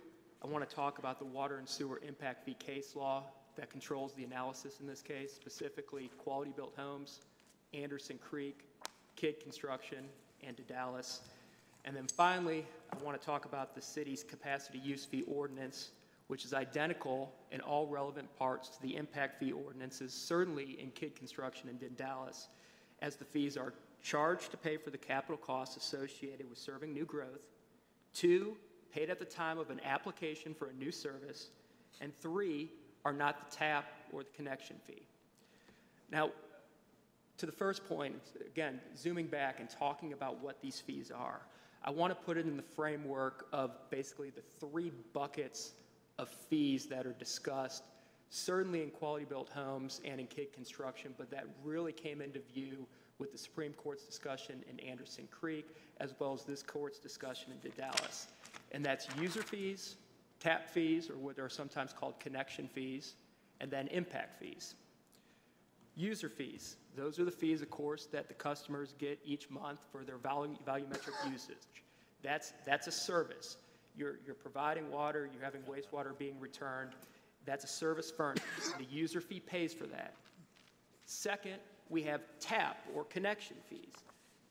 I 0.43 0.47
want 0.47 0.69
to 0.69 0.75
talk 0.75 0.99
about 0.99 1.19
the 1.19 1.25
water 1.25 1.59
and 1.59 1.69
sewer 1.69 2.01
impact 2.07 2.45
fee 2.45 2.55
case 2.55 2.97
law 2.97 3.25
that 3.57 3.71
controls 3.71 4.13
the 4.15 4.25
analysis 4.25 4.81
in 4.81 4.87
this 4.87 5.03
case, 5.03 5.33
specifically 5.33 6.11
Quality 6.19 6.53
Built 6.57 6.75
Homes, 6.77 7.21
Anderson 7.73 8.19
Creek, 8.19 8.65
Kidd 9.15 9.39
Construction, 9.41 10.07
and 10.43 10.61
Dallas. 10.67 11.21
And 11.85 11.95
then 11.95 12.07
finally, 12.07 12.67
I 12.93 13.03
want 13.03 13.21
to 13.21 13.25
talk 13.25 13.45
about 13.45 13.75
the 13.75 13.83
city's 13.83 14.23
capacity 14.23 14.79
use 14.79 15.05
fee 15.05 15.25
ordinance, 15.27 15.91
which 16.29 16.45
is 16.45 16.55
identical 16.55 17.33
in 17.51 17.61
all 17.61 17.87
relevant 17.87 18.35
parts 18.39 18.69
to 18.71 18.83
the 18.83 18.97
impact 18.97 19.39
fee 19.39 19.53
ordinances, 19.53 20.13
certainly 20.15 20.81
in 20.81 20.91
Kidd 20.91 21.15
Construction 21.15 21.69
and 21.69 21.83
in 21.83 21.95
Dallas, 21.95 22.49
as 23.03 23.17
the 23.17 23.25
fees 23.25 23.57
are 23.57 23.75
charged 24.03 24.51
to 24.51 24.57
pay 24.57 24.77
for 24.77 24.91
the 24.91 24.99
capital 24.99 25.37
costs 25.37 25.77
associated 25.77 26.49
with 26.49 26.59
serving 26.59 26.93
new 26.93 27.05
growth, 27.05 27.51
two, 28.15 28.57
paid 28.93 29.11
at 29.11 29.19
the 29.19 29.25
time 29.25 29.59
of 29.59 29.71
an 29.71 29.81
application 29.85 30.55
for 30.55 30.69
a 30.69 30.73
new 30.73 30.93
service, 30.93 31.51
and 32.01 32.15
three, 32.17 32.71
are 33.05 33.13
not 33.13 33.51
the 33.51 33.57
tap 33.57 33.85
or 34.13 34.23
the 34.23 34.31
connection 34.31 34.77
fee. 34.87 35.07
Now, 36.11 36.31
to 37.39 37.47
the 37.47 37.53
first 37.53 37.87
point, 37.89 38.15
again, 38.47 38.81
zooming 38.97 39.27
back 39.27 39.61
and 39.61 39.69
talking 39.69 40.13
about 40.13 40.41
what 40.41 40.63
these 40.63 40.81
fees 40.81 41.11
are, 41.11 41.41
I 41.85 41.91
want 41.91 42.19
to 42.19 42.25
put 42.25 42.39
it 42.39 42.47
in 42.47 42.57
the 42.57 42.63
framework 42.63 43.47
of 43.53 43.73
basically 43.91 44.31
the 44.31 44.43
three 44.59 44.91
buckets 45.13 45.73
of 46.19 46.31
fees 46.31 46.87
that 46.87 47.07
are 47.07 47.13
discussed, 47.13 47.85
certainly 48.31 48.83
in 48.83 48.91
quality 48.91 49.27
built 49.27 49.51
homes 49.51 50.01
and 50.05 50.19
in 50.19 50.27
Kidd 50.27 50.53
construction, 50.53 51.15
but 51.19 51.31
that 51.31 51.45
really 51.63 51.93
came 51.93 52.23
into 52.23 52.41
view 52.55 52.87
with 53.19 53.33
the 53.33 53.39
Supreme 53.39 53.75
Court's 53.75 54.05
discussion 54.05 54.65
in 54.71 54.81
Anderson 54.81 55.29
Creek, 55.31 55.67
as 56.01 56.15
well 56.19 56.33
as 56.33 56.45
this 56.45 56.63
court's 56.63 56.99
discussion 56.99 57.53
in 57.53 57.71
Dallas. 57.77 58.29
And 58.73 58.85
that's 58.85 59.07
user 59.21 59.43
fees, 59.43 59.97
tap 60.41 60.69
fees, 60.69 61.11
or 61.11 61.17
what 61.17 61.39
are 61.39 61.49
sometimes 61.49 61.93
called 61.93 62.19
connection 62.19 62.67
fees, 62.67 63.15
and 63.61 63.71
then 63.71 63.89
impact 63.89 64.41
fees. 64.41 64.75
User 65.97 66.29
fees, 66.29 66.77
those 66.97 67.21
are 67.21 67.25
the 67.25 67.31
fees, 67.31 67.63
of 67.63 67.71
course, 67.71 68.07
that 68.07 68.29
the 68.29 68.35
customers 68.35 68.95
get 68.99 69.19
each 69.25 69.49
month 69.49 69.81
for 69.93 70.05
their 70.05 70.19
volume, 70.19 70.59
volumetric 70.67 71.31
usage. 71.31 71.57
That's, 72.23 72.53
that's 72.67 72.87
a 72.87 72.93
service. 72.93 73.59
You're, 73.97 74.19
you're 74.27 74.35
providing 74.35 74.91
water, 74.91 75.29
you're 75.33 75.45
having 75.45 75.63
wastewater 75.63 76.17
being 76.19 76.41
returned. 76.41 76.91
That's 77.47 77.65
a 77.65 77.69
service 77.69 78.11
furnished. 78.11 78.45
The 78.79 78.87
user 78.91 79.21
fee 79.21 79.41
pays 79.41 79.73
for 79.73 79.87
that. 79.87 80.15
Second, 81.07 81.59
we 81.91 82.03
have 82.03 82.23
tap 82.41 82.79
or 82.95 83.05
connection 83.05 83.57
fees. 83.69 83.95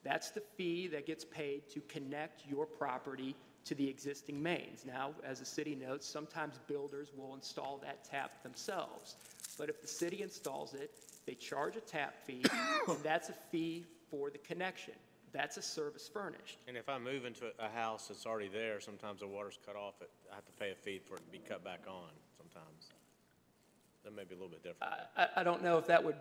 That's 0.03 0.29
the 0.32 0.41
fee 0.41 0.88
that 0.88 1.06
gets 1.06 1.25
paid 1.25 1.69
to 1.71 1.82
connect 1.82 2.43
your 2.47 2.65
property 2.65 3.36
to 3.65 3.75
the 3.75 3.89
existing 3.89 4.41
mains. 4.41 4.86
Now, 4.86 5.12
as 5.25 5.39
the 5.39 5.45
city 5.45 5.75
notes, 5.75 6.08
sometimes 6.08 6.60
builders 6.67 7.12
will 7.17 7.34
install 7.34 7.79
that 7.84 8.03
tap 8.03 8.43
themselves. 8.43 9.15
But 9.58 9.69
if 9.69 9.82
the 9.82 9.88
city 9.88 10.21
installs 10.21 10.73
it, 10.73 10.91
they 11.25 11.33
charge 11.36 11.75
a 11.75 11.81
tap 11.81 12.15
fee, 12.25 12.43
and 12.88 12.97
that's 13.03 13.29
a 13.29 13.33
fee 13.51 13.86
for 14.09 14.29
the 14.29 14.38
connection. 14.39 14.93
That's 15.31 15.57
a 15.57 15.62
service 15.63 16.07
furnished. 16.12 16.59
And 16.67 16.77
if 16.77 16.88
I 16.89 16.99
move 16.99 17.25
into 17.25 17.45
a 17.59 17.69
house 17.69 18.07
that's 18.07 18.25
already 18.27 18.49
there, 18.49 18.79
sometimes 18.79 19.21
the 19.21 19.27
water's 19.27 19.57
cut 19.65 19.75
off, 19.75 19.95
it- 20.01 20.09
I 20.31 20.36
have 20.36 20.45
to 20.45 20.51
pay 20.53 20.71
a 20.71 20.75
fee 20.75 20.99
for 21.03 21.15
it 21.15 21.25
to 21.25 21.31
be 21.31 21.39
cut 21.39 21.63
back 21.63 21.81
on 21.88 22.09
sometimes. 22.38 22.89
That 24.03 24.15
may 24.15 24.25
be 24.25 24.36
a 24.36 24.38
little 24.38 24.49
bit 24.49 24.63
different. 24.63 24.93
I, 25.17 25.27
I 25.38 25.43
don't 25.43 25.63
know 25.63 25.77
if 25.77 25.88
that 25.88 26.03
would, 26.03 26.17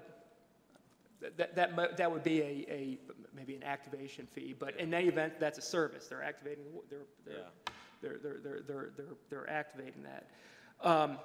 that, 1.37 1.55
that, 1.57 1.97
that 1.97 2.11
would 2.11 2.23
be 2.23 2.41
a, 2.41 2.45
a, 2.71 2.99
maybe 3.35 3.55
an 3.55 3.65
activation 3.65 4.27
fee, 4.27 4.55
but 4.59 4.79
in 4.79 4.95
any 4.95 5.09
event, 5.09 5.35
that's 5.39 5.59
a 5.59 5.63
service. 5.63 6.07
They're 6.07 6.23
activating, 6.23 6.65
they're, 6.89 7.01
they're, 7.27 7.35
Yeah. 7.35 7.43
they're, 8.01 8.19
they're, 8.23 8.39
they're, 8.43 8.61
they're, 8.67 8.91
they're, 8.97 9.07
they're 9.31 9.51
activating 9.51 10.05
that. 10.05 10.29
Um, 10.81 11.19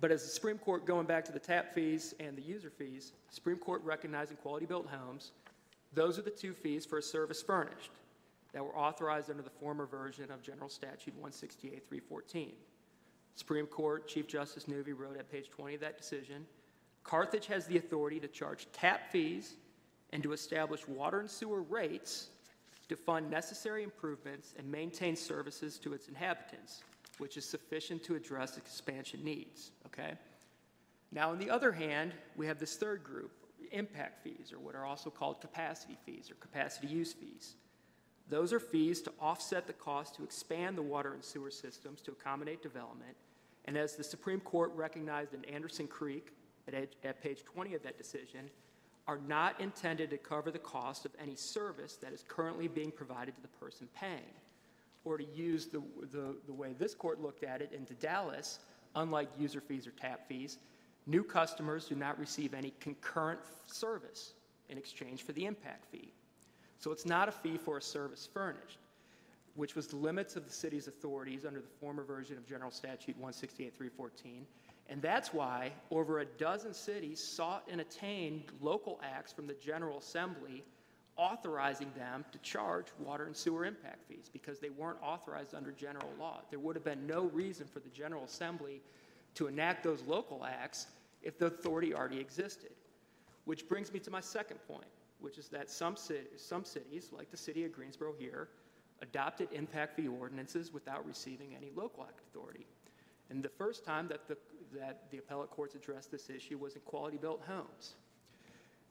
But 0.00 0.10
as 0.10 0.22
the 0.22 0.28
Supreme 0.28 0.58
Court, 0.58 0.86
going 0.86 1.06
back 1.06 1.24
to 1.26 1.32
the 1.32 1.38
tap 1.38 1.72
fees 1.72 2.14
and 2.20 2.36
the 2.36 2.42
user 2.42 2.70
fees, 2.70 3.12
Supreme 3.30 3.56
Court 3.56 3.82
recognizing 3.84 4.36
quality-built 4.36 4.88
homes, 4.88 5.32
those 5.94 6.18
are 6.18 6.22
the 6.22 6.30
two 6.30 6.52
fees 6.52 6.84
for 6.84 6.98
a 6.98 7.02
service 7.02 7.42
furnished 7.42 7.90
that 8.52 8.64
were 8.64 8.76
authorized 8.76 9.30
under 9.30 9.42
the 9.42 9.50
former 9.50 9.86
version 9.86 10.30
of 10.30 10.42
General 10.42 10.68
Statute 10.68 11.14
160A-314. 11.22 12.52
Supreme 13.36 13.66
Court 13.66 14.06
Chief 14.06 14.28
Justice 14.28 14.68
Newby 14.68 14.92
wrote 14.92 15.16
at 15.16 15.30
page 15.30 15.50
20 15.50 15.74
of 15.74 15.80
that 15.80 15.98
decision, 15.98 16.46
Carthage 17.02 17.46
has 17.46 17.66
the 17.66 17.76
authority 17.76 18.20
to 18.20 18.28
charge 18.28 18.66
tap 18.72 19.10
fees 19.10 19.54
and 20.12 20.22
to 20.22 20.32
establish 20.32 20.86
water 20.88 21.20
and 21.20 21.28
sewer 21.28 21.62
rates 21.62 22.28
to 22.88 22.96
fund 22.96 23.30
necessary 23.30 23.82
improvements 23.82 24.54
and 24.58 24.70
maintain 24.70 25.16
services 25.16 25.78
to 25.78 25.92
its 25.92 26.08
inhabitants, 26.08 26.82
which 27.18 27.36
is 27.36 27.44
sufficient 27.44 28.02
to 28.04 28.14
address 28.14 28.56
expansion 28.56 29.22
needs, 29.24 29.72
okay? 29.94 30.14
Now, 31.12 31.30
on 31.30 31.38
the 31.38 31.50
other 31.50 31.72
hand, 31.72 32.12
we 32.36 32.46
have 32.46 32.58
this 32.58 32.76
third 32.76 33.04
group, 33.04 33.30
impact 33.70 34.22
fees, 34.24 34.52
or 34.52 34.58
what 34.58 34.74
are 34.74 34.84
also 34.84 35.10
called 35.10 35.40
capacity 35.40 35.96
fees 36.04 36.30
or 36.30 36.34
capacity 36.34 36.88
use 36.88 37.12
fees. 37.12 37.54
Those 38.28 38.52
are 38.52 38.60
fees 38.60 39.00
to 39.02 39.12
offset 39.20 39.66
the 39.66 39.72
cost 39.74 40.14
to 40.16 40.24
expand 40.24 40.76
the 40.78 40.82
water 40.82 41.12
and 41.12 41.22
sewer 41.22 41.50
systems 41.50 42.00
to 42.02 42.12
accommodate 42.12 42.62
development. 42.62 43.16
And 43.66 43.76
as 43.76 43.96
the 43.96 44.04
Supreme 44.04 44.40
Court 44.40 44.72
recognized 44.74 45.34
in 45.34 45.44
Anderson 45.44 45.86
Creek 45.86 46.28
at, 46.66 46.74
at 47.04 47.22
page 47.22 47.44
20 47.44 47.74
of 47.74 47.82
that 47.82 47.98
decision, 47.98 48.50
are 49.06 49.20
not 49.26 49.60
intended 49.60 50.08
to 50.10 50.16
cover 50.16 50.50
the 50.50 50.58
cost 50.58 51.04
of 51.04 51.12
any 51.20 51.36
service 51.36 51.96
that 51.96 52.12
is 52.12 52.24
currently 52.26 52.68
being 52.68 52.90
provided 52.90 53.36
to 53.36 53.42
the 53.42 53.48
person 53.48 53.86
paying. 53.94 54.32
Or 55.04 55.18
to 55.18 55.24
use 55.34 55.66
the, 55.66 55.82
the, 56.10 56.36
the 56.46 56.52
way 56.52 56.72
this 56.78 56.94
court 56.94 57.20
looked 57.20 57.44
at 57.44 57.60
it 57.60 57.72
into 57.72 57.92
Daedalus, 57.94 58.60
unlike 58.94 59.28
user 59.38 59.60
fees 59.60 59.86
or 59.86 59.90
tap 59.92 60.26
fees, 60.28 60.58
new 61.06 61.22
customers 61.22 61.86
do 61.86 61.94
not 61.94 62.18
receive 62.18 62.54
any 62.54 62.72
concurrent 62.80 63.40
service 63.66 64.34
in 64.68 64.78
exchange 64.78 65.22
for 65.22 65.32
the 65.32 65.44
impact 65.44 65.86
fee. 65.90 66.12
So 66.78 66.90
it's 66.92 67.06
not 67.06 67.28
a 67.28 67.32
fee 67.32 67.56
for 67.56 67.78
a 67.78 67.82
service 67.82 68.28
furnished, 68.32 68.78
which 69.54 69.74
was 69.74 69.86
the 69.86 69.96
limits 69.96 70.36
of 70.36 70.46
the 70.46 70.52
city's 70.52 70.88
authorities 70.88 71.44
under 71.44 71.60
the 71.60 71.68
former 71.80 72.02
version 72.02 72.36
of 72.36 72.46
General 72.46 72.70
Statute 72.70 73.20
160A-314. 73.22 74.42
And 74.88 75.00
that's 75.00 75.32
why 75.32 75.72
over 75.90 76.18
a 76.18 76.26
dozen 76.26 76.74
cities 76.74 77.22
sought 77.22 77.64
and 77.70 77.80
attained 77.80 78.44
local 78.60 79.00
acts 79.02 79.32
from 79.32 79.46
the 79.46 79.54
General 79.54 79.98
Assembly 79.98 80.62
authorizing 81.16 81.90
them 81.96 82.24
to 82.32 82.38
charge 82.38 82.86
water 82.98 83.24
and 83.24 83.36
sewer 83.36 83.64
impact 83.64 84.08
fees 84.08 84.28
because 84.32 84.58
they 84.58 84.70
weren't 84.70 84.98
authorized 85.02 85.54
under 85.54 85.70
general 85.72 86.08
law. 86.18 86.40
There 86.50 86.58
would 86.58 86.76
have 86.76 86.84
been 86.84 87.06
no 87.06 87.24
reason 87.26 87.66
for 87.66 87.80
the 87.80 87.88
General 87.90 88.24
Assembly 88.24 88.82
to 89.34 89.46
enact 89.46 89.84
those 89.84 90.02
local 90.02 90.44
acts 90.44 90.88
if 91.22 91.38
the 91.38 91.46
authority 91.46 91.94
already 91.94 92.20
existed. 92.20 92.70
Which 93.44 93.68
brings 93.68 93.92
me 93.92 94.00
to 94.00 94.10
my 94.10 94.20
second 94.20 94.58
point, 94.66 94.86
which 95.20 95.38
is 95.38 95.48
that 95.48 95.70
some 95.70 95.96
cities, 95.96 96.26
some 96.36 96.64
cities, 96.64 97.10
like 97.12 97.30
the 97.30 97.36
city 97.36 97.64
of 97.64 97.72
Greensboro 97.72 98.14
here, 98.18 98.48
adopted 99.02 99.48
impact 99.52 99.96
fee 99.96 100.08
ordinances 100.08 100.72
without 100.72 101.06
receiving 101.06 101.54
any 101.54 101.70
local 101.74 102.04
act 102.04 102.20
authority. 102.28 102.66
And 103.30 103.42
the 103.42 103.48
first 103.48 103.84
time 103.84 104.08
that 104.08 104.26
the, 104.28 104.36
that 104.74 105.10
the 105.10 105.18
appellate 105.18 105.50
courts 105.50 105.74
addressed 105.74 106.10
this 106.10 106.30
issue 106.30 106.58
was 106.58 106.74
in 106.74 106.80
Quality 106.82 107.16
Built 107.16 107.42
Homes. 107.46 107.94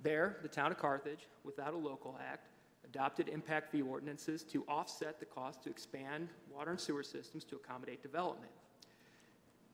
There, 0.04 0.38
the 0.42 0.50
town 0.50 0.72
of 0.72 0.78
Carthage, 0.78 1.28
without 1.44 1.74
a 1.74 1.78
local 1.78 2.20
act, 2.30 2.50
adopted 2.84 3.30
impact 3.30 3.72
fee 3.72 3.82
ordinances 3.82 4.44
to 4.44 4.64
offset 4.68 5.20
the 5.20 5.26
cost 5.26 5.64
to 5.64 5.70
expand 5.70 6.30
water 6.54 6.72
and 6.72 6.80
sewer 6.80 7.04
systems 7.04 7.46
to 7.46 7.56
accommodate 7.56 8.04
development. 8.04 8.52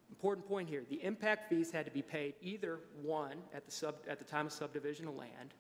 Important 0.10 0.48
point 0.48 0.70
here, 0.70 0.84
the 0.90 1.04
impact 1.04 1.50
fees 1.50 1.72
had 1.72 1.86
to 1.86 1.92
be 1.92 2.02
paid 2.02 2.36
either, 2.42 2.80
one, 3.02 3.38
at 3.54 3.66
the 3.66 3.72
sub, 3.72 3.96
at 4.08 4.20
the 4.20 4.26
time 4.26 4.46
of 4.46 4.52
subdivision 4.52 5.08
of 5.08 5.16
land, 5.16 5.54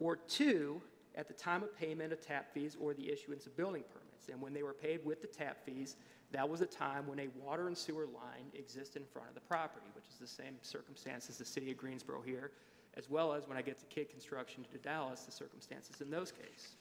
or 0.00 0.16
two, 0.16 0.80
at 1.14 1.28
the 1.28 1.34
time 1.34 1.62
of 1.62 1.76
payment 1.76 2.12
of 2.12 2.20
tap 2.20 2.52
fees 2.52 2.76
or 2.80 2.94
the 2.94 3.10
issuance 3.10 3.46
of 3.46 3.56
building 3.56 3.82
permits. 3.92 4.28
And 4.30 4.40
when 4.40 4.52
they 4.54 4.62
were 4.62 4.74
paid 4.74 5.04
with 5.04 5.20
the 5.20 5.26
tap 5.26 5.58
fees, 5.64 5.96
that 6.32 6.48
was 6.48 6.60
a 6.60 6.66
time 6.66 7.06
when 7.06 7.18
a 7.18 7.28
water 7.42 7.66
and 7.66 7.76
sewer 7.76 8.06
line 8.06 8.46
existed 8.54 9.02
in 9.02 9.08
front 9.08 9.28
of 9.28 9.34
the 9.34 9.40
property, 9.40 9.86
which 9.94 10.04
is 10.08 10.16
the 10.16 10.26
same 10.26 10.54
circumstance 10.62 11.28
as 11.28 11.38
the 11.38 11.44
city 11.44 11.70
of 11.70 11.76
Greensboro 11.78 12.20
here, 12.20 12.52
as 12.98 13.08
well 13.08 13.32
as 13.32 13.46
when 13.46 13.56
I 13.56 13.62
get 13.62 13.78
to 13.78 13.86
Kidd 13.86 14.10
Construction 14.10 14.64
to 14.72 14.78
Daedalus, 14.78 15.22
the 15.22 15.32
circumstances 15.32 16.00
in 16.00 16.10
those 16.10 16.32
cases. 16.32 16.76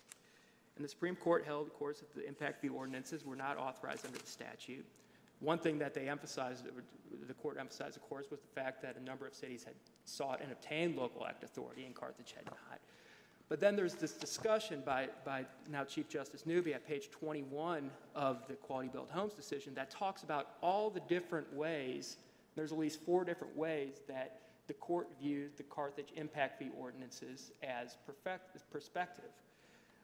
And 0.75 0.83
the 0.83 0.89
Supreme 0.89 1.15
Court 1.15 1.45
held, 1.45 1.67
of 1.67 1.73
course, 1.73 1.99
that 1.99 2.13
the 2.13 2.27
impact 2.27 2.61
fee 2.61 2.69
ordinances 2.69 3.23
were 3.23 3.35
not 3.35 3.57
authorized 3.57 4.05
under 4.05 4.17
the 4.17 4.27
statute. 4.27 4.85
One 5.39 5.59
thing 5.59 5.77
that 5.79 5.93
they 5.93 6.09
emphasized, 6.09 6.65
the 7.27 7.33
court 7.35 7.57
emphasized, 7.59 7.95
of 7.95 8.03
course, 8.09 8.25
was 8.31 8.39
the 8.41 8.59
fact 8.59 8.81
that 8.81 8.97
a 8.97 9.03
number 9.03 9.27
of 9.27 9.35
cities 9.35 9.63
had 9.63 9.75
sought 10.05 10.41
and 10.41 10.51
obtained 10.51 10.95
local 10.95 11.25
act 11.25 11.43
authority, 11.43 11.85
and 11.85 11.93
Carthage 11.93 12.33
had 12.35 12.45
not. 12.45 12.79
But 13.49 13.59
then 13.59 13.75
there's 13.75 13.93
this 13.93 14.13
discussion 14.13 14.83
by, 14.85 15.07
by 15.23 15.45
now 15.71 15.83
Chief 15.83 16.09
Justice 16.09 16.45
Newby 16.45 16.73
at 16.73 16.85
page 16.85 17.09
21 17.11 17.89
of 18.13 18.45
the 18.47 18.55
Quality 18.55 18.89
Built 18.89 19.09
Homes 19.09 19.33
decision 19.33 19.73
that 19.75 19.89
talks 19.89 20.23
about 20.23 20.55
all 20.61 20.89
the 20.89 20.99
different 21.01 21.51
ways, 21.53 22.17
there's 22.55 22.71
at 22.71 22.77
least 22.77 22.99
four 23.05 23.23
different 23.23 23.55
ways 23.55 24.01
that 24.07 24.46
the 24.67 24.73
court 24.73 25.07
viewed 25.19 25.55
the 25.57 25.63
Carthage 25.63 26.11
impact 26.15 26.59
fee 26.59 26.69
ordinances 26.77 27.51
as 27.63 27.97
perfect, 28.05 28.57
perspective. 28.71 29.31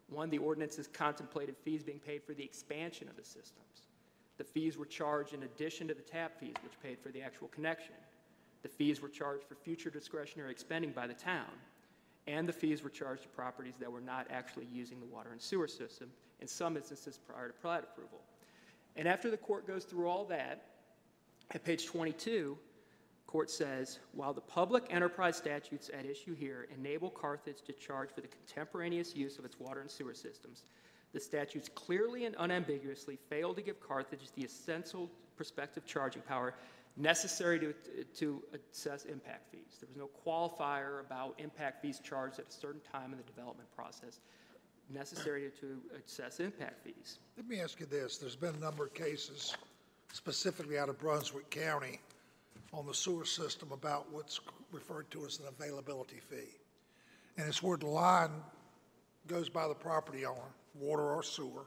One, 0.09 0.29
the 0.29 0.37
ordinances 0.37 0.87
contemplated 0.87 1.55
fees 1.57 1.83
being 1.83 1.99
paid 1.99 2.23
for 2.23 2.33
the 2.33 2.43
expansion 2.43 3.07
of 3.09 3.15
the 3.15 3.23
systems. 3.23 3.87
The 4.37 4.43
fees 4.43 4.77
were 4.77 4.85
charged 4.85 5.33
in 5.33 5.43
addition 5.43 5.87
to 5.87 5.93
the 5.93 6.01
tap 6.01 6.39
fees, 6.39 6.55
which 6.63 6.81
paid 6.81 6.97
for 6.99 7.09
the 7.09 7.21
actual 7.21 7.47
connection. 7.49 7.95
The 8.63 8.69
fees 8.69 9.01
were 9.01 9.09
charged 9.09 9.43
for 9.43 9.55
future 9.55 9.89
discretionary 9.89 10.51
expending 10.51 10.91
by 10.91 11.07
the 11.07 11.13
town. 11.13 11.51
And 12.25 12.47
the 12.47 12.53
fees 12.53 12.83
were 12.83 12.89
charged 12.89 13.23
to 13.23 13.29
properties 13.29 13.75
that 13.79 13.91
were 13.91 14.01
not 14.01 14.27
actually 14.31 14.67
using 14.71 14.99
the 14.99 15.05
water 15.05 15.29
and 15.31 15.41
sewer 15.41 15.67
system, 15.67 16.09
in 16.39 16.47
some 16.47 16.77
instances 16.77 17.17
prior 17.17 17.47
to 17.47 17.53
plat 17.53 17.83
approval. 17.83 18.19
And 18.95 19.07
after 19.07 19.29
the 19.29 19.37
court 19.37 19.67
goes 19.67 19.83
through 19.83 20.07
all 20.07 20.25
that, 20.25 20.65
at 21.51 21.63
page 21.63 21.85
22, 21.85 22.57
court 23.33 23.49
says, 23.49 23.97
while 24.11 24.31
the 24.31 24.41
public 24.41 24.85
enterprise 24.91 25.35
statutes 25.35 25.89
at 25.91 26.05
issue 26.05 26.35
here 26.35 26.67
enable 26.77 27.09
Carthage 27.09 27.63
to 27.63 27.73
charge 27.73 28.11
for 28.13 28.21
the 28.21 28.27
contemporaneous 28.27 29.15
use 29.15 29.39
of 29.39 29.43
its 29.43 29.59
water 29.59 29.81
and 29.81 29.89
sewer 29.89 30.13
systems, 30.13 30.65
the 31.13 31.19
statutes 31.19 31.67
clearly 31.73 32.25
and 32.25 32.35
unambiguously 32.37 33.17
fail 33.31 33.55
to 33.55 33.63
give 33.63 33.79
Carthage 33.79 34.31
the 34.35 34.43
essential 34.43 35.09
prospective 35.35 35.83
charging 35.83 36.21
power 36.21 36.53
necessary 36.95 37.57
to, 37.59 37.73
to 38.15 38.43
assess 38.53 39.05
impact 39.05 39.51
fees. 39.51 39.79
There 39.79 39.89
was 39.89 39.97
no 39.97 40.11
qualifier 40.23 40.99
about 40.99 41.33
impact 41.39 41.81
fees 41.81 41.99
charged 42.03 42.37
at 42.37 42.49
a 42.49 42.51
certain 42.51 42.81
time 42.81 43.13
in 43.13 43.17
the 43.17 43.23
development 43.23 43.67
process 43.75 44.19
necessary 44.91 45.49
to 45.59 45.77
assess 46.05 46.39
impact 46.39 46.83
fees. 46.83 47.17
Let 47.35 47.47
me 47.47 47.59
ask 47.61 47.79
you 47.79 47.87
this, 47.87 48.19
there's 48.19 48.35
been 48.35 48.53
a 48.53 48.59
number 48.59 48.85
of 48.85 48.93
cases, 48.93 49.57
specifically 50.11 50.77
out 50.77 50.89
of 50.89 50.99
Brunswick 50.99 51.49
County, 51.49 51.99
on 52.73 52.87
the 52.87 52.93
sewer 52.93 53.23
system 53.23 53.71
about 53.71 54.11
what's 54.11 54.39
referred 54.71 55.09
to 55.11 55.25
as 55.25 55.39
an 55.39 55.45
availability 55.47 56.19
fee. 56.19 56.57
and 57.37 57.47
it's 57.47 57.63
where 57.63 57.77
the 57.77 57.87
line 57.87 58.31
goes 59.27 59.47
by 59.49 59.67
the 59.67 59.73
property 59.73 60.25
owner, 60.25 60.53
water 60.75 61.03
or 61.03 61.23
sewer, 61.23 61.65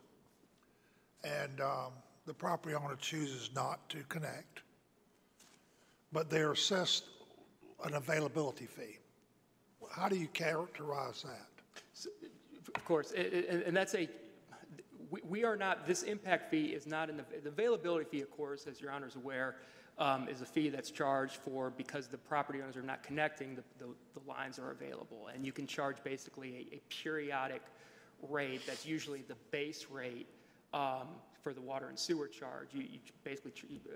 and 1.24 1.60
um, 1.60 1.92
the 2.26 2.34
property 2.34 2.74
owner 2.74 2.96
chooses 2.96 3.50
not 3.54 3.88
to 3.88 3.98
connect, 4.08 4.62
but 6.12 6.28
they're 6.28 6.52
assessed 6.52 7.04
an 7.84 7.94
availability 7.94 8.66
fee. 8.66 8.98
How 9.90 10.08
do 10.08 10.16
you 10.16 10.28
characterize 10.28 11.22
that? 11.22 12.10
Of 12.74 12.84
course, 12.84 13.12
and, 13.12 13.76
that's 13.76 13.94
a, 13.94 14.08
we, 15.24 15.44
are 15.44 15.56
not, 15.56 15.86
this 15.86 16.02
impact 16.02 16.50
fee 16.50 16.66
is 16.66 16.86
not 16.86 17.08
in 17.08 17.16
the, 17.16 17.24
availability 17.46 18.04
fee, 18.10 18.20
of 18.22 18.30
course, 18.30 18.66
as 18.66 18.80
your 18.80 18.90
honor's 18.90 19.16
aware, 19.16 19.56
um, 19.98 20.28
is 20.28 20.42
a 20.42 20.46
fee 20.46 20.68
that's 20.68 20.90
charged 20.90 21.36
for, 21.36 21.70
because 21.70 22.06
the 22.06 22.18
property 22.18 22.60
owners 22.60 22.76
are 22.76 22.82
not 22.82 23.02
connecting, 23.02 23.54
the, 23.54 23.62
the, 23.78 23.86
the 24.14 24.28
lines 24.28 24.58
are 24.58 24.70
available. 24.70 25.28
And 25.34 25.44
you 25.46 25.52
can 25.52 25.66
charge 25.66 25.96
basically 26.04 26.68
a, 26.72 26.76
a 26.76 26.80
periodic 27.02 27.62
rate, 28.28 28.62
that's 28.66 28.86
usually 28.86 29.22
the 29.22 29.36
base 29.50 29.86
rate, 29.90 30.26
um, 30.74 31.08
for 31.46 31.54
the 31.54 31.60
water 31.60 31.86
and 31.86 31.96
sewer 31.96 32.26
charge. 32.26 32.70
You, 32.72 32.82
you 32.82 32.98
basically, 33.22 33.52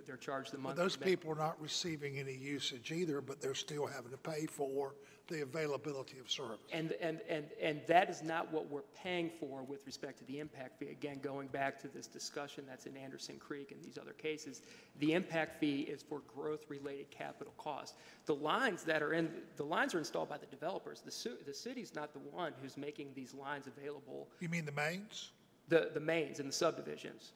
they're 0.06 0.16
charged 0.16 0.52
the 0.52 0.56
But 0.58 0.62
monthly. 0.62 0.84
those 0.84 0.94
people 0.94 1.32
are 1.32 1.34
not 1.34 1.60
receiving 1.60 2.16
any 2.16 2.36
usage 2.36 2.92
either, 2.92 3.20
but 3.20 3.40
they're 3.40 3.56
still 3.56 3.86
having 3.86 4.12
to 4.12 4.16
pay 4.16 4.46
for 4.46 4.94
the 5.26 5.42
availability 5.42 6.20
of 6.20 6.30
service. 6.30 6.60
And, 6.72 6.92
and, 7.00 7.20
and, 7.28 7.46
and 7.60 7.80
that 7.88 8.08
is 8.08 8.22
not 8.22 8.52
what 8.52 8.70
we're 8.70 8.84
paying 9.02 9.32
for 9.40 9.64
with 9.64 9.84
respect 9.84 10.18
to 10.18 10.24
the 10.26 10.38
impact 10.38 10.78
fee. 10.78 10.90
Again, 10.90 11.18
going 11.20 11.48
back 11.48 11.76
to 11.80 11.88
this 11.88 12.06
discussion 12.06 12.62
that's 12.68 12.86
in 12.86 12.96
Anderson 12.96 13.34
Creek 13.40 13.72
and 13.72 13.82
these 13.82 13.98
other 13.98 14.12
cases, 14.12 14.62
the 15.00 15.12
impact 15.14 15.58
fee 15.58 15.80
is 15.80 16.04
for 16.04 16.22
growth-related 16.32 17.10
capital 17.10 17.52
costs. 17.58 17.96
The 18.26 18.34
lines 18.36 18.84
that 18.84 19.02
are 19.02 19.12
in, 19.12 19.28
the 19.56 19.64
lines 19.64 19.92
are 19.92 19.98
installed 19.98 20.28
by 20.28 20.38
the 20.38 20.46
developers. 20.46 21.00
The, 21.00 21.32
the 21.44 21.54
city's 21.54 21.96
not 21.96 22.12
the 22.12 22.20
one 22.20 22.52
who's 22.62 22.76
making 22.76 23.08
these 23.16 23.34
lines 23.34 23.66
available. 23.66 24.28
You 24.38 24.48
mean 24.48 24.66
the 24.66 24.70
mains? 24.70 25.32
The, 25.68 25.90
the 25.94 26.00
mains 26.00 26.38
and 26.38 26.48
the 26.48 26.52
subdivisions. 26.52 27.32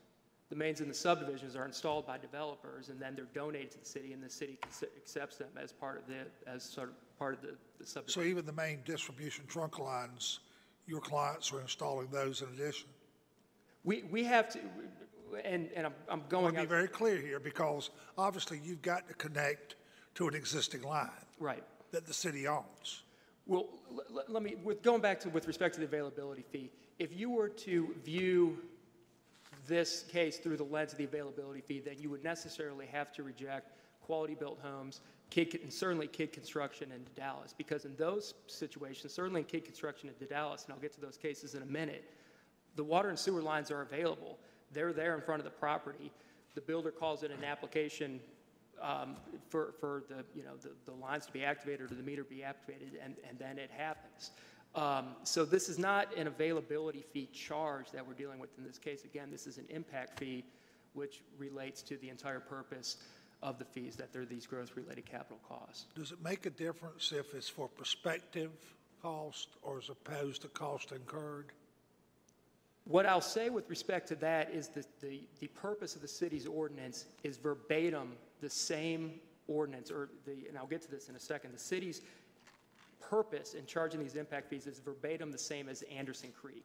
The 0.51 0.57
mains 0.57 0.81
and 0.81 0.91
the 0.91 0.95
subdivisions 0.95 1.57
are 1.57 1.65
installed 1.65 2.07
by 2.07 2.19
developers, 2.19 2.91
and 2.91 3.01
then 3.01 3.17
they're 3.17 3.25
donated 3.35 3.71
to 3.73 3.79
the 3.81 3.87
city, 3.87 4.13
and 4.13 4.23
the 4.23 4.29
city 4.31 4.59
acce- 4.69 4.97
accepts 4.97 5.37
them 5.37 5.49
as 5.61 5.73
part 5.73 5.99
of 5.99 6.07
the, 6.07 6.27
as 6.51 6.63
sort 6.63 6.91
of 6.91 7.19
part 7.19 7.35
of 7.35 7.41
the 7.41 7.57
the 7.79 7.87
subdivision. 7.87 8.23
So 8.23 8.29
even 8.29 8.47
the 8.47 8.53
main 8.53 8.81
distribution 8.85 9.47
trunk 9.47 9.79
lines, 9.79 10.41
your 10.87 11.01
clients 11.01 11.53
are 11.53 11.61
installing 11.61 12.09
those 12.09 12.43
in 12.43 12.49
addition? 12.49 12.89
We, 13.85 14.05
we 14.11 14.23
have 14.25 14.51
to, 14.51 14.59
and, 15.45 15.71
and 15.75 15.87
I'm, 15.87 15.95
I'm 16.09 16.21
I 16.21 16.31
going 16.31 16.55
to 16.55 16.61
out, 16.61 16.65
be 16.65 16.69
very 16.69 16.89
clear 16.89 17.17
here, 17.17 17.41
because 17.41 17.91
obviously 18.17 18.61
you've 18.63 18.83
got 18.83 19.09
to 19.09 19.15
connect 19.15 19.77
to 20.17 20.29
an 20.29 20.35
existing 20.35 20.83
line 20.83 21.11
right. 21.41 21.65
that 21.91 22.07
the 22.07 22.15
city 22.15 22.47
owns. 22.47 23.03
Well, 23.47 23.67
l- 23.91 24.05
l- 24.11 24.25
let 24.29 24.43
me, 24.43 24.57
with, 24.63 24.83
going 24.83 25.01
back 25.01 25.21
to, 25.21 25.29
with 25.31 25.47
respect 25.47 25.75
to 25.75 25.81
the 25.81 25.87
availability 25.87 26.45
fee, 26.51 26.71
if 26.99 27.13
you 27.13 27.31
were 27.31 27.49
to 27.49 27.95
view 28.05 28.59
this 29.67 30.05
case 30.11 30.39
through 30.39 30.57
the 30.57 30.65
lens 30.65 30.93
of 30.93 30.99
the 30.99 31.05
availability 31.05 31.61
fee, 31.61 31.81
then 31.81 31.97
you 31.99 32.11
would 32.11 32.25
necessarily 32.25 32.87
have 32.87 33.13
to 33.13 33.23
reject 33.23 33.73
quality-built 34.03 34.59
homes, 34.63 35.01
Kidd, 35.31 35.59
and 35.63 35.73
certainly 35.73 36.07
Kidd 36.07 36.33
construction 36.33 36.93
in 36.93 37.05
Daedalus, 37.15 37.55
because 37.57 37.85
in 37.85 37.97
those 37.97 38.35
situations, 38.47 39.13
certainly 39.13 39.41
in 39.41 39.47
Kidd 39.47 39.65
construction 39.65 40.09
in 40.09 40.15
Daedalus, 40.19 40.65
and 40.65 40.75
I'll 40.75 40.81
get 40.81 40.93
to 40.95 41.01
those 41.01 41.17
cases 41.17 41.55
in 41.55 41.63
a 41.63 41.67
minute, 41.67 42.05
the 42.77 42.85
water 42.85 43.09
and 43.09 43.19
sewer 43.19 43.43
lines 43.43 43.71
are 43.71 43.83
available. 43.83 44.39
They're 44.73 44.93
there 44.93 45.15
in 45.15 45.23
front 45.23 45.41
of 45.41 45.45
the 45.45 45.51
property. 45.51 46.13
The 46.55 46.61
builder 46.61 46.91
calls 46.91 47.23
it 47.23 47.31
an 47.31 47.45
application 47.45 48.21
um, 48.83 49.17
for, 49.49 49.75
for 49.81 50.05
the, 50.09 50.25
you 50.35 50.43
know, 50.43 50.57
the, 50.61 50.71
the 50.85 50.93
lines 50.93 51.27
to 51.27 51.33
be 51.33 51.45
activated 51.45 51.91
or 51.91 51.95
the 51.95 52.03
meter 52.03 52.23
to 52.23 52.29
be 52.31 52.45
activated, 52.45 52.99
and, 53.03 53.17
and 53.29 53.39
then 53.39 53.59
it 53.59 53.71
happens. 53.77 54.33
Um, 54.75 55.17
So 55.23 55.45
this 55.45 55.69
is 55.69 55.79
not 55.79 56.15
an 56.17 56.27
availability 56.27 57.03
fee 57.13 57.29
charge 57.33 57.91
that 57.93 58.07
we're 58.07 58.15
dealing 58.15 58.39
with 58.39 58.51
in 58.59 58.65
this 58.65 58.79
case. 58.79 59.05
Again, 59.05 59.31
this 59.31 59.47
is 59.47 59.59
an 59.59 59.67
impact 59.69 60.19
fee, 60.19 60.45
which 60.95 61.23
relates 61.39 61.83
to 61.83 61.97
the 61.99 62.09
entire 62.09 62.41
purpose 62.41 62.97
of 63.43 63.59
the 63.59 63.65
fees, 63.65 63.95
that 63.97 64.13
they're 64.13 64.25
these 64.25 64.47
growth-related 64.47 65.05
capital 65.05 65.39
costs. 65.47 65.87
Does 65.95 66.13
it 66.13 66.23
make 66.23 66.47
a 66.47 66.51
difference 66.51 67.13
if 67.13 67.35
it's 67.35 67.49
for 67.49 67.69
prospective 67.69 68.51
cost 69.03 69.49
or 69.63 69.79
as 69.79 69.91
opposed 69.91 70.43
to 70.43 70.49
cost 70.49 70.93
incurred? 70.93 71.53
What 72.87 73.07
I'll 73.07 73.21
say 73.21 73.51
with 73.51 73.69
respect 73.71 74.09
to 74.09 74.15
that 74.17 74.51
is 74.51 74.69
that 74.69 74.87
the, 75.01 75.21
the 75.41 75.49
purpose 75.49 75.95
of 75.95 76.03
the 76.03 76.09
city's 76.09 76.47
ordinance 76.47 77.07
is 77.23 77.37
verbatim 77.37 78.13
the 78.41 78.51
same 78.51 79.21
ordinance, 79.47 79.91
or 79.91 80.09
the, 80.27 80.49
and 80.49 80.57
I'll 80.57 80.67
get 80.67 80.83
to 80.83 80.91
this 80.91 81.09
in 81.09 81.17
a 81.17 81.21
second, 81.21 81.53
the 81.53 81.59
city's 81.59 82.03
purpose 83.11 83.55
in 83.55 83.67
charging 83.67 84.01
these 84.01 84.15
impact 84.15 84.49
fees 84.49 84.67
is 84.67 84.79
verbatim 84.79 85.31
the 85.31 85.39
same 85.39 85.69
as 85.69 85.83
Anderson 85.83 86.31
Creek. 86.41 86.65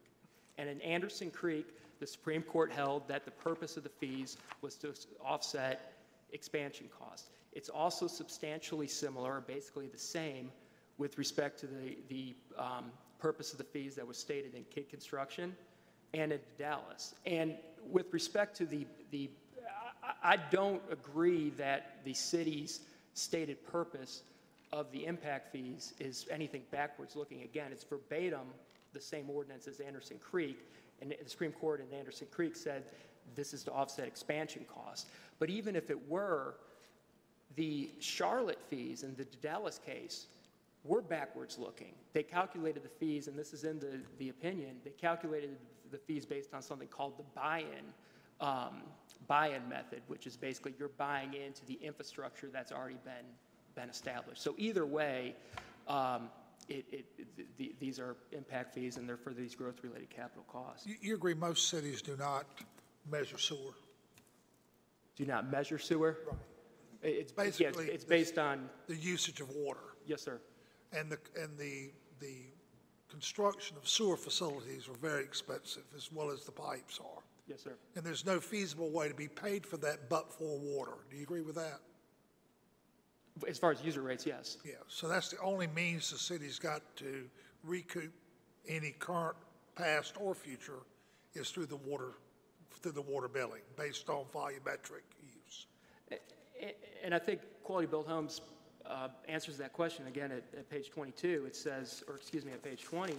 And 0.58 0.68
in 0.68 0.80
Anderson 0.80 1.30
Creek, 1.30 1.66
the 2.00 2.06
Supreme 2.06 2.42
Court 2.42 2.72
held 2.72 3.06
that 3.08 3.24
the 3.24 3.30
purpose 3.30 3.76
of 3.76 3.82
the 3.82 3.88
fees 3.88 4.36
was 4.62 4.74
to 4.76 4.94
offset 5.24 5.92
expansion 6.32 6.88
costs. 6.98 7.30
It's 7.52 7.68
also 7.68 8.06
substantially 8.06 8.86
similar, 8.86 9.36
or 9.36 9.40
basically 9.40 9.86
the 9.86 9.98
same, 9.98 10.50
with 10.98 11.18
respect 11.18 11.58
to 11.60 11.66
the, 11.66 11.98
the 12.08 12.34
um, 12.56 12.92
purpose 13.18 13.52
of 13.52 13.58
the 13.58 13.64
fees 13.64 13.94
that 13.96 14.06
was 14.06 14.16
stated 14.16 14.54
in 14.54 14.64
kid 14.64 14.88
construction 14.88 15.54
and 16.14 16.32
in 16.32 16.40
Daedalus. 16.58 17.14
And 17.26 17.54
with 17.90 18.12
respect 18.12 18.56
to 18.58 18.66
the, 18.66 18.86
the, 19.10 19.30
I, 20.02 20.34
I 20.34 20.36
don't 20.36 20.82
agree 20.90 21.50
that 21.50 21.98
the 22.04 22.14
city's 22.14 22.80
stated 23.14 23.64
purpose 23.66 24.22
of 24.72 24.90
the 24.92 25.04
impact 25.04 25.52
fees 25.52 25.94
is 25.98 26.26
anything 26.30 26.62
backwards 26.70 27.16
looking. 27.16 27.42
Again, 27.42 27.72
it's 27.72 27.84
verbatim 27.84 28.46
the 28.92 29.00
same 29.00 29.28
ordinance 29.30 29.66
as 29.66 29.80
Anderson 29.80 30.18
Creek, 30.18 30.58
and 31.00 31.10
the 31.10 31.30
Supreme 31.30 31.52
Court 31.52 31.80
in 31.80 31.96
Anderson 31.96 32.26
Creek 32.30 32.56
said 32.56 32.84
this 33.34 33.52
is 33.52 33.62
to 33.64 33.72
offset 33.72 34.06
expansion 34.06 34.64
costs. 34.72 35.06
But 35.38 35.50
even 35.50 35.76
if 35.76 35.90
it 35.90 36.08
were, 36.08 36.56
the 37.56 37.90
Charlotte 37.98 38.60
fees 38.68 39.02
in 39.02 39.14
the 39.16 39.24
Daedalus 39.24 39.80
case 39.84 40.26
were 40.84 41.00
backwards 41.02 41.58
looking. 41.58 41.92
They 42.12 42.22
calculated 42.22 42.82
the 42.82 42.88
fees, 42.88 43.28
and 43.28 43.38
this 43.38 43.52
is 43.52 43.64
in 43.64 43.78
the, 43.78 44.00
the 44.18 44.30
opinion, 44.30 44.76
they 44.84 44.90
calculated 44.90 45.56
the 45.90 45.98
fees 45.98 46.24
based 46.24 46.54
on 46.54 46.62
something 46.62 46.88
called 46.88 47.18
the 47.18 47.24
buy-in, 47.34 47.84
um, 48.40 48.82
buy-in 49.26 49.68
method, 49.68 50.02
which 50.06 50.26
is 50.26 50.36
basically 50.36 50.74
you're 50.78 50.88
buying 50.88 51.34
into 51.34 51.64
the 51.66 51.78
infrastructure 51.82 52.48
that's 52.52 52.72
already 52.72 52.98
been, 53.04 53.26
been 53.80 53.90
established. 53.90 54.42
So 54.42 54.54
either 54.58 54.84
way, 54.86 55.34
um, 55.88 56.28
it, 56.68 56.84
it, 56.92 57.04
it- 57.18 57.56
the- 57.58 57.74
these 57.80 57.98
are 57.98 58.16
impact 58.32 58.74
fees, 58.74 58.96
and 58.96 59.08
they're 59.08 59.16
for 59.16 59.32
these 59.32 59.54
growth-related 59.54 60.10
capital 60.10 60.44
costs. 60.48 60.86
You, 60.86 60.94
you 61.00 61.14
agree 61.14 61.34
most 61.34 61.68
cities 61.68 62.02
do 62.02 62.16
not 62.16 62.46
measure 63.10 63.38
sewer? 63.38 63.74
Do 65.16 65.24
not 65.26 65.50
measure 65.50 65.78
sewer? 65.78 66.18
Right. 66.26 66.36
It's, 67.02 67.32
yeah, 67.60 67.68
it's- 67.68 67.88
it's 67.88 68.04
based 68.04 68.38
on, 68.38 68.68
The 68.86 68.96
usage 68.96 69.40
of 69.40 69.48
water 69.50 69.80
yes, 70.06 70.22
sir. 70.22 70.38
and 70.92 71.10
the, 71.10 71.18
and 71.40 71.58
the, 71.58 71.90
the 72.20 72.36
construction 73.08 73.76
of 73.78 73.88
sewer 73.88 74.16
facilities 74.16 74.86
are 74.88 74.94
very 75.00 75.24
expensive 75.24 75.84
as 75.96 76.12
well 76.12 76.30
as 76.30 76.44
the 76.44 76.52
pipes 76.52 77.00
are. 77.00 77.22
Yes, 77.48 77.62
sir. 77.62 77.72
And 77.96 78.04
there's 78.04 78.24
no 78.26 78.38
feasible 78.38 78.90
way 78.90 79.08
to 79.08 79.14
be 79.14 79.28
paid 79.28 79.66
for 79.66 79.78
that 79.78 80.08
but 80.10 80.30
for 80.32 80.58
water. 80.58 80.98
Do 81.10 81.16
you 81.16 81.22
agree 81.22 81.40
with 81.40 81.56
that? 81.56 81.80
As 83.48 83.58
far 83.58 83.70
as 83.70 83.82
user 83.82 84.02
rates, 84.02 84.26
yes. 84.26 84.58
Yeah, 84.64 84.74
so 84.88 85.08
that's 85.08 85.28
the 85.28 85.38
only 85.40 85.66
means 85.66 86.10
the 86.10 86.18
city's 86.18 86.58
got 86.58 86.82
to 86.96 87.24
recoup 87.64 88.12
any 88.68 88.90
current, 88.90 89.36
past, 89.76 90.14
or 90.20 90.34
future 90.34 90.80
is 91.34 91.50
through 91.50 91.66
the 91.66 91.76
water, 91.76 92.12
through 92.82 92.92
the 92.92 93.02
water 93.02 93.28
billing, 93.28 93.62
based 93.76 94.08
on 94.08 94.24
volumetric 94.34 95.04
use. 95.22 95.66
And 97.02 97.14
I 97.14 97.18
think 97.18 97.40
Quality 97.62 97.86
Built 97.86 98.06
Homes 98.06 98.42
uh, 98.84 99.08
answers 99.28 99.56
that 99.58 99.72
question 99.72 100.06
again 100.06 100.32
at, 100.32 100.44
at 100.56 100.68
page 100.68 100.90
22. 100.90 101.44
It 101.46 101.56
says, 101.56 102.02
or 102.08 102.16
excuse 102.16 102.44
me, 102.44 102.52
at 102.52 102.62
page 102.62 102.82
20, 102.82 103.14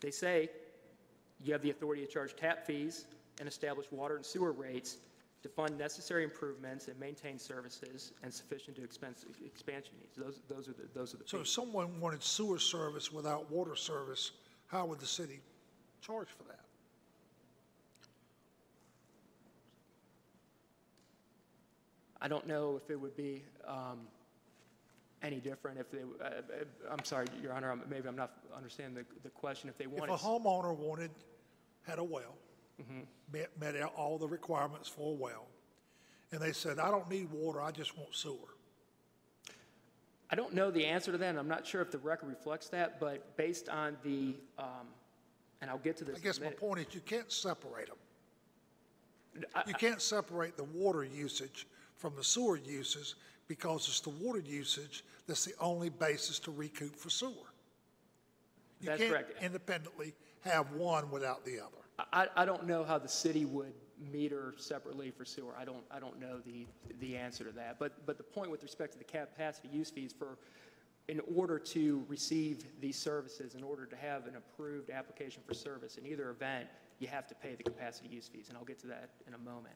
they 0.00 0.10
say 0.10 0.50
you 1.42 1.52
have 1.52 1.62
the 1.62 1.70
authority 1.70 2.04
to 2.04 2.10
charge 2.10 2.36
tap 2.36 2.66
fees 2.66 3.06
and 3.38 3.48
establish 3.48 3.86
water 3.92 4.16
and 4.16 4.26
sewer 4.26 4.52
rates 4.52 4.98
to 5.42 5.48
fund 5.48 5.78
necessary 5.78 6.24
improvements 6.24 6.88
and 6.88 6.98
maintain 6.98 7.38
services 7.38 8.12
and 8.22 8.32
sufficient 8.32 8.76
to 8.76 8.82
expense, 8.82 9.24
expansion 9.44 9.94
needs. 10.00 10.16
Those, 10.16 10.40
those 10.48 10.68
are 10.68 10.72
the, 10.72 10.88
those 10.94 11.14
are 11.14 11.18
the 11.18 11.24
So 11.26 11.40
if 11.40 11.48
someone 11.48 12.00
wanted 12.00 12.22
sewer 12.22 12.58
service 12.58 13.12
without 13.12 13.50
water 13.50 13.76
service, 13.76 14.32
how 14.66 14.86
would 14.86 14.98
the 14.98 15.06
city 15.06 15.40
charge 16.00 16.28
for 16.28 16.42
that? 16.44 16.60
I 22.20 22.26
don't 22.26 22.48
know 22.48 22.80
if 22.82 22.90
it 22.90 23.00
would 23.00 23.16
be 23.16 23.44
um, 23.64 24.00
any 25.22 25.38
different 25.38 25.78
if 25.78 25.90
they, 25.90 25.98
uh, 25.98 26.24
uh, 26.24 26.90
I'm 26.90 27.04
sorry, 27.04 27.26
Your 27.40 27.52
Honor, 27.52 27.78
maybe 27.88 28.08
I'm 28.08 28.16
not 28.16 28.32
understanding 28.56 28.94
the, 28.94 29.20
the 29.22 29.30
question. 29.30 29.68
If 29.68 29.78
they 29.78 29.86
wanted. 29.86 30.12
If 30.14 30.20
a 30.20 30.24
homeowner 30.24 30.76
wanted, 30.76 31.10
had 31.86 31.98
a 31.98 32.04
well, 32.04 32.34
met, 33.32 33.50
met 33.60 33.76
out 33.76 33.92
all 33.96 34.18
the 34.18 34.26
requirements 34.28 34.88
for 34.88 35.12
a 35.12 35.14
well, 35.14 35.46
and 36.32 36.40
they 36.40 36.52
said, 36.52 36.78
I 36.78 36.90
don't 36.90 37.08
need 37.10 37.30
water, 37.30 37.60
I 37.60 37.70
just 37.70 37.96
want 37.96 38.14
sewer. 38.14 38.36
I 40.30 40.34
don't 40.36 40.52
know 40.54 40.70
the 40.70 40.84
answer 40.84 41.10
to 41.12 41.18
that, 41.18 41.30
and 41.30 41.38
I'm 41.38 41.48
not 41.48 41.66
sure 41.66 41.80
if 41.80 41.90
the 41.90 41.98
record 41.98 42.28
reflects 42.28 42.68
that, 42.68 43.00
but 43.00 43.36
based 43.36 43.68
on 43.70 43.96
the, 44.04 44.34
um, 44.58 44.86
and 45.62 45.70
I'll 45.70 45.78
get 45.78 45.96
to 45.98 46.04
this 46.04 46.16
I 46.16 46.18
in 46.18 46.22
a 46.22 46.24
guess 46.24 46.40
my 46.40 46.50
point 46.50 46.80
is 46.86 46.94
you 46.94 47.00
can't 47.00 47.32
separate 47.32 47.86
them. 47.88 49.44
I- 49.54 49.64
You 49.66 49.74
can't 49.74 50.02
separate 50.02 50.56
the 50.56 50.64
water 50.64 51.02
usage 51.04 51.66
from 51.96 52.14
the 52.14 52.24
sewer 52.24 52.56
uses 52.56 53.14
because 53.46 53.88
it's 53.88 54.00
the 54.00 54.10
water 54.10 54.40
usage 54.40 55.02
that's 55.26 55.44
the 55.44 55.54
only 55.60 55.88
basis 55.88 56.38
to 56.40 56.50
recoup 56.50 56.94
for 56.94 57.08
sewer. 57.10 57.30
You 58.80 58.86
That's 58.86 59.00
can't 59.00 59.12
correct. 59.12 59.42
independently 59.42 60.14
have 60.42 60.70
one 60.72 61.10
without 61.10 61.44
the 61.44 61.58
other. 61.58 61.77
I, 62.12 62.28
I 62.36 62.44
don't 62.44 62.66
know 62.66 62.84
how 62.84 62.98
the 62.98 63.08
city 63.08 63.44
would 63.44 63.72
meter 64.12 64.54
separately 64.56 65.10
for 65.10 65.24
sewer. 65.24 65.52
I 65.58 65.64
don't, 65.64 65.82
I 65.90 65.98
don't 65.98 66.20
know 66.20 66.38
the, 66.44 66.66
the 67.00 67.16
answer 67.16 67.44
to 67.44 67.52
that. 67.52 67.78
But, 67.78 68.06
but 68.06 68.16
the 68.16 68.24
point 68.24 68.50
with 68.50 68.62
respect 68.62 68.92
to 68.92 68.98
the 68.98 69.04
capacity 69.04 69.68
use 69.72 69.90
fees 69.90 70.14
for, 70.16 70.38
in 71.08 71.20
order 71.34 71.58
to 71.58 72.04
receive 72.08 72.64
these 72.80 72.96
services, 72.96 73.54
in 73.54 73.64
order 73.64 73.86
to 73.86 73.96
have 73.96 74.26
an 74.26 74.36
approved 74.36 74.90
application 74.90 75.42
for 75.46 75.54
service 75.54 75.96
in 75.96 76.06
either 76.06 76.30
event, 76.30 76.68
you 77.00 77.08
have 77.08 77.26
to 77.28 77.34
pay 77.34 77.54
the 77.54 77.62
capacity 77.62 78.08
use 78.08 78.28
fees, 78.28 78.46
and 78.48 78.56
I'll 78.56 78.64
get 78.64 78.78
to 78.80 78.86
that 78.88 79.10
in 79.26 79.34
a 79.34 79.38
moment. 79.38 79.74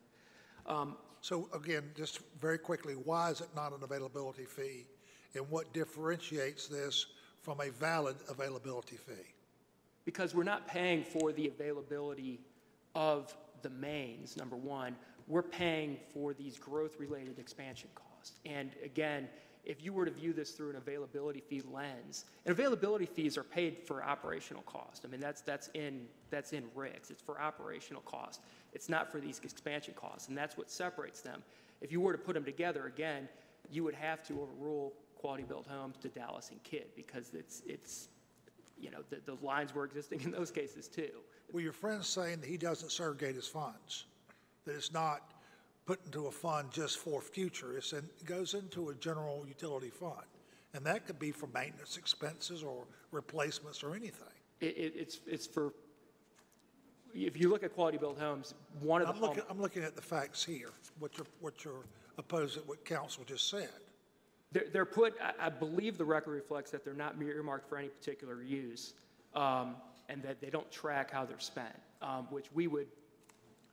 Um, 0.67 0.97
so 1.21 1.49
again, 1.55 1.91
just 1.97 2.21
very 2.41 2.59
quickly, 2.59 2.95
why 2.95 3.31
is 3.31 3.41
it 3.41 3.49
not 3.57 3.73
an 3.73 3.83
availability 3.83 4.45
fee? 4.45 4.87
And 5.35 5.49
what 5.51 5.73
differentiates 5.73 6.69
this 6.69 7.07
from 7.41 7.61
a 7.61 7.71
valid 7.71 8.17
availability 8.29 8.97
fee? 8.97 9.35
Because 10.05 10.35
we're 10.35 10.43
not 10.43 10.67
paying 10.67 11.05
for 11.05 11.33
the 11.33 11.49
availability 11.49 12.41
of 12.95 13.35
the 13.63 13.71
mains, 13.71 14.37
number 14.37 14.57
one. 14.57 14.97
We're 15.29 15.43
paying 15.43 15.99
for 16.13 16.35
these 16.35 16.59
growth-related 16.59 17.39
expansion 17.39 17.89
costs. 17.95 18.39
And 18.45 18.71
again, 18.85 19.29
if 19.65 19.83
you 19.83 19.93
were 19.93 20.05
to 20.05 20.11
view 20.11 20.33
this 20.33 20.51
through 20.51 20.71
an 20.71 20.77
availability 20.77 21.41
fee 21.41 21.63
lens, 21.73 22.25
and 22.45 22.53
availability 22.53 23.07
fees 23.07 23.39
are 23.39 23.45
paid 23.45 23.79
for 23.79 24.03
operational 24.03 24.63
cost. 24.63 25.05
I 25.05 25.09
mean, 25.09 25.21
that's, 25.21 25.41
that's 25.41 25.71
in, 25.75 26.07
that's 26.31 26.53
in 26.53 26.65
RIGS. 26.75 27.11
It's 27.11 27.23
for 27.23 27.41
operational 27.41 28.03
cost. 28.03 28.41
It's 28.73 28.89
not 28.89 29.11
for 29.11 29.21
these 29.21 29.41
expansion 29.45 29.95
costs, 29.95 30.29
and 30.29 30.37
that's 30.37 30.59
what 30.59 30.71
separates 30.71 31.21
them. 31.21 31.43
If 31.81 31.93
you 31.93 32.01
were 32.01 32.13
to 32.13 32.19
put 32.19 32.35
them 32.35 32.45
together, 32.45 32.87
again, 32.87 33.29
you 33.71 33.85
would 33.85 33.95
have 33.95 34.27
to 34.27 34.41
overrule 34.41 34.95
Quality 35.17 35.45
Built 35.45 35.69
Homes 35.69 35.97
to 35.99 36.09
Daedalus 36.09 36.51
and 36.51 36.61
Kidd 36.65 36.87
because 36.97 37.33
it's, 37.33 37.63
it's, 37.65 38.09
you 38.83 38.91
know, 38.91 38.99
the, 39.09 39.21
the 39.25 39.47
lines 39.47 39.75
were 39.75 39.85
existing 39.85 40.21
in 40.23 40.31
those 40.33 40.51
cases 40.51 40.89
too. 40.89 41.11
Well, 41.53 41.63
your 41.63 41.73
friend's 41.73 42.09
saying 42.09 42.41
that 42.41 42.49
he 42.49 42.57
doesn't 42.59 42.91
segregate 42.91 43.37
his 43.37 43.47
funds, 43.47 44.07
that 44.67 44.75
it's 44.75 44.93
not 44.93 45.33
put 45.87 46.05
into 46.05 46.27
a 46.27 46.31
fund 46.31 46.71
just 46.71 46.99
for 46.99 47.21
future, 47.21 47.77
it's 47.77 47.93
in, 47.93 47.99
it 47.99 48.27
goes 48.27 48.55
into 48.55 48.91
a 48.91 48.95
general 48.95 49.45
utility 49.47 49.91
fund. 49.91 50.27
And 50.75 50.85
that 50.87 51.07
could 51.07 51.19
be 51.19 51.33
for 51.33 51.49
maintenance 51.49 51.97
expenses 51.97 52.63
or 52.63 52.85
replacements 53.11 53.83
or 53.85 53.95
anything. 53.95 54.29
It, 54.61 54.77
it, 54.77 54.93
it's, 54.97 55.21
it's 55.27 55.47
for, 55.47 55.73
if 57.15 57.39
you 57.39 57.51
look 57.51 57.63
at 57.63 57.75
Quality 57.75 57.99
Built 57.99 58.19
Homes, 58.19 58.55
one 58.81 59.03
of 59.03 59.09
the 59.09 59.13
I'm 59.13 59.21
home, 59.21 59.29
looking, 59.29 59.43
I'm 59.51 59.61
looking 59.61 59.83
at 59.83 59.95
the 59.95 60.03
facts 60.03 60.43
here, 60.43 60.71
what 60.99 61.17
your, 61.19 61.27
what 61.41 61.65
your 61.65 61.85
opposing, 62.17 62.63
what 62.67 62.85
council 62.85 63.23
just 63.27 63.51
said. 63.51 63.69
They're, 64.53 64.67
they're 64.73 64.85
put, 64.85 65.15
I, 65.23 65.47
I 65.47 65.49
believe 65.49 65.99
the 65.99 66.05
record 66.05 66.33
reflects 66.33 66.71
that 66.73 66.85
they're 66.85 66.95
not 66.95 67.15
earmarked 67.21 67.69
for 67.69 67.79
any 67.79 67.89
particular 67.89 68.43
use, 68.43 68.95
um, 69.35 69.77
and 70.09 70.23
that 70.23 70.41
they 70.41 70.51
don't 70.51 70.71
track 70.71 71.11
how 71.11 71.25
they're 71.25 71.41
spent, 71.41 71.75
um, 72.03 72.27
which 72.31 72.47
we 72.53 72.67
would 72.67 72.89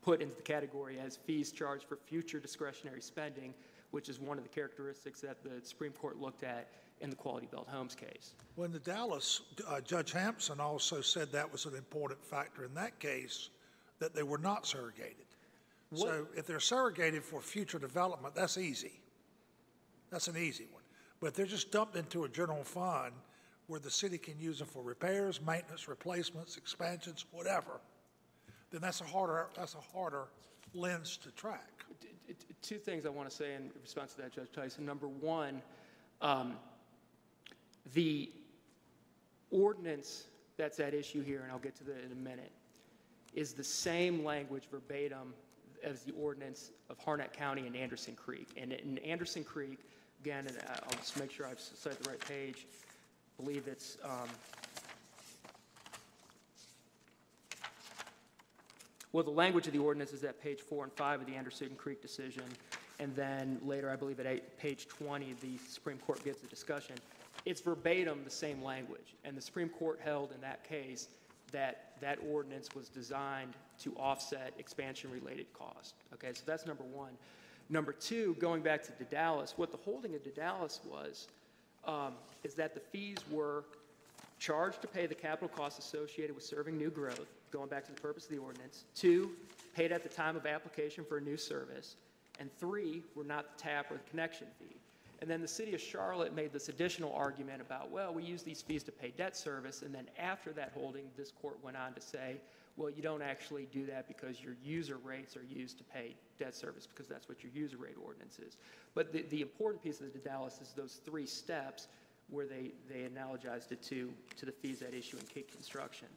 put 0.01 0.21
into 0.21 0.35
the 0.35 0.41
category 0.41 0.97
as 0.99 1.17
fees 1.17 1.51
charged 1.51 1.83
for 1.83 1.97
future 1.97 2.39
discretionary 2.39 3.01
spending, 3.01 3.53
which 3.91 4.07
is 4.07 4.19
one 4.19 4.37
of 4.37 4.43
the 4.43 4.49
characteristics 4.49 5.19
that 5.21 5.43
the 5.43 5.65
Supreme 5.65 5.91
Court 5.91 6.17
looked 6.19 6.43
at 6.43 6.69
in 7.01 7.09
the 7.09 7.15
Quality 7.15 7.47
Built 7.49 7.67
Homes 7.67 7.95
case. 7.95 8.33
When 8.55 8.71
the 8.71 8.79
Daedalus, 8.79 9.41
uh, 9.67 9.81
Judge 9.81 10.11
Hampson 10.11 10.59
also 10.59 11.01
said 11.01 11.31
that 11.31 11.51
was 11.51 11.65
an 11.65 11.75
important 11.75 12.23
factor 12.23 12.63
in 12.63 12.73
that 12.75 12.99
case, 12.99 13.49
that 13.99 14.13
they 14.13 14.23
were 14.23 14.37
not 14.37 14.65
surrogated. 14.65 15.25
So 15.95 16.27
if 16.35 16.45
they're 16.45 16.59
surrogated 16.59 17.23
for 17.23 17.41
future 17.41 17.79
development, 17.79 18.35
that's 18.35 18.57
easy. 18.57 19.01
That's 20.11 20.27
an 20.27 20.37
easy 20.37 20.67
one. 20.71 20.83
But 21.19 21.27
if 21.27 21.33
they're 21.33 21.45
just 21.45 21.71
dumped 21.71 21.95
into 21.95 22.23
a 22.23 22.29
general 22.29 22.63
fund 22.63 23.13
where 23.67 23.79
the 23.79 23.91
city 23.91 24.17
can 24.17 24.39
use 24.39 24.59
them 24.59 24.67
for 24.67 24.81
repairs, 24.81 25.39
maintenance, 25.45 25.87
replacements, 25.87 26.57
expansions, 26.57 27.25
whatever, 27.31 27.79
then 28.71 28.81
that's 28.81 29.01
a 29.01 29.05
harder, 29.05 29.47
that's 29.55 29.75
a 29.75 29.97
harder 29.97 30.25
lens 30.73 31.17
to 31.17 31.31
track. 31.31 31.85
Two 32.61 32.77
things 32.77 33.05
I 33.05 33.09
want 33.09 33.29
to 33.29 33.35
say 33.35 33.55
in 33.55 33.69
response 33.81 34.13
to 34.13 34.21
that, 34.21 34.33
Judge 34.33 34.51
Tyson. 34.51 34.85
Number 34.85 35.07
one, 35.07 35.61
um, 36.21 36.55
the 37.93 38.31
ordinance 39.51 40.25
that's 40.57 40.79
at 40.79 40.93
issue 40.93 41.23
here, 41.23 41.41
and 41.41 41.51
I'll 41.51 41.59
get 41.59 41.75
to 41.77 41.83
that 41.85 42.03
in 42.05 42.11
a 42.11 42.15
minute, 42.15 42.51
is 43.33 43.53
the 43.53 43.63
same 43.63 44.23
language 44.23 44.63
verbatim 44.69 45.33
as 45.83 46.03
the 46.03 46.11
ordinance 46.13 46.71
of 46.89 46.99
Harnett 46.99 47.33
County 47.33 47.65
and 47.65 47.75
Anderson 47.75 48.15
Creek. 48.15 48.49
And 48.57 48.73
in 48.73 48.97
Anderson 48.99 49.43
Creek, 49.43 49.79
again, 50.21 50.47
and 50.47 50.57
I- 50.67 50.79
I'll 50.83 50.97
just 50.97 51.17
make 51.17 51.31
sure 51.31 51.45
I've 51.47 51.59
cited 51.59 52.03
the 52.03 52.09
right 52.09 52.19
page, 52.19 52.67
I 53.39 53.43
believe 53.43 53.67
it's, 53.67 53.97
um, 54.03 54.29
Well, 59.11 59.23
the 59.23 59.31
language 59.31 59.65
of 59.65 59.73
the 59.73 59.79
ordinance 59.79 60.13
is 60.13 60.23
at 60.23 60.39
page 60.39 60.61
four 60.61 60.83
and 60.83 60.93
five 60.93 61.19
of 61.19 61.25
the 61.25 61.33
Anderson 61.33 61.75
Creek 61.75 61.99
decision, 61.99 62.45
and 62.99 63.15
then 63.15 63.59
later, 63.63 63.89
I 63.89 63.95
believe 63.95 64.19
at 64.19 64.27
eight- 64.27 64.55
page 64.59 64.87
20, 64.87 65.33
the 65.33 65.57
Supreme 65.57 65.97
Court 65.97 66.23
gives 66.23 66.43
a 66.43 66.47
discussion. 66.47 66.95
It's 67.43 67.59
verbatim 67.59 68.23
the 68.23 68.29
same 68.29 68.61
language, 68.61 69.15
and 69.23 69.35
the 69.35 69.41
Supreme 69.41 69.69
Court 69.69 69.99
held 69.99 70.31
in 70.31 70.41
that 70.41 70.63
case 70.63 71.07
that 71.51 71.99
that 72.01 72.19
ordinance 72.19 72.75
was 72.75 72.87
designed 72.87 73.55
to 73.79 73.95
offset 73.95 74.53
expansion-related 74.59 75.51
costs. 75.53 75.95
Okay, 76.13 76.31
so 76.33 76.43
that's 76.45 76.67
number 76.67 76.83
one. 76.83 77.17
Number 77.69 77.93
two, 77.93 78.35
going 78.39 78.61
back 78.61 78.83
to 78.83 78.91
Daedalus, 78.91 79.53
what 79.57 79.71
the 79.71 79.77
holding 79.77 80.15
of 80.15 80.23
Daedalus 80.23 80.79
was, 80.89 81.27
um, 81.85 82.13
is 82.43 82.55
that 82.55 82.73
the 82.73 82.79
fees 82.79 83.17
were 83.29 83.63
charged 84.39 84.81
to 84.81 84.87
pay 84.87 85.05
the 85.05 85.15
capital 85.15 85.49
costs 85.49 85.79
associated 85.79 86.33
with 86.33 86.43
serving 86.43 86.77
new 86.77 86.89
growth, 86.89 87.27
going 87.51 87.69
back 87.69 87.85
to 87.85 87.91
the 87.91 88.01
purpose 88.01 88.25
of 88.25 88.31
the 88.31 88.37
ordinance. 88.37 88.85
Two, 88.95 89.31
paid 89.75 89.91
at 89.91 90.01
the 90.01 90.09
time 90.09 90.35
of 90.35 90.45
application 90.45 91.03
for 91.03 91.17
a 91.17 91.21
new 91.21 91.37
service. 91.37 91.95
And 92.39 92.49
three, 92.57 93.03
were 93.15 93.23
not 93.23 93.57
the 93.57 93.63
tap 93.63 93.91
or 93.91 93.95
the 93.95 94.09
connection 94.09 94.47
fee. 94.59 94.75
And 95.21 95.29
then 95.29 95.41
the 95.41 95.47
city 95.47 95.75
of 95.75 95.81
Charlotte 95.81 96.33
made 96.33 96.53
this 96.53 96.69
additional 96.69 97.13
argument 97.13 97.61
about, 97.61 97.91
well, 97.91 98.13
we 98.13 98.23
use 98.23 98.41
these 98.41 98.61
fees 98.61 98.83
to 98.83 98.91
pay 98.91 99.11
debt 99.17 99.35
service. 99.35 99.81
And 99.81 99.93
then 99.93 100.07
after 100.17 100.53
that 100.53 100.71
holding, 100.73 101.03
this 101.17 101.31
court 101.31 101.57
went 101.61 101.75
on 101.75 101.93
to 101.93 102.01
say, 102.01 102.37
well, 102.79 102.89
you 102.89 103.03
don't 103.03 103.21
actually 103.21 103.67
do 103.73 103.85
that 103.87 104.07
because 104.07 104.41
your 104.41 104.55
user 104.63 104.97
rates 105.03 105.35
are 105.35 105.43
used 105.43 105.77
to 105.79 105.83
pay 105.83 106.15
debt 106.39 106.55
service 106.55 106.87
because 106.87 107.09
that's 107.09 107.27
what 107.27 107.43
your 107.43 107.51
user 107.51 107.75
rate 107.75 107.97
ordinance 108.01 108.39
is. 108.39 108.55
But 108.95 109.11
the, 109.11 109.23
the 109.23 109.41
important 109.41 109.83
piece 109.83 109.99
of 109.99 110.13
the 110.13 110.19
Daedalus 110.19 110.61
is 110.61 110.71
those 110.77 111.01
three 111.05 111.25
steps 111.25 111.89
where 112.29 112.45
they, 112.45 112.71
they 112.89 113.01
analogized 113.01 113.73
it 113.73 113.83
to, 113.83 114.09
to 114.37 114.45
the 114.45 114.51
fees 114.53 114.81
at 114.81 114.93
issue 114.93 115.17
in 115.17 115.25
Cape 115.25 115.51
Construction. 115.51 116.07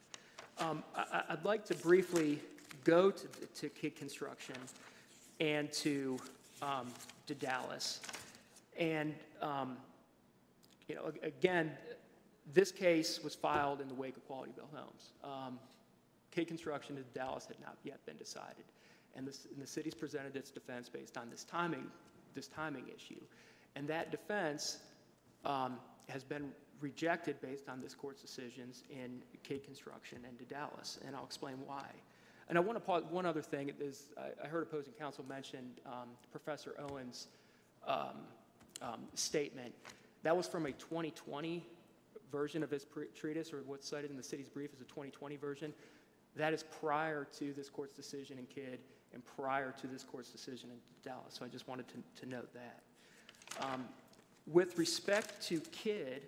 Um, 0.58 0.84
I, 0.94 1.24
I'd 1.30 1.44
like 1.44 1.64
to 1.66 1.74
briefly 1.74 2.38
go 2.84 3.10
to, 3.10 3.26
to 3.26 3.68
Kidd 3.68 3.96
Construction 3.96 4.56
and 5.40 5.72
to, 5.72 6.16
um, 6.62 6.86
to 7.26 7.34
Daedalus. 7.34 8.00
And, 8.78 9.16
um, 9.40 9.76
you 10.86 10.94
know, 10.94 11.10
again, 11.24 11.72
this 12.54 12.70
case 12.70 13.20
was 13.24 13.34
filed 13.34 13.80
in 13.80 13.88
the 13.88 13.94
wake 13.94 14.16
of 14.16 14.24
Quality 14.28 14.52
Built 14.54 14.70
Homes. 14.72 15.10
Kidd 16.32 16.48
Construction 16.48 16.96
in 16.96 17.04
Daedalus 17.14 17.46
had 17.46 17.60
not 17.60 17.76
yet 17.84 18.04
been 18.06 18.16
decided. 18.16 18.64
And 19.14 19.26
the, 19.26 19.36
and 19.52 19.62
the 19.62 19.66
city's 19.66 19.94
presented 19.94 20.34
its 20.36 20.50
defense 20.50 20.88
based 20.88 21.16
on 21.16 21.30
this 21.30 21.44
timing, 21.44 21.86
this 22.34 22.48
timing 22.48 22.86
issue. 22.94 23.20
And 23.76 23.86
that 23.88 24.10
defense, 24.10 24.78
um, 25.44 25.78
has 26.08 26.24
been 26.24 26.50
rejected 26.80 27.40
based 27.40 27.68
on 27.68 27.80
this 27.80 27.94
court's 27.94 28.20
decisions 28.20 28.84
in 28.90 29.22
Kidd 29.42 29.64
Construction 29.64 30.18
and 30.28 30.38
to 30.38 30.44
Daedalus, 30.44 30.98
and 31.06 31.14
I'll 31.14 31.24
explain 31.24 31.56
why. 31.66 31.86
And 32.48 32.58
I 32.58 32.60
want 32.60 32.76
to 32.76 32.84
pause, 32.84 33.04
one 33.08 33.24
other 33.24 33.40
thing 33.40 33.72
is, 33.80 34.08
I, 34.18 34.44
I 34.44 34.48
heard 34.48 34.64
opposing 34.64 34.92
counsel 34.94 35.24
mention 35.28 35.70
um, 35.86 36.08
Professor 36.30 36.74
Owen's 36.78 37.28
um, 37.86 38.26
um, 38.82 39.00
statement. 39.14 39.72
That 40.22 40.36
was 40.36 40.46
from 40.46 40.66
a 40.66 40.72
2020 40.72 41.64
version 42.30 42.62
of 42.62 42.70
his 42.70 42.86
treatise, 43.14 43.52
or 43.52 43.62
what's 43.66 43.88
cited 43.88 44.10
in 44.10 44.16
the 44.16 44.22
city's 44.22 44.48
brief 44.48 44.70
as 44.74 44.80
a 44.80 44.84
2020 44.84 45.36
version. 45.36 45.72
That 46.36 46.52
is 46.52 46.62
prior 46.62 47.26
to 47.38 47.52
this 47.52 47.68
court's 47.68 47.94
decision 47.94 48.38
in 48.38 48.46
Kidd 48.46 48.78
and 49.12 49.22
prior 49.24 49.74
to 49.80 49.86
this 49.86 50.02
court's 50.02 50.30
decision 50.30 50.70
in 50.70 50.76
Daedalus. 51.04 51.34
So 51.34 51.44
I 51.44 51.48
just 51.48 51.68
wanted 51.68 51.86
to, 51.88 52.22
to 52.22 52.28
note 52.28 52.48
that. 52.54 52.80
Um, 53.60 53.86
With 54.46 54.78
respect 54.78 55.42
to 55.48 55.60
Kidd, 55.60 56.22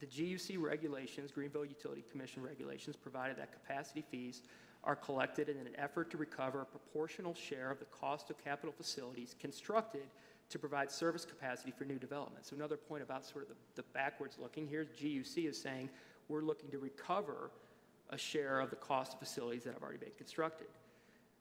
the 0.00 0.06
GUC 0.06 0.60
regulations, 0.60 1.30
Greenville 1.30 1.64
Utility 1.64 2.02
Commission 2.10 2.42
regulations, 2.42 2.96
provided 2.96 3.36
that 3.36 3.52
capacity 3.52 4.02
fees 4.10 4.42
are 4.84 4.96
collected 4.96 5.48
in 5.48 5.58
an 5.58 5.68
effort 5.76 6.10
to 6.10 6.16
recover 6.16 6.62
a 6.62 6.64
proportional 6.64 7.34
share 7.34 7.70
of 7.70 7.78
the 7.78 7.84
cost 7.86 8.30
of 8.30 8.42
capital 8.42 8.74
facilities 8.76 9.36
constructed 9.38 10.02
to 10.48 10.58
provide 10.58 10.90
service 10.90 11.24
capacity 11.24 11.70
for 11.70 11.84
new 11.84 11.98
development. 11.98 12.44
So 12.44 12.56
another 12.56 12.76
point 12.76 13.02
about 13.02 13.24
sort 13.24 13.44
of 13.44 13.50
the, 13.50 13.82
the 13.82 13.88
backwards 13.94 14.38
looking 14.40 14.66
here, 14.66 14.86
GUC 15.00 15.48
is 15.48 15.60
saying 15.60 15.88
we're 16.28 16.42
looking 16.42 16.70
to 16.70 16.78
recover 16.78 17.50
a 18.12 18.18
share 18.18 18.60
of 18.60 18.70
the 18.70 18.76
cost 18.76 19.14
of 19.14 19.18
facilities 19.18 19.64
that 19.64 19.72
have 19.72 19.82
already 19.82 19.98
been 19.98 20.12
constructed. 20.16 20.68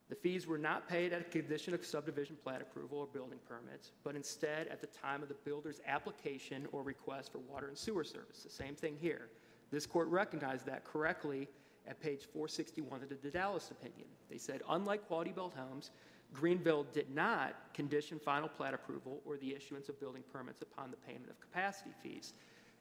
The 0.09 0.15
fees 0.15 0.47
were 0.47 0.57
not 0.57 0.89
paid 0.89 1.13
at 1.13 1.21
a 1.21 1.25
condition 1.25 1.73
of 1.73 1.85
subdivision 1.85 2.37
plat 2.43 2.61
approval 2.61 2.97
or 2.97 3.07
building 3.07 3.39
permits, 3.47 3.91
but 4.03 4.15
instead 4.15 4.67
at 4.67 4.81
the 4.81 4.87
time 4.87 5.21
of 5.21 5.29
the 5.29 5.35
builder's 5.45 5.79
application 5.87 6.67
or 6.71 6.83
request 6.83 7.31
for 7.31 7.39
water 7.39 7.67
and 7.67 7.77
sewer 7.77 8.03
service. 8.03 8.43
The 8.43 8.49
same 8.49 8.75
thing 8.75 8.97
here. 8.99 9.29
This 9.71 9.85
court 9.85 10.09
recognized 10.09 10.65
that 10.65 10.83
correctly 10.83 11.47
at 11.87 12.01
page 12.01 12.25
461 12.33 13.03
of 13.03 13.09
the 13.09 13.15
Daedalus 13.15 13.71
opinion. 13.71 14.07
They 14.29 14.37
said, 14.37 14.61
unlike 14.69 15.07
Quality 15.07 15.31
Built 15.31 15.53
Homes, 15.53 15.91
Greenville 16.33 16.85
did 16.93 17.13
not 17.13 17.55
condition 17.73 18.19
final 18.19 18.49
plat 18.49 18.73
approval 18.73 19.21
or 19.25 19.37
the 19.37 19.53
issuance 19.55 19.89
of 19.89 19.99
building 19.99 20.23
permits 20.31 20.61
upon 20.61 20.91
the 20.91 20.97
payment 20.97 21.29
of 21.29 21.39
capacity 21.39 21.91
fees. 22.03 22.33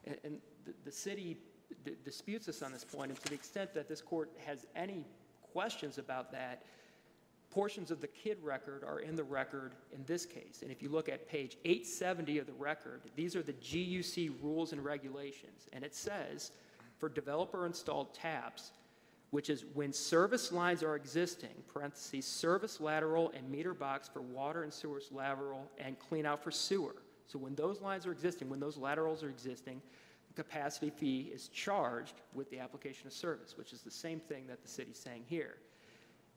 And, 0.04 0.16
and 0.24 0.38
the, 0.64 0.74
the 0.84 0.92
city 0.92 1.36
disputes 2.04 2.48
us 2.48 2.62
on 2.62 2.72
this 2.72 2.84
point, 2.84 3.10
and 3.10 3.20
to 3.20 3.28
the 3.28 3.34
extent 3.34 3.74
that 3.74 3.88
this 3.88 4.00
court 4.00 4.30
has 4.44 4.66
any 4.76 5.04
questions 5.52 5.98
about 5.98 6.32
that, 6.32 6.62
portions 7.50 7.90
of 7.90 8.00
the 8.00 8.06
Kidd 8.06 8.38
record 8.42 8.84
are 8.84 9.00
in 9.00 9.16
the 9.16 9.24
record 9.24 9.72
in 9.92 10.04
this 10.06 10.24
case. 10.24 10.60
And 10.62 10.70
if 10.70 10.82
you 10.82 10.88
look 10.88 11.08
at 11.08 11.28
page 11.28 11.56
870 11.64 12.38
of 12.38 12.46
the 12.46 12.52
record, 12.52 13.00
these 13.16 13.34
are 13.34 13.42
the 13.42 13.54
GUC 13.54 14.32
rules 14.42 14.72
and 14.72 14.84
regulations. 14.84 15.68
And 15.72 15.84
it 15.84 15.94
says, 15.94 16.52
for 16.98 17.08
developer-installed 17.08 18.14
taps, 18.14 18.72
which 19.30 19.48
is 19.48 19.64
when 19.74 19.92
service 19.92 20.52
lines 20.52 20.82
are 20.82 20.96
existing, 20.96 21.50
parentheses, 21.72 22.26
service 22.26 22.80
lateral 22.80 23.32
and 23.36 23.48
meter 23.48 23.74
box 23.74 24.08
for 24.08 24.22
water 24.22 24.64
and 24.64 24.72
sewers 24.72 25.08
lateral 25.12 25.70
and 25.78 25.98
clean 25.98 26.26
out 26.26 26.42
for 26.42 26.50
sewer. 26.50 26.96
So 27.26 27.38
when 27.38 27.54
those 27.54 27.80
lines 27.80 28.06
are 28.06 28.12
existing, 28.12 28.48
when 28.48 28.58
those 28.58 28.76
laterals 28.76 29.22
are 29.22 29.28
existing, 29.28 29.80
capacity 30.34 30.90
fee 30.90 31.30
is 31.32 31.48
charged 31.48 32.22
with 32.34 32.50
the 32.50 32.58
application 32.58 33.06
of 33.06 33.12
service, 33.12 33.56
which 33.56 33.72
is 33.72 33.82
the 33.82 33.90
same 33.90 34.20
thing 34.20 34.46
that 34.46 34.62
the 34.62 34.68
city's 34.68 34.98
saying 34.98 35.24
here. 35.26 35.56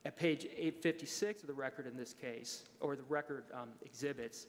At 0.04 0.16
page 0.16 0.44
856 0.44 1.42
of 1.42 1.46
the 1.46 1.54
record 1.54 1.86
in 1.86 1.96
this 1.96 2.12
case, 2.12 2.64
or 2.80 2.94
the 2.96 3.04
record 3.04 3.44
um, 3.54 3.70
exhibits, 3.82 4.46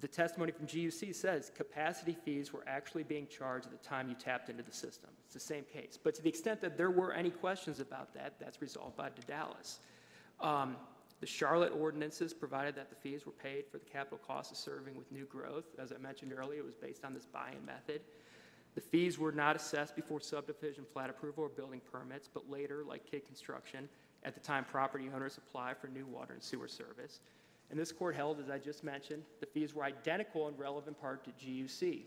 the 0.00 0.08
testimony 0.08 0.52
from 0.52 0.66
GUC 0.66 1.14
says 1.14 1.52
capacity 1.54 2.16
fees 2.24 2.52
were 2.52 2.64
actually 2.66 3.04
being 3.04 3.26
charged 3.28 3.66
at 3.66 3.72
the 3.72 3.88
time 3.88 4.08
you 4.08 4.14
tapped 4.14 4.50
into 4.50 4.62
the 4.62 4.72
system. 4.72 5.10
It's 5.24 5.34
the 5.34 5.40
same 5.40 5.64
case. 5.64 5.98
But 6.02 6.14
to 6.16 6.22
the 6.22 6.28
extent 6.28 6.60
that 6.60 6.76
there 6.76 6.90
were 6.90 7.12
any 7.12 7.30
questions 7.30 7.80
about 7.80 8.12
that, 8.14 8.34
that's 8.40 8.60
resolved 8.60 8.96
by 8.96 9.10
Daedalus. 9.10 9.78
Um, 10.40 10.76
the 11.20 11.26
Charlotte 11.26 11.72
ordinances 11.72 12.34
provided 12.34 12.74
that 12.74 12.90
the 12.90 12.96
fees 12.96 13.24
were 13.24 13.32
paid 13.32 13.64
for 13.70 13.78
the 13.78 13.86
capital 13.86 14.18
costs 14.26 14.52
of 14.52 14.58
serving 14.58 14.96
with 14.96 15.10
new 15.10 15.24
growth. 15.24 15.64
As 15.78 15.92
I 15.92 15.98
mentioned 15.98 16.32
earlier, 16.36 16.60
it 16.60 16.66
was 16.66 16.74
based 16.74 17.04
on 17.04 17.14
this 17.14 17.24
buy-in 17.24 17.64
method. 17.64 18.02
The 18.76 18.82
fees 18.82 19.18
were 19.18 19.32
not 19.32 19.56
assessed 19.56 19.96
before 19.96 20.20
subdivision 20.20 20.84
plat 20.92 21.08
approval 21.08 21.44
or 21.44 21.48
building 21.48 21.80
permits, 21.90 22.28
but 22.32 22.48
later, 22.50 22.84
like 22.86 23.10
Kidd 23.10 23.26
construction, 23.26 23.88
at 24.22 24.34
the 24.34 24.40
time 24.40 24.66
property 24.70 25.08
owners 25.14 25.38
apply 25.38 25.72
for 25.72 25.88
new 25.88 26.04
water 26.04 26.34
and 26.34 26.42
sewer 26.42 26.68
service. 26.68 27.20
And 27.70 27.80
this 27.80 27.90
court 27.90 28.14
held, 28.14 28.38
as 28.38 28.50
I 28.50 28.58
just 28.58 28.84
mentioned, 28.84 29.22
the 29.40 29.46
fees 29.46 29.74
were 29.74 29.82
identical 29.82 30.46
in 30.48 30.56
relevant 30.58 31.00
part 31.00 31.24
to 31.24 31.30
GUC. 31.30 32.02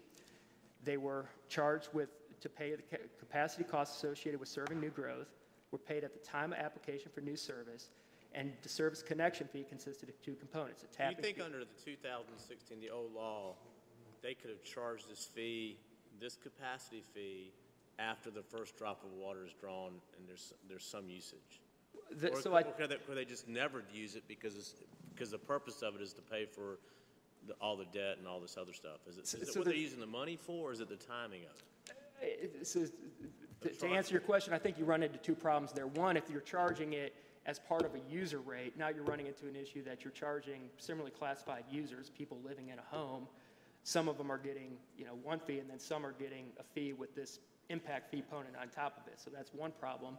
They 0.84 0.98
were 0.98 1.26
charged 1.50 1.90
with, 1.92 2.10
to 2.40 2.48
pay 2.48 2.76
the 2.76 2.98
capacity 3.20 3.64
costs 3.64 3.98
associated 3.98 4.40
with 4.40 4.48
serving 4.48 4.80
new 4.80 4.92
growth, 4.92 5.28
were 5.72 5.80
paid 5.80 6.04
at 6.04 6.14
the 6.14 6.20
time 6.20 6.54
of 6.54 6.60
application 6.60 7.10
for 7.14 7.22
new 7.22 7.36
service, 7.36 7.90
and 8.34 8.54
the 8.62 8.70
service 8.70 9.02
connection 9.02 9.48
fee 9.48 9.66
consisted 9.68 10.08
of 10.08 10.22
two 10.22 10.36
components, 10.36 10.84
a 10.84 10.98
Do 10.98 11.16
you 11.16 11.22
think 11.22 11.38
fee. 11.38 11.44
under 11.44 11.60
the 11.60 11.84
2016, 11.84 12.80
the 12.80 12.92
old 12.92 13.12
law, 13.16 13.56
they 14.22 14.36
could 14.36 14.52
have 14.52 14.64
charged 14.64 15.10
this 15.10 15.26
fee, 15.26 15.78
this 16.20 16.36
capacity 16.36 17.02
fee, 17.14 17.52
after 17.98 18.30
the 18.30 18.42
first 18.42 18.78
drop 18.78 19.04
of 19.04 19.12
water 19.14 19.46
is 19.46 19.52
drawn 19.60 19.92
and 20.18 20.28
there's, 20.28 20.54
there's 20.70 20.86
some 20.86 21.10
usage? 21.10 21.62
The- 22.20 22.32
Or 22.32 22.42
So 22.42 22.56
I, 22.56 22.64
could 22.64 22.90
they, 22.90 22.96
could 22.98 23.18
they 23.18 23.26
just 23.26 23.48
never 23.48 23.84
use 23.94 24.16
it 24.16 24.24
because 24.28 24.76
because 25.14 25.32
the 25.32 25.38
purpose 25.38 25.82
of 25.82 25.96
it 25.96 26.02
is 26.02 26.14
to 26.14 26.22
pay 26.22 26.46
for 26.46 26.80
the, 27.46 27.54
all 27.60 27.76
the 27.76 27.86
debt 27.86 28.18
and 28.20 28.28
all 28.28 28.40
this 28.40 28.56
other 28.58 28.74
stuff? 28.74 29.00
Is 29.08 29.18
it, 29.18 29.24
is 29.24 29.34
it 29.34 29.48
so 29.50 29.60
what 29.60 29.66
they're 29.66 29.76
using 29.76 30.00
the 30.00 30.06
money 30.08 30.38
for, 30.38 30.70
or 30.70 30.72
is 30.74 30.80
it 30.80 30.88
the 30.90 30.96
timing 30.96 31.42
of 31.44 31.52
it? 32.22 32.56
It- 32.62 32.68
So, 32.68 32.86
to- 33.62 33.70
to 33.70 33.88
answer 33.88 34.14
your 34.14 34.22
question, 34.22 34.54
I 34.54 34.58
think 34.58 34.78
you 34.78 34.86
run 34.86 35.04
into 35.04 35.18
two 35.18 35.36
problems 35.36 35.74
there. 35.74 35.88
One, 35.88 36.16
if 36.16 36.30
you're 36.30 36.40
charging 36.42 36.94
it 36.94 37.14
as 37.46 37.60
part 37.60 37.84
of 37.84 37.94
a 37.96 38.00
user 38.10 38.40
rate, 38.40 38.78
now 38.78 38.88
you're 38.88 39.04
running 39.04 39.28
into 39.28 39.48
an 39.48 39.56
issue 39.58 39.84
that 39.84 40.04
you're 40.06 40.14
charging 40.14 40.70
similarly 40.78 41.12
classified 41.12 41.66
users, 41.70 42.10
people 42.10 42.38
living 42.46 42.70
in 42.70 42.80
a 42.80 42.84
home. 42.96 43.28
Some 43.84 44.08
of 44.08 44.18
them 44.18 44.32
are 44.32 44.38
getting, 44.38 44.78
you 44.98 45.06
know, 45.06 45.18
one 45.24 45.40
fee, 45.40 45.60
and 45.60 45.70
then 45.70 45.80
some 45.80 46.06
are 46.06 46.14
getting 46.14 46.46
a 46.60 46.64
fee 46.64 46.94
with 46.94 47.16
this 47.16 47.40
impact 47.70 48.12
fee 48.12 48.22
component 48.22 48.56
on 48.62 48.70
top 48.70 48.98
of 49.02 49.12
it. 49.12 49.20
So 49.20 49.30
that's 49.30 49.54
one 49.54 49.72
problem. 49.80 50.18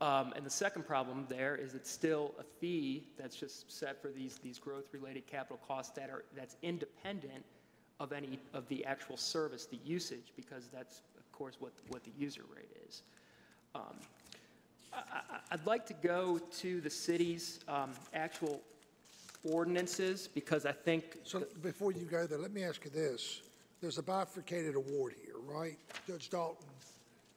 Um, 0.00 0.32
And 0.36 0.44
the 0.44 0.50
second 0.50 0.86
problem 0.86 1.26
there 1.28 1.54
is 1.56 1.74
it's 1.74 1.90
still 1.90 2.34
a 2.38 2.42
fee 2.42 3.04
that's 3.18 3.36
just 3.36 3.70
set 3.70 4.00
for 4.00 4.08
these, 4.08 4.38
these 4.38 4.58
growth-related 4.58 5.26
capital 5.26 5.60
costs 5.66 5.92
that 5.96 6.10
are, 6.10 6.24
that's 6.34 6.56
independent 6.62 7.44
of 8.00 8.12
any, 8.12 8.38
of 8.52 8.66
the 8.68 8.84
actual 8.84 9.16
service, 9.16 9.66
the 9.66 9.78
usage, 9.84 10.32
because 10.34 10.68
that's, 10.72 11.02
of 11.18 11.30
course, 11.32 11.56
what, 11.60 11.72
what 11.88 12.02
the 12.02 12.10
user 12.18 12.42
rate 12.54 12.70
is. 12.88 13.02
Um, 13.74 13.96
I, 14.92 15.38
I'd 15.52 15.66
like 15.66 15.86
to 15.86 15.94
go 15.94 16.38
to 16.38 16.80
the 16.80 16.90
city's 16.90 17.60
um, 17.68 17.92
actual 18.12 18.60
ordinances, 19.44 20.28
because 20.28 20.66
I 20.66 20.72
think, 20.72 21.18
So 21.24 21.44
before 21.62 21.92
you 21.92 22.04
go 22.04 22.26
there, 22.26 22.38
let 22.38 22.52
me 22.52 22.62
ask 22.64 22.84
you 22.84 22.90
this. 22.90 23.42
There's 23.80 23.98
a 23.98 24.02
bifurcated 24.02 24.76
award 24.76 25.14
here, 25.24 25.34
right? 25.44 25.76
Judge 26.06 26.30
Dalton 26.30 26.66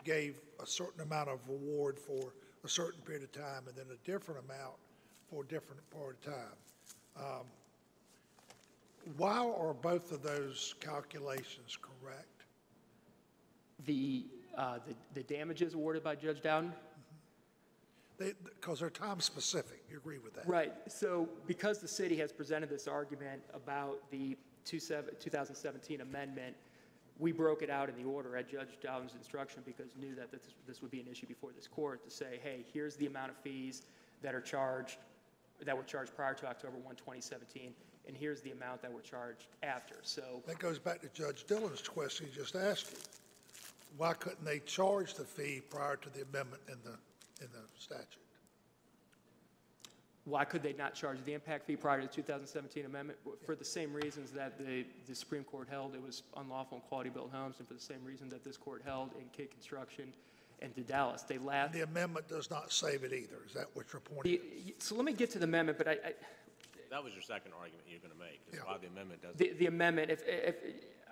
gave 0.03 0.37
a 0.61 0.67
certain 0.67 1.01
amount 1.01 1.29
of 1.29 1.39
award 1.49 1.97
for 1.97 2.33
a 2.63 2.69
certain 2.69 3.01
period 3.01 3.23
of 3.23 3.31
time 3.31 3.63
and 3.67 3.75
then 3.75 3.85
a 3.91 4.05
different 4.09 4.43
amount 4.45 4.75
for 5.29 5.43
a 5.43 5.47
different 5.47 5.81
part 5.89 6.17
of 6.17 6.33
time. 6.33 6.57
Um, 7.17 7.45
Why 9.17 9.37
are 9.37 9.73
both 9.73 10.11
of 10.11 10.21
those 10.21 10.75
calculations 10.79 11.77
correct? 11.81 12.35
the, 13.85 14.25
uh, 14.57 14.79
the 14.87 14.95
the 15.13 15.23
damages 15.23 15.73
awarded 15.73 16.03
by 16.03 16.15
Judge 16.15 16.41
Dowden, 16.41 16.73
They, 18.17 18.33
because 18.43 18.79
they're 18.79 18.89
time-specific, 18.89 19.83
you 19.91 19.97
agree 19.97 20.19
with 20.19 20.33
that? 20.35 20.47
Right, 20.47 20.73
so 20.87 21.27
because 21.47 21.79
the 21.79 21.87
city 21.87 22.15
has 22.17 22.31
presented 22.31 22.69
this 22.69 22.87
argument 22.87 23.41
about 23.53 23.99
the 24.09 24.37
2017 24.63 26.01
amendment, 26.01 26.55
we 27.19 27.31
broke 27.31 27.61
it 27.61 27.69
out 27.69 27.89
in 27.89 27.95
the 27.95 28.03
order 28.09 28.35
at 28.37 28.49
Judge 28.49 28.77
Dowden's 28.81 29.15
instruction 29.15 29.63
because 29.65 29.95
knew 29.99 30.15
that 30.15 30.31
this, 30.31 30.41
this 30.67 30.81
would 30.81 30.91
be 30.91 30.99
an 30.99 31.07
issue 31.09 31.27
before 31.27 31.51
this 31.55 31.67
court 31.67 32.03
to 32.03 32.11
say, 32.11 32.39
hey, 32.43 32.65
here's 32.73 32.95
the 32.95 33.07
amount 33.07 33.31
of 33.31 33.37
fees 33.37 33.83
that 34.21 34.33
are 34.33 34.41
charged, 34.41 34.97
that 35.63 35.75
were 35.75 35.83
charged 35.83 36.15
prior 36.15 36.33
to 36.33 36.47
October 36.47 36.77
1, 36.83 36.95
2017, 36.95 37.73
and 38.07 38.15
here's 38.17 38.41
the 38.41 38.51
amount 38.51 38.81
that 38.81 38.91
were 38.91 39.01
charged 39.01 39.47
after. 39.63 39.95
So 40.01 40.41
That 40.47 40.59
goes 40.59 40.79
back 40.79 41.01
to 41.01 41.09
Judge 41.09 41.45
Dillon's 41.45 41.81
question 41.81 42.27
he 42.27 42.35
just 42.35 42.55
asked 42.55 42.91
you. 42.91 42.97
Why 43.97 44.13
couldn't 44.13 44.43
they 44.43 44.59
charge 44.59 45.13
the 45.13 45.23
fee 45.23 45.61
prior 45.69 45.95
to 45.95 46.09
the 46.09 46.23
amendment 46.23 46.61
in 46.67 46.75
the, 46.83 46.97
in 47.41 47.47
the 47.51 47.59
statute? 47.79 48.21
why 50.27 50.43
could 50.43 50.63
they 50.63 50.73
not 50.73 50.95
charge 50.95 51.19
the 51.23 51.33
impact 51.33 51.67
fee 51.67 51.75
prior 51.75 52.01
to 52.01 52.07
the 52.07 52.11
2017 52.13 52.83
amendment? 52.85 53.19
For 53.45 53.53
the 53.55 53.63
same 53.63 53.93
reasons 53.93 54.31
that 54.31 54.57
the, 54.57 54.83
the 55.07 55.13
Supreme 55.13 55.43
Court 55.43 55.67
held 55.69 55.93
it 55.93 56.01
was 56.01 56.23
unlawful 56.35 56.77
in 56.79 56.81
quality-built 56.89 57.29
homes, 57.31 57.57
and 57.59 57.67
for 57.67 57.75
the 57.75 57.79
same 57.79 58.03
reason 58.03 58.27
that 58.29 58.43
this 58.43 58.57
court 58.57 58.81
held 58.83 59.11
in 59.19 59.25
Kidd 59.33 59.51
Construction 59.51 60.11
and 60.63 60.73
to 60.73 60.81
Daedalus. 60.81 61.21
They 61.27 61.37
laughed. 61.37 61.73
The 61.73 61.81
amendment 61.83 62.27
does 62.27 62.49
not 62.49 62.71
save 62.73 63.03
it 63.03 63.13
either, 63.13 63.37
is 63.45 63.53
that 63.53 63.67
what 63.75 63.85
you're 63.93 63.99
pointing? 63.99 64.39
The- 64.65 64.73
So 64.79 64.95
let 64.95 65.05
me 65.05 65.13
get 65.13 65.29
to 65.31 65.37
the 65.37 65.43
amendment, 65.45 65.77
but 65.77 65.87
I, 65.87 65.91
I, 65.91 66.13
That 66.89 67.03
was 67.03 67.13
your 67.13 67.21
second 67.21 67.51
argument 67.59 67.83
you're 67.87 67.99
going 67.99 68.11
to 68.13 68.17
make, 68.17 68.41
is 68.51 68.55
Yeah. 68.55 68.61
why 68.65 68.79
the 68.79 68.87
amendment 68.87 69.21
doesn't. 69.21 69.37
the, 69.37 69.53
the 69.59 69.67
amendment, 69.67 70.09
if, 70.09 70.23
if, 70.25 70.55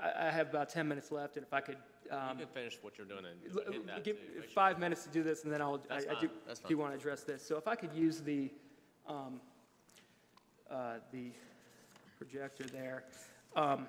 I 0.04 0.28
I 0.28 0.32
have 0.32 0.50
about 0.50 0.70
10 0.70 0.88
minutes 0.88 1.12
left, 1.12 1.38
and 1.38 1.46
if 1.46 1.54
I 1.54 1.62
could, 1.62 1.78
You 2.06 2.18
um, 2.18 2.38
can 2.38 2.48
finish 2.48 2.78
what 2.82 2.98
you're 2.98 3.08
doing 3.08 3.26
l- 3.26 3.62
and 3.66 3.74
hit 3.74 3.88
that 3.88 4.04
give 4.04 4.18
too. 4.18 4.24
Make 4.36 4.44
sure- 4.44 4.52
five 4.54 4.78
minutes 4.80 5.04
to 5.06 5.10
do 5.10 5.24
this, 5.24 5.44
and 5.44 5.54
then 5.54 5.62
I'll, 5.62 5.82
I 5.90 5.96
That's 6.02 6.06
I 6.08 6.20
do, 6.20 6.28
fine, 6.28 6.38
that's 6.48 6.60
do 6.60 6.68
fine. 6.68 6.78
want 6.78 6.92
to 6.94 6.98
address 7.00 7.24
this. 7.24 7.42
So 7.46 7.58
if 7.58 7.68
I 7.68 7.76
could 7.76 7.94
use 7.94 8.22
the, 8.22 8.52
um, 9.08 9.40
uh, 10.70 10.96
the 11.12 11.32
projector 12.18 12.66
there. 12.66 13.04
Um, 13.56 13.88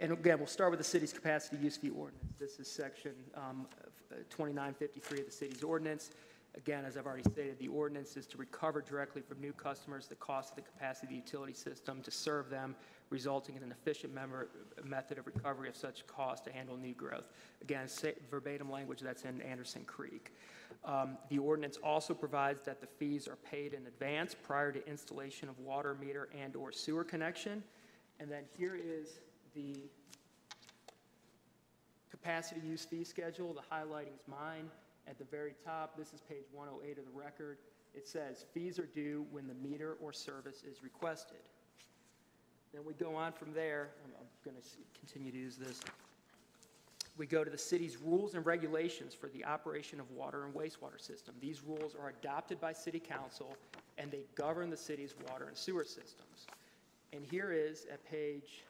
And 0.00 0.10
again, 0.10 0.38
we'll 0.38 0.48
start 0.48 0.72
with 0.72 0.78
the 0.80 0.84
city's 0.84 1.12
capacity 1.12 1.58
use 1.58 1.76
fee 1.76 1.90
ordinance. 1.90 2.34
This 2.40 2.58
is 2.58 2.68
section 2.68 3.12
um, 3.36 3.68
uh, 4.10 4.16
2953 4.30 5.20
of 5.20 5.26
the 5.26 5.30
city's 5.30 5.62
ordinance. 5.62 6.10
Again, 6.54 6.84
as 6.84 6.98
I've 6.98 7.06
already 7.06 7.22
stated, 7.22 7.58
the 7.58 7.68
ordinance 7.68 8.16
is 8.16 8.26
to 8.26 8.36
recover 8.36 8.82
directly 8.82 9.22
from 9.22 9.40
new 9.40 9.54
customers 9.54 10.06
the 10.06 10.16
cost 10.16 10.50
of 10.50 10.56
the 10.56 10.62
capacity 10.62 11.06
of 11.06 11.10
the 11.10 11.16
utility 11.16 11.54
system 11.54 12.02
to 12.02 12.10
serve 12.10 12.50
them, 12.50 12.76
resulting 13.08 13.56
in 13.56 13.62
an 13.62 13.72
efficient 13.72 14.12
member- 14.12 14.48
method 14.84 15.16
of 15.16 15.26
recovery 15.26 15.70
of 15.70 15.76
such 15.76 16.06
cost 16.06 16.44
to 16.44 16.52
handle 16.52 16.76
new 16.76 16.92
growth. 16.92 17.32
Again, 17.62 17.88
verbatim 18.30 18.70
language 18.70 19.00
that's 19.00 19.24
in 19.24 19.40
Anderson 19.40 19.84
Creek. 19.84 20.34
Um, 20.84 21.16
The 21.30 21.38
ordinance 21.38 21.78
also 21.78 22.12
provides 22.12 22.62
that 22.62 22.80
the 22.80 22.86
fees 22.86 23.28
are 23.28 23.36
paid 23.36 23.72
in 23.72 23.86
advance 23.86 24.34
prior 24.34 24.72
to 24.72 24.86
installation 24.86 25.48
of 25.48 25.58
water 25.58 25.94
meter 25.94 26.28
and/or 26.34 26.70
sewer 26.72 27.04
connection. 27.04 27.64
And 28.20 28.30
then 28.30 28.44
here 28.58 28.74
is 28.76 29.20
the 29.54 29.90
capacity 32.10 32.60
use 32.60 32.84
fee 32.84 33.04
schedule, 33.04 33.54
the 33.54 33.62
highlighting 33.74 34.14
is 34.14 34.28
mine. 34.28 34.70
At 35.08 35.18
the 35.18 35.24
very 35.24 35.54
top, 35.64 35.96
this 35.96 36.12
is 36.12 36.20
page 36.20 36.44
108 36.52 36.98
of 36.98 37.04
the 37.04 37.18
record, 37.18 37.58
it 37.94 38.06
says 38.08 38.46
fees 38.54 38.78
are 38.78 38.86
due 38.86 39.26
when 39.30 39.46
the 39.46 39.54
meter 39.54 39.96
or 40.00 40.12
service 40.12 40.62
is 40.62 40.82
requested. 40.82 41.38
Then 42.72 42.82
we 42.86 42.94
go 42.94 43.14
on 43.14 43.32
from 43.32 43.52
there, 43.52 43.90
I'm, 44.04 44.12
I'm 44.20 44.26
going 44.44 44.56
to 44.56 44.68
continue 44.98 45.30
to 45.30 45.38
use 45.38 45.56
this. 45.56 45.80
We 47.18 47.26
go 47.26 47.44
to 47.44 47.50
the 47.50 47.58
city's 47.58 47.98
rules 47.98 48.34
and 48.34 48.46
regulations 48.46 49.14
for 49.14 49.28
the 49.28 49.44
operation 49.44 50.00
of 50.00 50.10
water 50.12 50.44
and 50.44 50.54
wastewater 50.54 50.98
system. 50.98 51.34
These 51.40 51.62
rules 51.62 51.94
are 51.94 52.08
adopted 52.08 52.58
by 52.58 52.72
city 52.72 52.98
council, 52.98 53.54
and 53.98 54.10
they 54.10 54.24
govern 54.34 54.70
the 54.70 54.76
city's 54.76 55.14
water 55.28 55.46
and 55.48 55.56
sewer 55.56 55.84
systems. 55.84 56.46
And 57.12 57.26
here 57.30 57.52
is, 57.52 57.86
at 57.92 58.02
page 58.10 58.64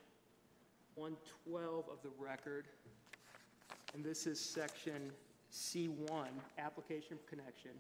112 0.96 1.84
of 1.88 2.02
the 2.02 2.10
record, 2.18 2.66
and 3.94 4.04
this 4.04 4.26
is 4.26 4.40
section 4.40 5.12
C1, 5.52 6.28
application 6.58 7.18
connection. 7.26 7.72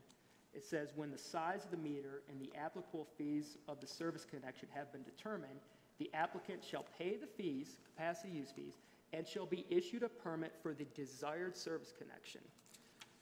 It 0.52 0.62
says, 0.62 0.92
"When 0.94 1.10
the 1.10 1.18
size 1.18 1.64
of 1.64 1.70
the 1.70 1.78
meter 1.78 2.22
and 2.28 2.38
the 2.38 2.54
applicable 2.54 3.06
fees 3.16 3.56
of 3.66 3.80
the 3.80 3.86
service 3.86 4.26
connection 4.26 4.68
have 4.74 4.92
been 4.92 5.02
determined, 5.02 5.60
the 5.98 6.12
applicant 6.12 6.62
shall 6.62 6.84
pay 6.98 7.16
the 7.16 7.26
fees, 7.26 7.78
capacity 7.84 8.32
use 8.34 8.52
fees, 8.52 8.78
and 9.12 9.26
shall 9.26 9.46
be 9.46 9.66
issued 9.70 10.02
a 10.02 10.08
permit 10.08 10.54
for 10.62 10.74
the 10.74 10.84
desired 10.94 11.56
service 11.56 11.92
connection." 11.92 12.42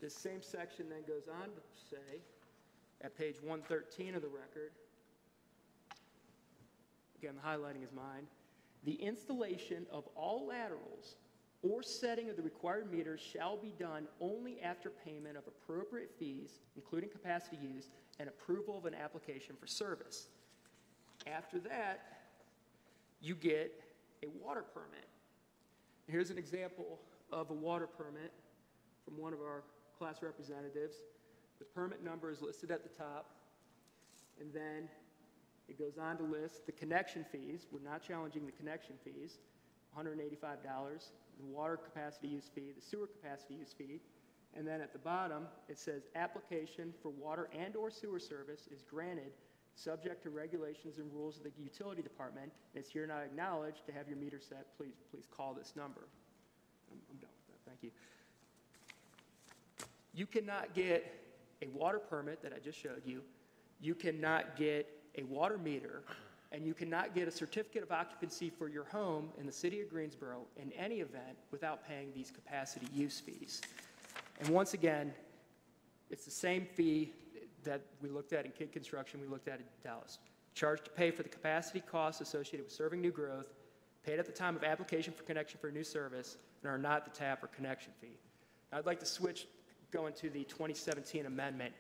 This 0.01 0.15
same 0.15 0.43
section 0.43 0.89
then 0.89 1.05
goes 1.05 1.29
on 1.29 1.55
to 1.55 1.61
say, 1.89 2.23
at 3.03 3.15
page 3.15 3.41
113 3.41 4.15
of 4.15 4.23
the 4.23 4.29
record, 4.29 4.73
again, 7.17 7.37
the 7.37 7.43
highlighting 7.43 7.85
is 7.85 7.93
mine, 7.93 8.27
"The 8.83 8.95
installation 8.95 9.87
of 9.89 10.07
all 10.09 10.47
laterals 10.47 11.17
or 11.63 11.83
setting 11.83 12.31
of 12.31 12.37
the 12.37 12.43
required 12.43 12.91
meters 12.91 13.21
shall 13.21 13.57
be 13.57 13.73
done 13.79 14.07
only 14.21 14.61
after 14.61 14.91
payment 14.91 15.37
of 15.37 15.45
appropriate 15.47 16.11
fees, 16.19 16.61
including 16.75 17.11
capacity 17.11 17.59
use, 17.63 17.89
and 18.19 18.29
approval 18.29 18.79
of 18.79 18.87
an 18.87 18.95
application 18.95 19.57
for 19.61 19.67
service. 19.67 20.29
After 21.27 21.59
that, 21.61 22.01
you 23.21 23.35
get 23.35 23.83
a 24.23 24.29
water 24.43 24.65
permit. 24.75 25.09
Here's 26.07 26.31
an 26.31 26.39
example 26.39 26.99
of 27.31 27.51
a 27.51 27.55
water 27.55 27.87
permit 27.87 28.33
from 29.05 29.19
one 29.19 29.33
of 29.33 29.41
our 29.41 29.63
class 29.99 30.23
representatives. 30.23 30.97
The 31.59 31.67
permit 31.67 32.03
number 32.03 32.31
is 32.31 32.41
listed 32.41 32.71
at 32.71 32.83
the 32.83 32.89
top, 32.89 33.31
and 34.41 34.53
then 34.53 34.89
it 35.69 35.79
goes 35.79 35.99
on 35.99 36.17
to 36.17 36.25
list 36.25 36.65
the 36.65 36.73
connection 36.73 37.25
fees. 37.31 37.67
We're 37.71 37.89
not 37.89 38.03
challenging 38.03 38.47
the 38.47 38.53
connection 38.53 38.95
fees, 39.05 39.39
$185, 39.97 41.11
the 41.41 41.47
water 41.47 41.77
capacity 41.77 42.29
use 42.29 42.49
fee, 42.55 42.73
the 42.75 42.81
sewer 42.81 43.07
capacity 43.07 43.55
use 43.55 43.73
fee, 43.73 44.01
and 44.55 44.67
then 44.67 44.81
at 44.81 44.93
the 44.93 44.99
bottom, 44.99 45.47
it 45.69 45.79
says, 45.79 46.09
"Application 46.15 46.93
for 47.03 47.11
water 47.11 47.49
and/or 47.53 47.91
sewer 47.91 48.19
service 48.19 48.67
is 48.69 48.83
granted, 48.83 49.33
subject 49.77 50.23
to 50.25 50.31
regulations 50.31 50.99
and 50.99 51.13
rules 51.13 51.39
of 51.39 51.45
the 51.45 51.53
utility 51.57 52.03
department, 52.03 52.53
and 52.75 52.81
it's 52.83 52.91
here 52.91 53.07
not 53.07 53.23
acknowledged 53.23 53.87
to 53.87 53.93
have 53.93 54.09
your 54.09 54.19
meter 54.19 54.41
set, 54.41 54.77
please, 54.77 55.03
please 55.11 55.27
call 55.31 55.55
this 55.55 55.77
number." 55.77 56.09
I'm 56.91 57.01
I'm 57.11 57.17
done 57.19 57.31
with 57.31 57.65
that, 57.65 57.71
thank 57.71 57.83
you. 57.83 57.93
You 60.13 60.27
cannot 60.27 60.75
get 60.75 61.07
a 61.63 61.69
water 61.69 62.01
permit 62.01 62.43
that 62.43 62.53
I 62.53 62.59
just 62.59 62.79
showed 62.79 63.03
you, 63.05 63.23
you 63.81 63.95
cannot 63.95 64.57
get 64.57 64.89
a 65.17 65.23
water 65.23 65.59
meter, 65.59 66.03
and 66.53 66.67
you 66.67 66.75
cannot 66.75 67.15
get 67.15 67.29
a 67.29 67.31
certificate 67.31 67.83
of 67.83 67.93
occupancy 67.93 68.51
for 68.51 68.69
your 68.69 68.85
home 68.85 69.29
in 69.39 69.47
the 69.47 69.53
city 69.53 69.81
of 69.81 69.89
Greensboro 69.89 70.43
in 70.57 70.73
any 70.73 70.97
event 70.97 71.37
without 71.51 71.87
paying 71.87 72.13
these 72.15 72.31
capacity 72.31 72.87
use 72.93 73.21
fees. 73.21 73.61
And 74.41 74.49
once 74.49 74.75
again, 74.75 75.13
it's 76.11 76.25
the 76.25 76.31
same 76.31 76.67
fee 76.75 77.13
that 77.63 77.83
we 78.03 78.09
looked 78.09 78.33
at 78.33 78.45
in 78.45 78.51
Kidd 78.53 78.73
Construction, 78.73 79.21
we 79.21 79.29
looked 79.29 79.49
at 79.49 79.61
in 79.61 79.65
Daedalus. 79.85 80.19
Charged 80.55 80.85
to 80.87 80.91
pay 80.91 81.11
for 81.11 81.23
the 81.23 81.29
capacity 81.29 81.81
costs 81.81 82.21
associated 82.21 82.65
with 82.65 82.73
serving 82.73 83.01
new 83.01 83.13
growth, 83.13 83.47
paid 84.05 84.19
at 84.19 84.27
the 84.27 84.33
time 84.33 84.57
of 84.57 84.65
application 84.65 85.13
for 85.13 85.23
connection 85.23 85.59
for 85.61 85.69
a 85.69 85.73
new 85.73 85.85
service, 85.85 86.37
and 86.63 86.73
are 86.73 86.79
not 86.79 87.05
the 87.05 87.11
tap 87.11 87.45
or 87.45 87.47
connection 87.49 87.93
fee. 88.01 88.19
Now, 88.73 88.79
I'd 88.79 88.87
like 88.87 89.01
to 89.01 89.07
switch, 89.07 89.47
going 89.93 90.15
to 90.15 90.31
the 90.31 90.45
2017 90.45 91.27
amendment. 91.27 91.75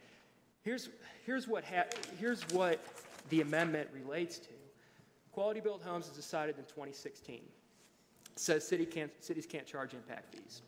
Here's, 0.62 0.91
here's 1.25 1.49
what, 1.49 1.64
here's 2.18 2.43
what 2.51 2.81
the 3.31 3.41
amendment 3.41 3.89
relates 3.93 4.39
to. 4.39 4.59
Quality 5.41 5.61
Built 5.61 5.82
Homes 5.82 6.07
was 6.07 6.14
decided 6.14 6.59
in 6.59 6.64
2016. 6.64 7.36
It 7.36 8.38
says 8.38 8.68
city 8.68 8.84
can't, 8.84 9.11
cities 9.24 9.47
can't 9.47 9.64
charge 9.64 9.95
impact 9.95 10.34
fees. 10.34 10.61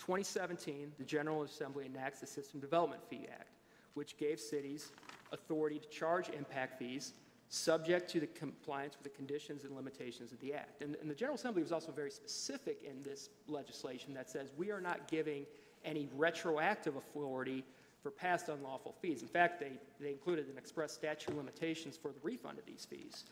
2017, 0.00 0.92
the 0.98 1.04
General 1.04 1.44
Assembly 1.44 1.86
enacts 1.86 2.20
the 2.20 2.26
System 2.26 2.60
Development 2.60 3.00
Fee 3.08 3.26
Act, 3.32 3.48
which 3.94 4.18
gave 4.18 4.38
cities 4.38 4.90
authority 5.32 5.78
to 5.78 5.88
charge 5.88 6.28
impact 6.28 6.78
fees 6.78 7.14
subject 7.48 8.10
to 8.10 8.20
the 8.20 8.26
compliance 8.26 8.96
with 9.02 9.10
the 9.10 9.16
conditions 9.16 9.64
and 9.64 9.74
limitations 9.74 10.30
of 10.30 10.38
the 10.40 10.52
act. 10.52 10.82
And, 10.82 10.94
and 11.00 11.10
the 11.10 11.14
General 11.14 11.36
Assembly 11.36 11.62
was 11.62 11.72
also 11.72 11.90
very 11.90 12.10
specific 12.10 12.82
in 12.84 13.02
this 13.02 13.30
legislation 13.48 14.12
that 14.12 14.28
says 14.28 14.52
we 14.58 14.70
are 14.70 14.82
not 14.82 15.08
giving 15.08 15.46
any 15.86 16.10
retroactive 16.18 16.96
authority 16.96 17.64
for 18.02 18.10
past 18.10 18.50
unlawful 18.50 18.94
fees. 19.00 19.22
In 19.22 19.28
fact, 19.28 19.58
they, 19.58 19.72
they 19.98 20.10
included 20.10 20.48
an 20.48 20.58
express 20.58 20.92
statute 20.92 21.30
of 21.30 21.38
limitations 21.38 21.96
for 21.96 22.08
the 22.08 22.20
refund 22.22 22.58
of 22.58 22.66
these 22.66 22.84
fees. 22.84 23.24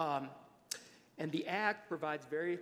Um, 0.00 0.30
and 1.18 1.30
the 1.30 1.46
Act 1.46 1.86
provides 1.86 2.24
very, 2.24 2.58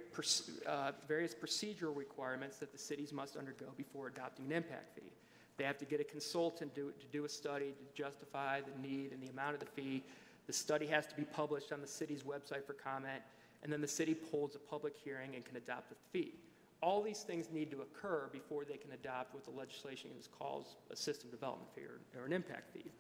uh, 0.67 0.91
various 1.07 1.35
procedural 1.35 1.97
requirements 1.97 2.57
that 2.59 2.73
the 2.73 2.79
cities 2.79 3.13
must 3.13 3.37
undergo 3.37 3.67
before 3.77 4.09
adopting 4.09 4.47
an 4.47 4.53
impact 4.53 4.97
fee. 4.97 5.13
They 5.57 5.65
have 5.65 5.79
to 5.79 5.85
get 5.85 6.01
a 6.01 6.05
consultant 6.05 6.75
to, 6.75 6.93
to 6.99 7.07
do 7.13 7.25
a 7.25 7.29
study 7.29 7.67
to 7.67 8.03
justify 8.03 8.61
the 8.61 8.89
need 8.89 9.13
and 9.13 9.23
the 9.23 9.29
amount 9.29 9.55
of 9.55 9.61
the 9.61 9.67
fee. 9.67 10.03
The 10.49 10.53
study 10.53 10.87
has 10.87 11.07
to 11.07 11.15
be 11.15 11.23
published 11.23 11.71
on 11.71 11.81
the 11.81 11.87
city's 11.87 12.25
website 12.25 12.67
for 12.67 12.73
comment, 12.73 13.23
and 13.63 13.73
then 13.73 13.81
the 13.81 13.89
city 13.89 14.17
holds 14.33 14.57
a 14.57 14.59
public 14.59 14.97
hearing 14.97 15.37
and 15.37 15.45
can 15.45 15.57
adopt 15.57 15.91
the 15.91 15.97
fee. 16.11 16.35
All 16.83 17.03
these 17.03 17.23
things 17.23 17.51
need 17.53 17.71
to 17.71 17.83
occur 17.83 18.29
before 18.33 18.65
they 18.65 18.77
can 18.77 18.91
adopt 18.93 19.35
what 19.35 19.45
the 19.45 19.53
legislation 19.53 20.11
is 20.19 20.27
calls 20.27 20.75
a 20.91 20.97
system 20.97 21.31
development 21.31 21.73
fee 21.73 21.83
or, 21.83 22.21
or 22.21 22.27
an 22.27 22.33
impact 22.33 22.73
fee. 22.73 22.91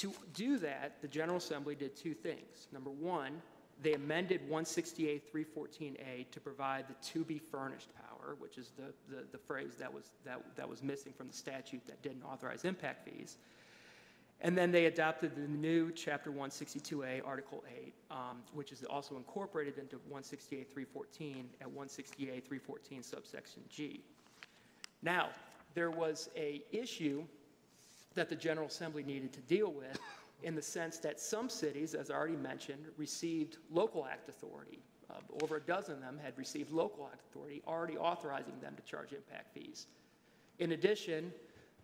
To 0.00 0.14
do 0.32 0.56
that, 0.60 1.02
the 1.02 1.08
General 1.08 1.36
Assembly 1.36 1.74
did 1.74 1.94
two 1.94 2.14
things. 2.14 2.68
Number 2.72 2.88
one, 2.88 3.42
they 3.82 3.92
amended 3.92 4.40
160A-314A 4.50 6.30
to 6.30 6.40
provide 6.40 6.86
the 6.88 6.94
to-be 7.06 7.38
furnished 7.38 7.90
power, 7.94 8.34
which 8.38 8.56
is 8.56 8.72
the, 8.78 8.94
the, 9.14 9.24
the 9.30 9.36
phrase 9.36 9.74
that 9.78 9.92
was, 9.92 10.12
that, 10.24 10.40
that 10.56 10.66
was 10.66 10.82
missing 10.82 11.12
from 11.12 11.28
the 11.28 11.34
statute 11.34 11.86
that 11.86 12.00
didn't 12.00 12.22
authorize 12.22 12.64
impact 12.64 13.06
fees. 13.06 13.36
And 14.40 14.56
then 14.56 14.72
they 14.72 14.86
adopted 14.86 15.36
the 15.36 15.46
new 15.46 15.92
Chapter 15.92 16.32
162A, 16.32 17.20
Article 17.26 17.62
8, 17.84 17.92
um, 18.10 18.16
which 18.54 18.72
is 18.72 18.82
also 18.84 19.18
incorporated 19.18 19.76
into 19.76 20.00
160A-314 20.10 21.44
at 21.60 21.68
160A-314 21.68 23.04
subsection 23.04 23.60
G. 23.68 24.02
Now, 25.02 25.28
there 25.74 25.90
was 25.90 26.30
a 26.34 26.62
issue 26.72 27.26
that 28.14 28.28
the 28.28 28.36
General 28.36 28.66
Assembly 28.66 29.02
needed 29.02 29.32
to 29.32 29.40
deal 29.40 29.72
with 29.72 29.98
in 30.42 30.54
the 30.54 30.62
sense 30.62 30.98
that 30.98 31.20
some 31.20 31.48
cities, 31.48 31.94
as 31.94 32.10
I 32.10 32.14
already 32.14 32.36
mentioned, 32.36 32.84
received 32.96 33.58
local 33.70 34.06
act 34.06 34.28
authority. 34.28 34.80
Uh, 35.10 35.14
Over 35.42 35.56
a 35.56 35.60
dozen 35.60 35.94
of 35.96 36.00
them 36.00 36.18
had 36.22 36.36
received 36.38 36.70
local 36.72 37.08
act 37.12 37.22
authority, 37.30 37.62
already 37.66 37.96
authorizing 37.96 38.58
them 38.60 38.74
to 38.76 38.82
charge 38.82 39.12
impact 39.12 39.52
fees. 39.54 39.86
In 40.58 40.72
addition, 40.72 41.32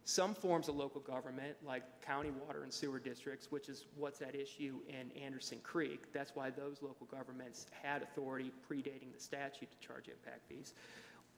some 0.04 0.34
forms 0.34 0.68
of 0.68 0.76
local 0.76 1.00
government, 1.00 1.56
like 1.64 1.82
county 2.00 2.30
water 2.46 2.62
and 2.62 2.72
sewer 2.72 3.00
districts, 3.00 3.50
which 3.50 3.68
is 3.68 3.86
what's 3.96 4.22
at 4.22 4.36
issue 4.36 4.76
in 4.88 5.10
Anderson 5.20 5.58
Creek, 5.64 6.12
that's 6.12 6.36
why 6.36 6.48
those 6.50 6.80
local 6.80 7.06
governments 7.06 7.66
had 7.82 8.02
authority 8.02 8.52
predating 8.70 9.12
the 9.12 9.20
statute 9.20 9.68
to 9.70 9.86
charge 9.86 10.08
impact 10.08 10.46
fees. 10.48 10.74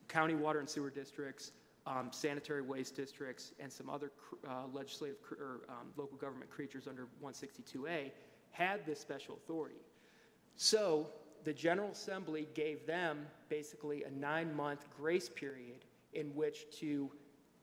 County 0.08 0.34
water 0.34 0.58
and 0.58 0.68
sewer 0.68 0.90
districts, 0.90 1.52
um, 1.88 2.08
sanitary 2.10 2.62
waste 2.62 2.94
districts, 2.94 3.52
and 3.58 3.72
some 3.72 3.88
other 3.88 4.12
uh, 4.46 4.64
legislative 4.72 5.16
or 5.32 5.62
um, 5.68 5.88
local 5.96 6.18
government 6.18 6.50
creatures 6.50 6.86
under 6.86 7.08
162A 7.24 8.10
had 8.50 8.84
this 8.84 9.00
special 9.00 9.36
authority. 9.36 9.80
So 10.56 11.10
the 11.44 11.52
General 11.52 11.90
Assembly 11.90 12.46
gave 12.54 12.86
them 12.86 13.26
basically 13.48 14.04
a 14.04 14.10
nine-month 14.10 14.86
grace 14.96 15.28
period 15.28 15.84
in 16.12 16.34
which 16.34 16.66
to, 16.78 17.10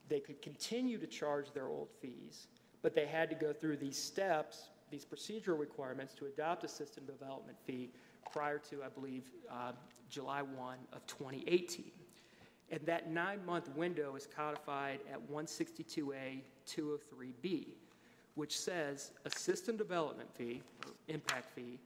they 0.10 0.20
could 0.20 0.42
continue 0.42 0.98
to 0.98 1.08
charge 1.08 1.52
their 1.54 1.68
old 1.68 1.90
fees, 2.02 2.48
but 2.82 2.96
they 2.96 3.06
had 3.06 3.30
to 3.30 3.36
go 3.36 3.54
through 3.54 3.78
these 3.78 3.98
steps, 3.98 4.70
these 4.90 5.06
procedural 5.06 5.60
requirements 5.60 6.14
to 6.16 6.26
adopt 6.26 6.64
a 6.64 6.68
system 6.68 7.06
development 7.06 7.58
fee 7.66 7.92
prior 8.32 8.58
to, 8.58 8.84
I 8.84 8.90
believe, 8.90 9.26
uh, 9.52 9.74
July 10.10 10.42
1 10.42 10.78
of 10.94 11.06
2018. 11.06 11.92
And 12.72 12.82
that 12.86 13.12
nine-month 13.12 13.70
window 13.76 14.16
is 14.16 14.28
codified 14.28 15.00
at 15.12 15.20
162A 15.32 16.42
203B, 16.68 17.68
which 18.34 18.58
says 18.58 19.12
a 19.24 19.30
system 19.30 19.78
development 19.78 20.30
fee, 20.36 20.62
impact 21.08 21.54
fee, 21.56 21.80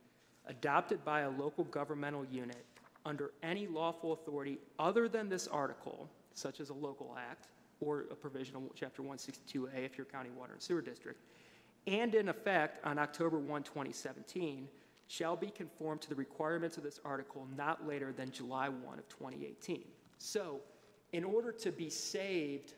adopted 0.47 1.03
by 1.03 1.21
a 1.21 1.29
local 1.29 1.65
governmental 1.65 2.25
unit 2.25 2.65
under 3.05 3.31
any 3.43 3.67
lawful 3.67 4.13
authority 4.13 4.57
other 4.77 5.07
than 5.07 5.29
this 5.29 5.47
article, 5.47 6.09
such 6.33 6.59
as 6.59 6.69
a 6.69 6.73
local 6.73 7.15
act 7.17 7.47
or 7.81 8.05
a 8.11 8.15
provision 8.15 8.55
of 8.55 8.63
Chapter 8.75 9.01
162A 9.01 9.85
if 9.85 9.97
you're 9.97 10.05
county 10.05 10.29
water 10.37 10.53
and 10.53 10.61
sewer 10.61 10.81
district, 10.81 11.21
and 11.87 12.13
in 12.13 12.29
effect 12.29 12.85
on 12.85 12.99
October 12.99 13.39
1, 13.39 13.63
2017, 13.63 14.67
shall 15.07 15.35
be 15.35 15.47
conformed 15.47 16.01
to 16.01 16.09
the 16.09 16.15
requirements 16.15 16.77
of 16.77 16.83
this 16.83 16.99
article 17.03 17.47
not 17.57 17.87
later 17.87 18.11
than 18.11 18.31
July 18.31 18.69
1 18.69 18.99
of 18.99 19.07
2018. 19.09 19.83
So, 20.19 20.59
in 21.13 21.23
order 21.23 21.51
to 21.53 21.71
be 21.71 21.89
saved 21.89 22.73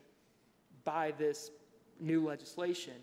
by 0.83 1.11
this 1.17 1.51
new 1.99 2.25
legislation, 2.25 2.93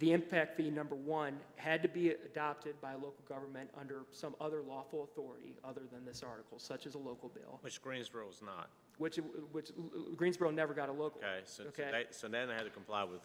the 0.00 0.12
impact 0.12 0.56
fee, 0.56 0.70
number 0.70 0.94
one, 0.94 1.38
had 1.56 1.82
to 1.82 1.88
be 1.88 2.10
adopted 2.10 2.80
by 2.80 2.92
a 2.92 2.96
local 2.96 3.24
government 3.28 3.70
under 3.80 4.02
some 4.12 4.34
other 4.40 4.62
lawful 4.62 5.04
authority 5.04 5.56
other 5.64 5.82
than 5.92 6.04
this 6.04 6.22
article, 6.22 6.58
such 6.58 6.86
as 6.86 6.94
a 6.94 6.98
local 6.98 7.28
bill, 7.30 7.58
Which 7.62 7.80
Greensboro 7.80 8.28
is 8.28 8.42
not. 8.44 8.68
which, 8.98 9.16
which 9.52 9.70
Greensboro 10.16 10.50
never 10.50 10.74
got 10.74 10.88
a 10.88 10.92
local. 10.92 11.20
Okay, 11.20 11.40
so, 11.44 11.62
so 11.64 11.68
Okay. 11.70 11.90
they, 11.90 12.04
so 12.10 12.28
then 12.28 12.48
they 12.48 12.54
had 12.54 12.64
to 12.64 12.70
comply 12.70 13.04
with 13.04 13.20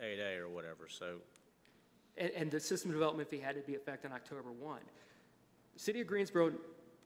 eight 0.00 0.18
A 0.18 0.36
or 0.38 0.48
whatever, 0.48 0.88
so, 0.88 1.16
And, 2.16 2.30
and 2.32 2.50
the 2.50 2.58
system 2.60 2.90
development 2.90 3.28
fee 3.28 3.38
had 3.38 3.54
to 3.54 3.60
be 3.62 3.74
effective 3.74 4.10
on 4.10 4.16
October 4.16 4.50
1. 4.50 4.78
The 5.74 5.80
city 5.80 6.00
of 6.00 6.06
Greensboro 6.06 6.52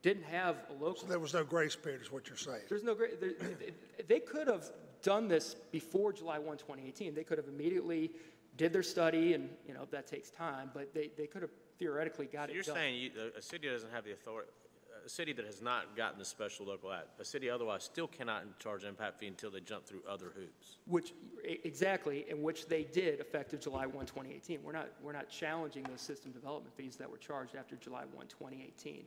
didn't 0.02 0.24
have 0.24 0.56
a 0.56 0.72
So 0.78 0.84
local, 0.84 1.08
there 1.08 1.18
was 1.18 1.34
no 1.34 1.44
grace 1.44 1.76
period, 1.76 2.02
is 2.02 2.12
what 2.12 2.28
you're 2.28 2.36
saying. 2.36 2.62
there's 2.68 2.84
no 2.84 2.94
great, 2.94 3.20
there- 3.20 3.32
they- 3.32 4.02
they 4.06 4.20
could 4.20 4.46
have 4.46 4.70
done 5.02 5.28
this 5.28 5.54
before 5.72 6.12
July 6.12 6.38
1, 6.38 6.58
2018. 6.58 7.14
They 7.14 7.24
could 7.24 7.38
have 7.38 7.48
immediately 7.48 8.12
did 8.56 8.72
their 8.72 8.82
study, 8.82 9.34
and, 9.34 9.56
you 9.66 9.74
know, 9.74 9.84
that 9.90 10.06
takes 10.06 10.30
time, 10.30 10.70
but 10.74 10.92
they, 10.94 11.08
they 11.16 11.26
could 11.26 11.42
have 11.42 11.50
theoretically 11.78 12.26
got 12.26 12.48
so 12.48 12.50
it 12.50 12.54
you're 12.54 12.64
done. 12.64 12.74
saying 12.74 13.00
you, 13.00 13.10
a 13.36 13.42
city 13.42 13.68
doesn't 13.68 13.90
have 13.90 14.04
the 14.04 14.12
authority, 14.12 14.50
a 15.04 15.08
city 15.08 15.32
that 15.32 15.44
has 15.46 15.62
not 15.62 15.96
gotten 15.96 16.18
the 16.18 16.24
special 16.24 16.66
local 16.66 16.92
act, 16.92 17.20
a 17.20 17.24
city 17.24 17.48
otherwise 17.48 17.84
still 17.84 18.08
cannot 18.08 18.58
charge 18.58 18.82
impact 18.82 19.20
fee 19.20 19.28
until 19.28 19.50
they 19.50 19.60
jump 19.60 19.86
through 19.86 20.02
other 20.08 20.30
hoops. 20.30 20.78
Which, 20.86 21.12
exactly, 21.44 22.28
in 22.28 22.42
which 22.42 22.66
they 22.66 22.82
did 22.84 23.20
effective 23.20 23.60
July 23.60 23.86
1, 23.86 24.06
2018. 24.06 24.62
We're 24.64 24.72
not, 24.72 24.88
we're 25.02 25.12
not 25.12 25.28
challenging 25.28 25.84
those 25.84 26.00
system 26.00 26.32
development 26.32 26.74
fees 26.76 26.96
that 26.96 27.08
were 27.08 27.18
charged 27.18 27.54
after 27.54 27.76
July 27.76 28.04
1, 28.12 28.26
2018. 28.26 29.06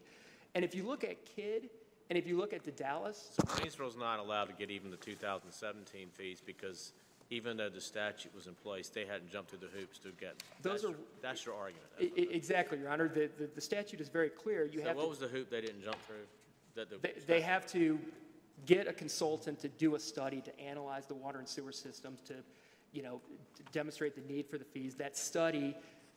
And 0.55 0.65
if 0.65 0.75
you 0.75 0.83
look 0.83 1.03
at 1.03 1.25
Kidd, 1.25 1.69
and 2.09 2.17
if 2.17 2.27
you 2.27 2.37
look 2.37 2.53
at 2.53 2.63
the 2.63 2.71
Daedalus, 2.71 3.31
So 3.35 3.43
Greensboro's 3.55 3.95
not 3.95 4.19
allowed 4.19 4.45
to 4.45 4.53
get 4.53 4.69
even 4.69 4.91
the 4.91 4.97
2017 4.97 6.09
fees 6.13 6.41
because 6.45 6.91
even 7.29 7.55
though 7.55 7.69
the 7.69 7.79
statute 7.79 8.35
was 8.35 8.47
in 8.47 8.53
place, 8.55 8.89
they 8.89 9.05
hadn't 9.05 9.31
jumped 9.31 9.51
through 9.51 9.59
the 9.59 9.77
hoops 9.79 9.97
to 9.99 10.09
get. 10.19 10.35
Those 10.61 10.81
that's 10.81 10.83
are- 10.83 10.87
your- 10.89 10.97
That's 11.21 11.45
your 11.45 11.55
argument. 11.55 11.87
e- 12.01 12.11
e- 12.17 12.27
exactly, 12.31 12.79
Your 12.79 12.89
Honor, 12.89 13.07
the, 13.07 13.29
the- 13.37 13.47
the 13.55 13.61
statute 13.61 14.01
is 14.01 14.09
very 14.09 14.29
clear. 14.29 14.65
You 14.65 14.79
So 14.81 14.87
have 14.87 14.97
what 14.97 15.03
to, 15.03 15.09
was 15.09 15.19
the 15.19 15.27
hoop 15.29 15.49
they 15.49 15.61
didn't 15.61 15.83
jump 15.83 15.95
through? 16.05 16.27
That 16.75 16.89
the 16.89 16.97
they, 16.97 17.13
they 17.27 17.41
have 17.41 17.65
to 17.67 17.97
get 18.65 18.87
a 18.87 18.93
consultant 18.93 19.59
to 19.59 19.69
do 19.69 19.95
a 19.95 19.99
study 19.99 20.41
to 20.41 20.59
analyze 20.59 21.05
the 21.05 21.15
water 21.15 21.39
and 21.39 21.47
sewer 21.47 21.71
systems 21.71 22.19
to, 22.23 22.35
you 22.91 23.01
know, 23.03 23.21
to 23.55 23.63
demonstrate 23.71 24.15
the 24.15 24.33
need 24.33 24.45
for 24.47 24.57
the 24.57 24.65
fees. 24.65 24.95
That 24.95 25.15
study 25.17 25.75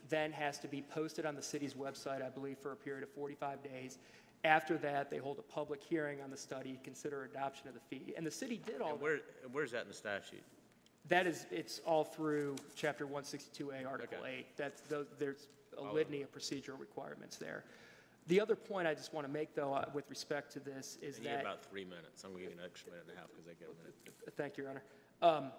then 0.09 0.33
has 0.33 0.59
to 0.59 0.69
be 0.69 0.83
posted 0.83 1.25
on 1.25 1.35
the 1.37 1.43
city's 1.43 1.75
website, 1.75 2.23
I 2.25 2.29
believe, 2.29 2.59
for 2.59 2.73
a 2.73 2.77
period 2.77 3.03
of 3.05 3.09
45 3.11 3.63
days. 3.63 3.99
After 4.45 4.77
that, 4.79 5.11
they 5.11 5.17
hold 5.17 5.39
a 5.39 5.43
public 5.43 5.83
hearing 5.83 6.21
on 6.21 6.31
the 6.31 6.37
study, 6.37 6.79
consider 6.85 7.25
adoption 7.25 7.67
of 7.69 7.75
the 7.75 7.81
fee. 7.81 8.13
And 8.17 8.27
the 8.27 8.31
city 8.31 8.61
did 8.65 8.83
all 8.83 8.93
And 8.93 9.01
where, 9.01 9.15
and 9.43 9.53
where's 9.53 9.71
that 9.73 9.83
in 9.83 9.89
the 9.89 9.95
statute? 9.95 10.43
That 11.09 11.27
is, 11.27 11.47
it's 11.51 11.81
all 11.87 12.05
through 12.05 12.57
Chapter 12.75 13.07
162A, 13.07 13.87
Article 13.87 14.19
Okay. 14.23 14.39
8. 14.41 14.47
That's, 14.57 14.83
tho- 14.83 15.07
there's 15.19 15.49
a 15.79 15.83
of 15.83 15.95
litany 15.95 16.23
of 16.23 16.31
procedural 16.33 16.79
requirements 16.79 17.37
there. 17.37 17.65
The 18.27 18.41
other 18.41 18.55
point 18.57 18.87
I 18.87 18.95
just 18.95 19.13
want 19.13 19.27
to 19.27 19.33
make, 19.33 19.55
though, 19.55 19.73
uh, 19.75 19.87
with 19.93 20.09
respect 20.09 20.53
to 20.53 20.61
this 20.61 20.99
is 21.03 21.19
you 21.19 21.29
have 21.29 21.39
that, 21.39 21.45
about 21.45 21.65
three 21.65 21.85
minutes. 21.85 22.23
I'm 22.25 22.31
gonna 22.33 22.43
give 22.45 22.53
you 22.53 22.59
an 22.59 22.65
extra 22.65 22.91
minute 22.93 23.07
and 23.09 23.17
a 23.17 23.21
half 23.21 23.29
because 23.31 23.45
they 23.45 23.53
get 23.55 23.69
a 23.69 23.77
minute. 23.83 24.35
thank 24.37 24.57
you, 24.57 24.65
Your 24.65 24.71
Honor. 24.71 24.83
Um, 25.23 25.53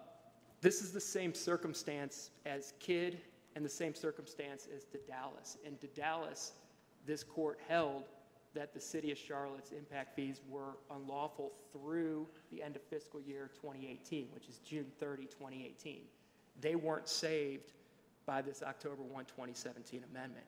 This 0.61 0.81
is 0.81 0.91
the 0.91 1.01
same 1.01 1.33
circumstance 1.33 2.31
as 2.45 2.73
Kidd 2.79 3.19
and 3.55 3.63
the 3.63 3.69
same 3.69 3.93
circumstance 3.93 4.67
as 4.75 4.83
to 4.85 4.97
Daedalus. 4.99 5.57
And 5.65 5.79
to 5.81 5.87
Daedalus, 5.87 6.53
this 7.05 7.23
court 7.23 7.59
held 7.67 8.05
that 8.55 8.73
the 8.73 8.79
city 8.79 9.11
of 9.11 9.17
Charlotte's 9.17 9.71
impact 9.71 10.15
fees 10.15 10.41
were 10.49 10.77
unlawful 10.89 11.51
through 11.71 12.27
the 12.51 12.63
end 12.63 12.75
of 12.75 12.81
fiscal 12.83 13.21
year 13.21 13.51
2018, 13.61 14.29
which 14.33 14.47
is 14.49 14.59
June 14.59 14.87
30, 14.99 15.23
2018. 15.25 16.01
They 16.61 16.75
weren't 16.75 17.07
saved 17.07 17.73
by 18.25 18.41
this 18.41 18.63
October 18.63 19.03
1, 19.03 19.25
2017 19.25 20.03
amendment. 20.09 20.45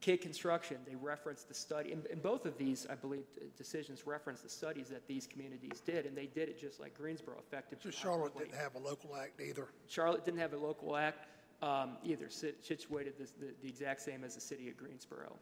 Kidd 0.00 0.20
Construction, 0.20 0.76
they 0.86 0.94
referenced 0.94 1.48
the 1.48 1.54
study, 1.54 1.90
and, 1.90 2.06
and 2.06 2.22
both 2.22 2.46
of 2.46 2.56
these, 2.56 2.86
I 2.88 2.94
believe, 2.94 3.24
decisions 3.56 4.06
reference 4.06 4.42
the 4.42 4.48
studies 4.48 4.88
that 4.90 5.08
these 5.08 5.26
communities 5.26 5.80
did, 5.84 6.06
and 6.06 6.16
they 6.16 6.26
did 6.26 6.48
it 6.48 6.60
just 6.60 6.78
like 6.78 6.96
Greensboro, 6.96 7.36
effective. 7.40 7.80
So 7.82 7.90
Charlotte 7.90 8.38
didn't 8.38 8.54
have 8.54 8.76
a 8.76 8.78
local 8.78 9.16
act 9.16 9.40
either. 9.40 9.66
Charlotte 9.88 10.24
didn't 10.24 10.38
have 10.38 10.52
a 10.52 10.56
local 10.58 10.96
act 10.96 11.26
um, 11.62 11.96
either, 12.04 12.28
situated 12.28 13.14
this- 13.18 13.32
the, 13.32 13.52
the 13.60 13.68
exact 13.68 14.00
same 14.02 14.22
as 14.22 14.36
the 14.36 14.40
city 14.40 14.68
of 14.68 14.76
Greensboro. 14.76 15.34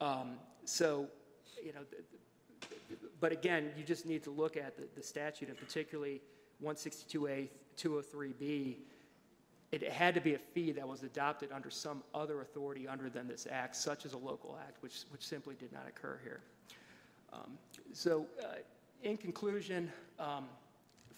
Um, 0.00 0.38
So, 0.64 1.08
you 1.64 1.72
know, 1.72 1.80
but 3.20 3.32
again, 3.32 3.70
you 3.76 3.84
just 3.84 4.06
need 4.06 4.22
to 4.24 4.30
look 4.30 4.56
at 4.56 4.76
the, 4.76 4.84
the 4.96 5.02
statute, 5.02 5.48
and 5.48 5.58
particularly 5.58 6.20
162A 6.64 7.48
203B. 7.76 8.76
It 9.72 9.88
had 9.88 10.14
to 10.14 10.20
be 10.20 10.34
a 10.34 10.38
fee 10.38 10.72
that 10.72 10.86
was 10.86 11.04
adopted 11.04 11.52
under 11.52 11.70
some 11.70 12.02
other 12.12 12.40
authority 12.40 12.88
other 12.88 13.08
than 13.08 13.28
this 13.28 13.46
act, 13.50 13.76
such 13.76 14.04
as 14.04 14.14
a 14.14 14.18
local 14.18 14.58
act, 14.66 14.82
which, 14.82 15.02
which 15.10 15.24
simply 15.24 15.54
did 15.54 15.72
not 15.72 15.86
occur 15.86 16.18
here. 16.22 16.40
Um, 17.32 17.58
So, 17.92 18.26
uh, 18.42 18.56
in 19.02 19.16
conclusion, 19.16 19.92
um, 20.18 20.46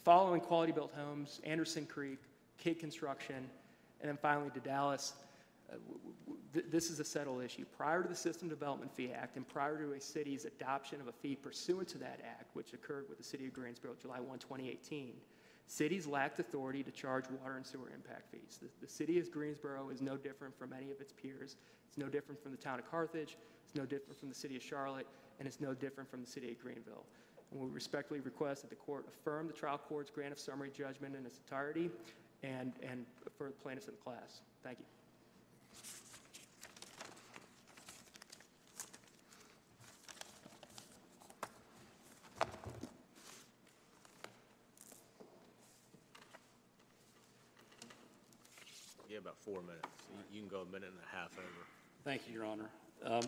following 0.05 0.41
Quality 0.41 0.73
Built 0.73 0.93
Homes, 0.95 1.41
Anderson 1.45 1.87
Creek, 1.87 2.19
Kidd 2.59 2.79
Construction, 2.79 3.49
and 4.01 4.09
then 4.09 4.19
finally 4.21 4.51
to 4.51 4.61
Daedalus, 4.61 5.15
Uh, 5.73 5.77
this 6.71 6.91
is 6.91 7.01
a 7.01 7.05
settled 7.05 7.43
issue. 7.43 7.65
Prior 7.77 8.03
to 8.03 8.09
the 8.09 8.15
System 8.15 8.49
Development 8.49 8.93
Fee 8.95 9.11
Act 9.13 9.37
and 9.37 9.49
prior 9.49 9.79
to 9.79 9.93
a 9.93 10.01
city's 10.01 10.45
adoption 10.45 11.01
of 11.01 11.09
a 11.09 11.13
fee 11.13 11.35
pursuant 11.35 11.89
to 11.89 11.99
that 11.99 12.21
act, 12.25 12.55
which 12.55 12.75
occurred 12.75 13.09
with 13.09 13.19
the 13.19 13.25
city 13.25 13.47
of 13.47 13.55
Greensboro 13.55 13.93
July 14.01 14.21
1, 14.21 14.39
2018, 14.39 15.15
cities 15.67 16.07
lacked 16.07 16.39
authority 16.41 16.83
to 16.83 16.91
charge 16.91 17.25
water 17.41 17.57
and 17.57 17.67
sewer 17.67 17.91
impact 17.95 18.31
fees. 18.31 18.59
The, 18.61 18.69
the 18.83 18.93
city 18.93 19.19
of 19.19 19.31
Greensboro 19.31 19.89
is 19.89 20.03
no 20.03 20.17
different 20.17 20.57
from 20.59 20.73
any 20.75 20.91
of 20.91 21.01
its 21.01 21.13
peers. 21.13 21.57
It's 21.89 21.97
no 21.97 22.09
different 22.09 22.43
from 22.43 22.53
the 22.53 22.59
town 22.59 22.79
of 22.79 22.91
Carthage. 22.91 23.39
It's 23.65 23.75
no 23.75 23.87
different 23.87 24.19
from 24.19 24.29
the 24.29 24.35
city 24.35 24.57
of 24.57 24.63
Charlotte, 24.63 25.07
and 25.39 25.49
it's 25.49 25.61
no 25.61 25.73
different 25.73 26.11
from 26.11 26.21
the 26.21 26.27
city 26.27 26.51
of 26.51 26.61
Greenville. 26.61 27.07
And 27.51 27.61
we 27.61 27.69
respectfully 27.69 28.21
request 28.21 28.63
that 28.63 28.71
the 28.71 28.77
court 28.77 29.07
affirm 29.09 29.47
the 29.47 29.53
trial 29.53 29.79
court's 29.79 30.11
grant 30.11 30.33
of 30.33 30.39
summary 30.39 30.71
judgment 30.71 31.17
in 31.17 31.25
its 31.25 31.39
entirety 31.39 31.91
and, 32.43 32.73
and 32.83 33.07
for 33.37 33.47
the 33.47 33.53
plaintiffs 33.53 33.89
in 33.89 33.95
the 33.95 34.01
class. 34.01 34.43
Thank 34.63 34.79
you. 34.81 34.85
Yeah, 49.13 49.19
about 49.19 49.37
four 49.37 49.61
minutes. 49.61 49.85
You- 50.11 50.25
You 50.33 50.41
can 50.41 50.49
go 50.49 50.63
a 50.63 50.65
minute 50.65 50.89
and 50.89 50.99
a 51.03 51.07
half 51.15 51.37
over. 51.37 51.67
Thank 52.03 52.27
you, 52.27 52.33
Your 52.33 52.47
Honor. 52.47 52.71
Um, 53.05 53.23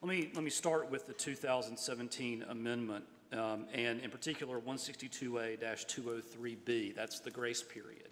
Let 0.00 0.08
me, 0.08 0.30
let 0.32 0.44
me 0.44 0.50
start 0.50 0.88
with 0.92 1.08
the 1.08 1.12
2017 1.12 2.44
amendment, 2.44 3.04
um, 3.32 3.66
and 3.72 4.00
in 4.00 4.12
particular, 4.12 4.60
162A-203B, 4.60 6.92
that's 6.94 7.18
the 7.18 7.32
grace 7.32 7.64
period. 7.64 8.10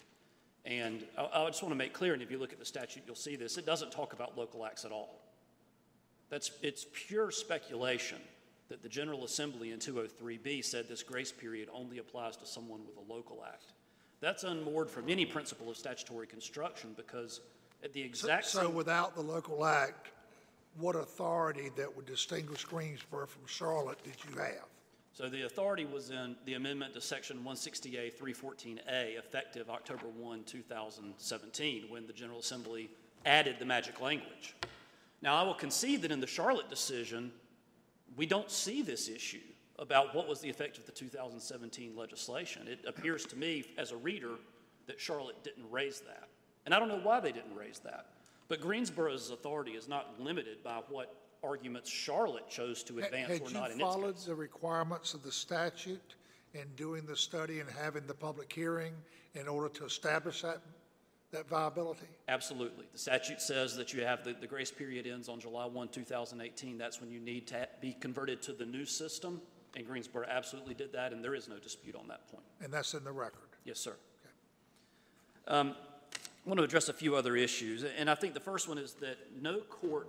And 0.65 1.07
I, 1.17 1.45
I 1.45 1.47
just 1.47 1.63
want 1.63 1.71
to 1.71 1.77
make 1.77 1.93
clear, 1.93 2.13
and 2.13 2.21
if 2.25 2.31
you 2.33 2.39
look 2.39 2.53
at 2.53 2.59
the 2.59 2.65
statute, 2.65 3.05
you'll 3.07 3.15
see 3.15 3.37
this, 3.37 3.57
it 3.57 3.67
doesn't 3.67 3.93
talk 3.93 4.15
about 4.15 4.37
local 4.37 4.67
acts 4.67 4.85
at 4.85 4.91
all. 4.91 5.23
That's, 6.29 6.51
it's 6.61 6.87
pure 6.93 7.31
speculation 7.31 8.19
that 8.69 8.83
the 8.83 8.89
General 8.89 9.25
Assembly 9.25 9.71
in 9.71 9.79
203B 9.79 10.65
said 10.65 10.89
this 10.89 11.05
grace 11.05 11.31
period 11.31 11.69
only 11.73 11.99
applies 11.99 12.37
to 12.39 12.47
someone 12.47 12.85
with 12.85 12.97
a 12.97 13.03
local 13.13 13.45
act. 13.47 13.75
That's 14.21 14.45
unmoored 14.45 14.91
from 14.91 15.09
any 15.09 15.27
principle 15.27 15.71
of 15.71 15.77
statutory 15.77 16.27
construction 16.27 16.95
because 16.97 17.41
at 17.85 17.93
the 17.93 18.01
exact 18.01 18.47
So 18.47 18.63
same 18.63 18.75
without 18.75 19.15
the 19.15 19.21
local 19.21 19.65
act, 19.65 20.09
what 20.79 20.97
authority 20.97 21.71
that 21.77 21.95
would 21.95 22.07
distinguish 22.07 22.65
Greensboro 22.65 23.27
from 23.27 23.43
Charlotte 23.47 24.03
did 24.05 24.17
you 24.29 24.39
have? 24.41 24.65
So 25.13 25.31
the 25.31 25.47
authority 25.47 25.87
was 25.87 26.11
in 26.11 26.37
the 26.45 26.55
amendment 26.55 26.93
to 26.95 27.01
Section 27.01 27.43
160A 27.43 28.13
314A, 28.19 29.19
effective 29.19 29.71
October 29.71 30.09
1, 30.15 30.45
2017, 30.45 31.85
when 31.89 32.07
the 32.07 32.13
General 32.13 32.41
Assembly 32.41 32.91
added 33.25 33.57
the 33.59 33.65
magic 33.65 34.01
language. 34.03 34.55
Now, 35.23 35.37
I 35.37 35.43
will 35.43 35.55
concede 35.55 36.03
that 36.03 36.13
in 36.13 36.21
the 36.21 36.27
Charlotte 36.27 36.69
decision, 36.69 37.33
we 38.15 38.27
don't 38.27 38.51
see 38.51 38.83
this 38.83 39.09
issue 39.09 39.39
about 39.79 40.15
what 40.15 40.29
was 40.29 40.41
the 40.41 40.49
effect 40.49 40.79
of 40.79 40.87
the 40.87 40.93
2017 40.93 41.95
legislation. 41.97 42.67
It 42.67 42.81
appears 42.87 43.27
to 43.27 43.37
me, 43.37 43.65
as 43.77 43.93
a 43.93 43.97
reader, 43.97 44.33
that 44.87 45.01
Charlotte 45.01 45.43
didn't 45.45 45.71
raise 45.71 46.01
that. 46.01 46.29
And 46.65 46.75
I 46.75 46.79
don't 46.79 46.89
know 46.89 47.01
why 47.03 47.21
they 47.21 47.33
didn't 47.33 47.55
raise 47.55 47.79
that. 47.81 48.07
But 48.49 48.61
Greensboro's 48.61 49.31
authority 49.31 49.73
is 49.73 49.89
not 49.89 50.15
limited 50.21 50.63
by 50.63 50.81
what 50.89 51.15
arguments 51.43 51.91
Charlotte 51.91 52.49
chose 52.49 52.83
to 52.85 52.99
advance 52.99 53.33
Had 53.33 53.43
or 53.43 53.51
not 53.51 53.71
in 53.71 53.73
its 53.73 53.81
followed 53.81 54.17
the 54.19 54.35
requirements 54.35 55.15
of 55.15 55.23
the 55.23 55.33
statute 55.33 56.15
in 56.55 56.67
doing 56.77 57.05
the 57.07 57.17
study 57.17 57.61
and 57.61 57.69
having 57.69 58.07
the 58.07 58.15
public 58.15 58.53
hearing 58.53 58.93
in 59.35 59.47
order 59.49 59.69
to 59.69 59.85
establish 59.85 60.43
that, 60.43 60.61
that 61.33 61.49
viability? 61.49 62.07
Absolutely. 62.29 62.87
The 62.93 62.99
statute 62.99 63.41
says 63.41 63.77
that 63.77 63.93
you 63.93 64.05
have, 64.05 64.25
the, 64.25 64.35
the 64.41 64.47
grace 64.47 64.71
period 64.71 65.07
ends 65.07 65.29
on 65.29 65.41
July 65.41 65.67
1, 65.67 65.89
2018. 65.89 66.79
That's 66.79 67.01
when 67.01 67.11
you 67.11 67.21
need 67.21 67.47
to 67.49 67.69
be 67.81 67.93
converted 68.01 68.43
to 68.43 68.53
the 68.53 68.67
new 68.67 68.85
system. 68.85 69.41
And 69.77 69.87
Greensboro 69.87 70.27
absolutely 70.27 70.73
did 70.73 70.93
that, 70.95 71.13
and 71.13 71.23
there 71.23 71.35
is 71.35 71.49
no 71.49 71.59
dispute 71.59 71.95
on 71.95 72.09
that 72.09 72.27
point. 72.31 72.45
And 72.63 72.73
that's 72.73 72.95
in 72.95 73.05
the 73.05 73.13
record. 73.13 73.51
Yes, 73.65 73.79
sir. 73.79 73.95
Um, 75.47 75.75
I 76.15 76.49
want 76.49 76.59
to 76.59 76.65
address 76.65 76.89
a 76.89 76.95
few 76.95 77.15
other 77.15 77.37
issues, 77.37 77.85
and 77.85 78.09
I 78.09 78.15
think 78.15 78.33
the 78.33 78.41
first 78.41 78.69
one 78.69 78.79
is 78.79 78.95
that 78.95 79.19
no 79.41 79.61
court, 79.61 80.09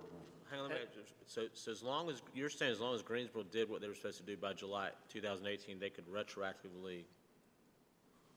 Hang 0.50 0.60
on, 0.60 0.70
let 0.70 0.80
me, 0.80 0.86
just- 0.94 1.12
so, 1.26 1.42
so 1.52 1.70
as 1.70 1.82
long 1.82 2.08
as, 2.08 2.22
you're 2.34 2.48
saying 2.48 2.72
as 2.72 2.80
long 2.80 2.94
as 2.94 3.02
Greensboro 3.02 3.42
did 3.42 3.68
what 3.68 3.82
they 3.82 3.88
were 3.88 3.94
supposed 3.94 4.16
to 4.16 4.22
do 4.24 4.36
by 4.38 4.54
July 4.54 4.88
2018, 5.10 5.78
they 5.78 5.90
could 5.90 6.06
retroactively 6.10 7.02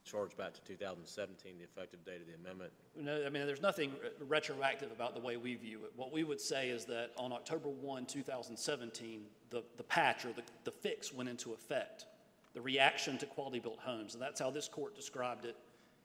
charge 0.04 0.36
back 0.36 0.54
to 0.54 0.62
2017, 0.62 1.58
the 1.58 1.64
effective 1.64 2.04
date 2.06 2.22
of 2.22 2.28
the 2.28 2.34
amendment? 2.34 2.72
no, 2.96 3.26
I 3.26 3.30
mean, 3.30 3.46
there's 3.46 3.62
nothing 3.62 3.92
retroactive 4.28 4.92
about 4.92 5.14
the 5.16 5.22
way 5.22 5.38
we 5.38 5.56
view 5.56 5.80
it. 5.86 5.92
What 5.96 6.12
we 6.12 6.24
would 6.24 6.42
say 6.42 6.70
is 6.70 6.86
that 6.86 7.12
on 7.18 7.32
October 7.32 7.70
1, 7.70 8.06
2017, 8.06 9.22
the, 9.50 9.64
the 9.78 9.84
patch 9.84 10.26
or 10.26 10.34
the, 10.34 10.44
the 10.64 10.72
fix 10.72 11.14
went 11.14 11.30
into 11.30 11.54
effect, 11.54 12.06
the 12.54 12.62
reaction 12.62 13.18
to 13.20 13.26
quality-built 13.26 13.80
homes, 13.80 14.14
and 14.14 14.22
that's 14.22 14.40
how 14.40 14.50
this 14.50 14.68
court 14.68 14.96
described 14.96 15.46
it 15.46 15.56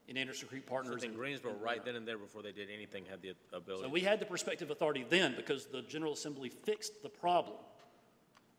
in 0.08 0.16
Anderson 0.16 0.48
Creek 0.48 0.66
Partners. 0.66 1.00
then 1.00 1.10
and- 1.10 1.18
Greensboro, 1.18 1.52
and 1.52 1.62
right 1.62 1.84
then 1.84 1.96
and 1.96 2.06
there, 2.06 2.18
before 2.18 2.42
they 2.42 2.52
did 2.52 2.68
anything, 2.72 3.04
had 3.08 3.22
the 3.22 3.34
ability? 3.52 3.84
So 3.84 3.88
we 3.88 4.00
had 4.00 4.20
the 4.20 4.26
prospective 4.26 4.70
authority 4.70 5.04
then 5.08 5.34
because 5.36 5.66
the 5.66 5.82
General 5.82 6.12
Assembly 6.12 6.48
fixed 6.48 7.02
the 7.02 7.08
problem. 7.08 7.56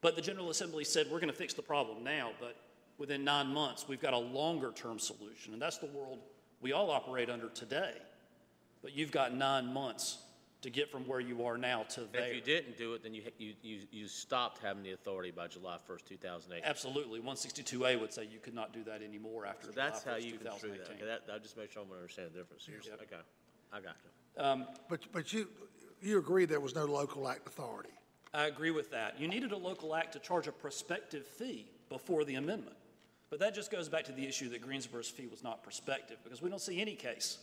But 0.01 0.15
the 0.15 0.21
General 0.21 0.49
Assembly 0.49 0.83
said, 0.83 1.07
we're 1.09 1.19
going 1.19 1.31
to 1.31 1.37
fix 1.37 1.53
the 1.53 1.61
problem 1.61 2.03
now, 2.03 2.31
but 2.39 2.55
within 2.97 3.23
nine 3.23 3.47
months, 3.47 3.87
we've 3.87 4.01
got 4.01 4.13
a 4.13 4.17
longer-term 4.17 4.99
solution. 4.99 5.53
And 5.53 5.61
that's 5.61 5.77
the 5.77 5.87
world 5.87 6.19
we 6.61 6.73
all 6.73 6.89
operate 6.91 7.29
under 7.29 7.49
today. 7.49 7.93
But 8.81 8.95
you've 8.95 9.11
got 9.11 9.33
nine 9.33 9.73
months 9.73 10.19
to 10.61 10.69
get 10.71 10.89
from 10.89 11.03
where 11.07 11.19
you 11.19 11.45
are 11.45 11.57
now 11.57 11.83
to 11.83 12.01
And 12.01 12.09
there. 12.11 12.29
If 12.29 12.35
you 12.35 12.41
didn't 12.41 12.77
do 12.77 12.93
it, 12.93 13.03
then 13.03 13.13
you, 13.13 13.21
you, 13.37 13.53
you, 13.61 13.79
you 13.91 14.07
stopped 14.07 14.59
having 14.63 14.81
the 14.81 14.93
authority 14.93 15.31
by 15.31 15.47
July 15.47 15.77
1st, 15.87 16.05
2008. 16.05 16.63
Absolutely. 16.65 17.19
162A 17.19 17.99
would 17.99 18.11
say 18.11 18.27
you 18.31 18.39
could 18.39 18.55
not 18.55 18.73
do 18.73 18.83
that 18.85 19.03
anymore 19.03 19.45
after 19.45 19.67
So 19.67 19.73
July 19.73 19.85
that's 19.85 20.03
how 20.03 20.11
1st, 20.13 20.23
you 20.23 20.37
construe 20.37 20.69
that. 20.71 20.85
2018. 20.87 20.95
Okay, 20.95 21.05
That, 21.05 21.27
that 21.27 21.43
just 21.43 21.57
makes 21.57 21.73
sure 21.73 21.83
I'm 21.83 21.95
understand 21.95 22.29
the 22.33 22.39
difference. 22.39 22.67
You're- 22.67 22.79
Yep. 22.83 23.01
Okay, 23.03 23.21
I 23.71 23.79
got 23.81 23.95
you. 24.03 24.43
Um, 24.43 24.67
but, 24.89 25.01
but 25.11 25.31
you, 25.31 25.47
you 26.01 26.17
agree 26.17 26.45
there 26.45 26.59
was 26.59 26.75
no 26.75 26.85
local 26.85 27.27
act 27.27 27.47
authority? 27.47 27.89
I 28.33 28.45
agree 28.47 28.71
with 28.71 28.91
that. 28.91 29.19
You 29.19 29.27
needed 29.27 29.51
a 29.51 29.57
local 29.57 29.95
act 29.95 30.13
to 30.13 30.19
charge 30.19 30.47
a 30.47 30.51
prospective 30.51 31.25
fee 31.25 31.69
before 31.89 32.23
the 32.23 32.35
amendment. 32.35 32.75
But 33.29 33.39
that 33.39 33.53
just 33.53 33.71
goes 33.71 33.89
back 33.89 34.05
to 34.05 34.11
the 34.11 34.25
issue 34.25 34.49
that 34.49 34.61
Greensboro's 34.61 35.09
fee 35.09 35.27
was 35.27 35.43
not 35.43 35.63
prospective, 35.63 36.17
because 36.23 36.41
we 36.41 36.49
don't 36.49 36.61
see 36.61 36.79
any 36.79 36.95
case 36.95 37.39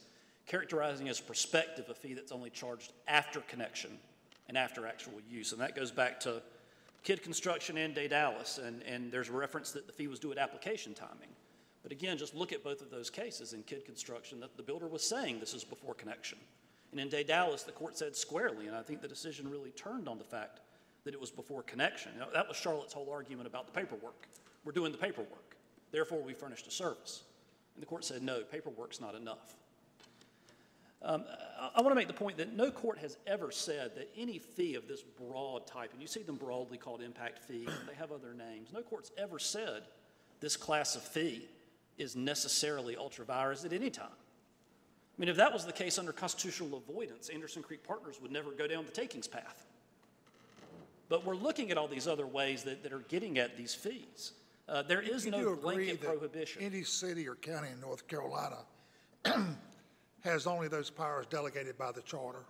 characterizing 0.46 1.08
as 1.08 1.20
prospective 1.20 1.88
a 1.88 1.94
fee 1.94 2.14
that's 2.14 2.32
only 2.32 2.50
charged 2.50 2.92
after 3.08 3.40
connection 3.40 3.98
and 4.48 4.58
after 4.58 4.86
actual 4.86 5.14
use. 5.28 5.52
And 5.52 5.60
that 5.60 5.74
goes 5.74 5.90
back 5.90 6.20
to 6.20 6.42
Kidd 7.02 7.22
Construction 7.22 7.76
and 7.76 7.94
Daedalus, 7.94 8.58
and, 8.58 8.82
and 8.82 9.12
there's 9.12 9.28
a 9.28 9.32
reference 9.32 9.72
that 9.72 9.86
the 9.86 9.92
fee 9.92 10.06
was 10.06 10.18
due 10.18 10.32
at 10.32 10.38
application 10.38 10.94
timing. 10.94 11.28
But 11.82 11.92
again, 11.92 12.16
just 12.16 12.34
look 12.34 12.52
at 12.52 12.64
both 12.64 12.80
of 12.80 12.90
those 12.90 13.10
cases. 13.10 13.52
In 13.52 13.62
Kidd 13.62 13.84
Construction, 13.84 14.40
that 14.40 14.56
the 14.56 14.62
builder 14.62 14.86
was 14.86 15.06
saying 15.06 15.38
this 15.38 15.52
is 15.52 15.64
before 15.64 15.92
connection. 15.94 16.38
And 16.92 17.00
in 17.00 17.10
Daedalus, 17.10 17.64
the 17.64 17.72
court 17.72 17.98
said 17.98 18.16
squarely, 18.16 18.68
and 18.68 18.76
I 18.76 18.82
think 18.82 19.02
the 19.02 19.08
decision 19.08 19.50
really 19.50 19.70
turned 19.70 20.08
on 20.08 20.16
the 20.16 20.24
fact 20.24 20.60
that 21.04 21.12
it 21.12 21.20
was 21.20 21.30
before 21.30 21.62
connection. 21.62 22.12
That 22.32 22.48
was 22.48 22.56
Charlotte's 22.56 22.94
whole 22.94 23.10
argument 23.10 23.46
about 23.46 23.66
the 23.66 23.72
paperwork. 23.78 24.28
We're 24.64 24.72
doing 24.72 24.92
the 24.92 24.98
paperwork. 24.98 25.53
Therefore, 25.94 26.20
we 26.20 26.34
furnished 26.34 26.66
a 26.66 26.72
service. 26.72 27.22
And 27.76 27.82
the 27.82 27.86
court 27.86 28.04
said, 28.04 28.20
no, 28.20 28.40
paperwork's 28.40 29.00
not 29.00 29.14
enough. 29.14 29.54
Um, 31.02 31.24
I, 31.56 31.70
I 31.76 31.82
want 31.82 31.92
to 31.92 31.94
make 31.94 32.08
the 32.08 32.14
point 32.14 32.36
that 32.38 32.52
no 32.52 32.72
court 32.72 32.98
has 32.98 33.16
ever 33.28 33.52
said 33.52 33.94
that 33.94 34.10
any 34.16 34.40
fee 34.40 34.74
of 34.74 34.88
this 34.88 35.02
broad 35.02 35.68
type, 35.68 35.92
and 35.92 36.02
you 36.02 36.08
see 36.08 36.24
them 36.24 36.34
broadly 36.34 36.78
called 36.78 37.00
impact 37.00 37.38
fee, 37.44 37.68
they 37.88 37.94
have 37.94 38.10
other 38.10 38.34
names. 38.34 38.70
No 38.72 38.82
court's 38.82 39.12
ever 39.16 39.38
said 39.38 39.84
this 40.40 40.56
class 40.56 40.96
of 40.96 41.02
fee 41.02 41.46
is 41.96 42.16
necessarily 42.16 42.96
ultra 42.96 43.24
vires 43.24 43.64
at 43.64 43.72
any 43.72 43.88
time. 43.88 44.08
I 44.10 45.20
mean, 45.20 45.28
if 45.28 45.36
that 45.36 45.52
was 45.52 45.64
the 45.64 45.72
case 45.72 45.96
under 45.96 46.12
constitutional 46.12 46.76
avoidance, 46.76 47.28
Anderson 47.28 47.62
Creek 47.62 47.86
Partners 47.86 48.20
would 48.20 48.32
never 48.32 48.50
go 48.50 48.66
down 48.66 48.84
the 48.84 48.90
takings 48.90 49.28
path. 49.28 49.64
But 51.08 51.24
we're 51.24 51.36
looking 51.36 51.70
at 51.70 51.78
all 51.78 51.86
these 51.86 52.08
other 52.08 52.26
ways 52.26 52.64
that, 52.64 52.82
that 52.82 52.92
are 52.92 53.04
getting 53.08 53.38
at 53.38 53.56
these 53.56 53.76
fees. 53.76 54.32
Uh, 54.68 54.82
there 54.82 55.02
is 55.02 55.24
You 55.24 55.30
no 55.32 55.52
agree 55.52 55.56
blanket 55.60 56.00
that 56.00 56.08
prohibition. 56.08 56.62
Any 56.62 56.82
city 56.84 57.28
or 57.28 57.34
county 57.34 57.68
in 57.72 57.80
North 57.80 58.06
Carolina 58.08 58.58
has 60.20 60.46
only 60.46 60.68
those 60.68 60.90
powers 60.90 61.26
delegated 61.26 61.76
by 61.76 61.92
the 61.92 62.02
charter? 62.02 62.44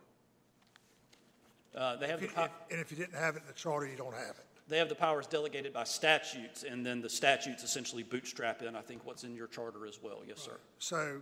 Uh, 1.74 1.96
they 1.96 2.06
have 2.06 2.20
the 2.20 2.28
pow- 2.28 2.48
And 2.70 2.80
if 2.80 2.90
you 2.92 2.96
didn't 2.96 3.18
have 3.18 3.34
it 3.36 3.42
in 3.42 3.48
the 3.48 3.54
charter, 3.54 3.86
you 3.86 3.96
don't 3.96 4.14
have 4.14 4.36
it. 4.38 4.46
They 4.68 4.78
have 4.78 4.88
the 4.88 4.94
powers 4.94 5.26
delegated 5.26 5.72
by 5.72 5.84
statutes, 5.84 6.62
and 6.62 6.86
then 6.86 7.02
the 7.02 7.08
statutes 7.08 7.64
essentially 7.64 8.02
bootstrap 8.02 8.62
in, 8.62 8.74
I 8.76 8.80
think, 8.80 9.04
what's 9.04 9.24
in 9.24 9.34
your 9.34 9.48
charter 9.48 9.86
as 9.86 10.00
well. 10.02 10.22
Yes, 10.26 10.38
sir. 10.40 10.58
So 10.78 11.20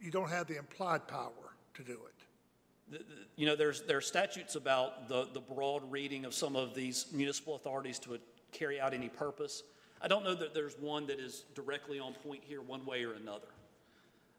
you 0.00 0.10
don't 0.10 0.28
have 0.30 0.46
the 0.46 0.56
implied 0.56 1.08
power 1.08 1.56
to 1.74 1.82
do 1.82 1.98
it. 2.06 3.02
You 3.34 3.46
know, 3.46 3.56
there's, 3.56 3.82
there 3.82 3.96
are 3.96 4.02
statutes 4.02 4.54
about 4.54 5.08
the, 5.08 5.26
the 5.32 5.40
broad 5.40 5.90
reading 5.90 6.24
of 6.24 6.34
some 6.34 6.54
of 6.54 6.74
these 6.74 7.06
municipal 7.12 7.56
authorities 7.56 7.98
to 8.00 8.18
carry 8.52 8.80
out 8.80 8.94
any 8.94 9.08
purpose. 9.08 9.64
I 10.00 10.08
don't 10.08 10.24
know 10.24 10.34
that 10.34 10.54
there's 10.54 10.74
one 10.78 11.06
that 11.06 11.18
is 11.18 11.44
directly 11.54 11.98
on 11.98 12.12
point 12.14 12.42
here, 12.44 12.60
one 12.60 12.84
way 12.84 13.04
or 13.04 13.14
another. 13.14 13.48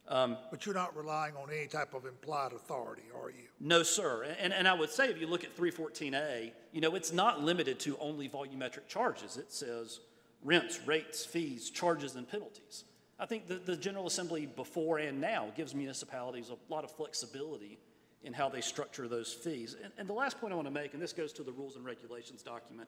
Um, 0.07 0.37
but 0.51 0.65
you're 0.65 0.75
not 0.75 0.95
relying 0.95 1.35
on 1.35 1.49
any 1.51 1.67
type 1.67 1.93
of 1.93 2.05
implied 2.05 2.53
authority, 2.53 3.03
are 3.21 3.29
you? 3.29 3.47
No, 3.59 3.83
sir. 3.83 4.25
And, 4.39 4.53
and 4.53 4.67
I 4.67 4.73
would 4.73 4.89
say 4.89 5.09
if 5.09 5.19
you 5.19 5.27
look 5.27 5.43
at 5.43 5.55
314A, 5.57 6.51
you 6.71 6.79
know, 6.79 6.95
it's 6.95 7.11
not 7.11 7.43
limited 7.43 7.79
to 7.81 7.97
only 7.99 8.29
volumetric 8.29 8.87
charges. 8.87 9.35
It 9.35 9.51
says 9.51 9.99
rents, 10.43 10.79
rates, 10.85 11.25
fees, 11.25 11.69
charges, 11.69 12.15
and 12.15 12.29
penalties. 12.29 12.85
I 13.19 13.25
think 13.25 13.47
the, 13.47 13.55
the 13.55 13.75
General 13.75 14.07
Assembly 14.07 14.45
before 14.45 14.99
and 14.99 15.19
now 15.19 15.51
gives 15.57 15.75
municipalities 15.75 16.51
a 16.51 16.73
lot 16.73 16.85
of 16.85 16.91
flexibility 16.91 17.77
in 18.23 18.31
how 18.31 18.47
they 18.47 18.61
structure 18.61 19.07
those 19.07 19.33
fees. 19.33 19.75
And, 19.81 19.91
and 19.97 20.07
the 20.07 20.13
last 20.13 20.39
point 20.39 20.53
I 20.53 20.55
want 20.55 20.67
to 20.67 20.73
make, 20.73 20.93
and 20.93 21.01
this 21.01 21.13
goes 21.13 21.33
to 21.33 21.43
the 21.43 21.51
rules 21.51 21.75
and 21.75 21.83
regulations 21.83 22.43
document, 22.43 22.87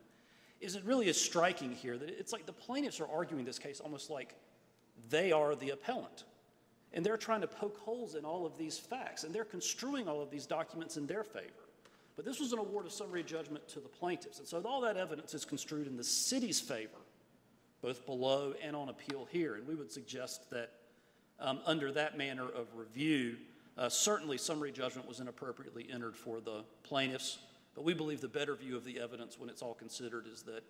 is 0.62 0.76
it 0.76 0.84
really 0.84 1.07
is 1.07 1.20
striking 1.20 1.72
here 1.72 1.97
that 1.97 2.10
it's 2.10 2.34
like 2.34 2.45
the 2.45 2.53
plaintiffs 2.53 2.99
are 2.99 3.07
arguing 3.07 3.45
this 3.45 3.60
case 3.60 3.80
almost 3.80 4.10
like 4.10 4.36
they 5.10 5.32
are 5.32 5.55
the 5.55 5.70
appellant. 5.70 6.26
And 6.91 7.05
they're 7.05 7.18
trying 7.18 7.41
to 7.41 7.47
poke 7.47 7.78
holes 7.78 8.16
in 8.16 8.26
all 8.26 8.45
of 8.45 8.57
these 8.57 8.78
facts, 8.78 9.24
and 9.24 9.34
they're 9.34 9.45
construing 9.45 10.07
all 10.07 10.22
of 10.22 10.32
these 10.32 10.45
documents 10.45 10.97
in 10.97 11.05
their 11.05 11.24
favor. 11.24 11.70
But 12.16 12.26
this 12.26 12.39
was 12.39 12.51
an 12.51 12.60
award 12.60 12.86
of 12.86 12.91
summary 12.91 13.24
judgment 13.24 13.68
to 13.70 13.80
the 13.80 13.88
plaintiffs, 13.88 14.39
and 14.39 14.47
so 14.47 14.60
all 14.66 14.82
that 14.82 14.97
evidence 14.97 15.34
is 15.34 15.45
construed 15.45 15.88
in 15.88 15.95
the 15.95 16.03
city's 16.03 16.60
favor, 16.60 16.97
both 17.82 18.05
below 18.05 18.53
and 18.62 18.76
on 18.76 18.89
appeal 18.89 19.28
here. 19.32 19.55
And 19.55 19.68
we 19.68 19.76
would 19.76 19.91
suggest 19.91 20.49
that 20.49 20.72
um, 21.39 21.60
under 21.66 21.91
that 21.91 22.18
manner 22.18 22.43
of 22.43 22.76
review, 22.76 23.38
uh, 23.78 23.88
certainly 23.88 24.38
summary 24.38 24.72
judgment 24.72 25.07
was 25.07 25.20
inappropriately 25.20 25.88
entered 25.91 26.18
for 26.18 26.41
the 26.41 26.66
plaintiffs. 26.84 27.38
But 27.80 27.86
we 27.86 27.93
believe 27.93 28.19
the 28.19 28.27
better 28.27 28.55
view 28.55 28.75
of 28.75 28.84
the 28.84 28.99
evidence 28.99 29.39
when 29.39 29.49
it's 29.49 29.61
all 29.61 29.73
considered 29.73 30.27
is 30.27 30.43
that 30.43 30.63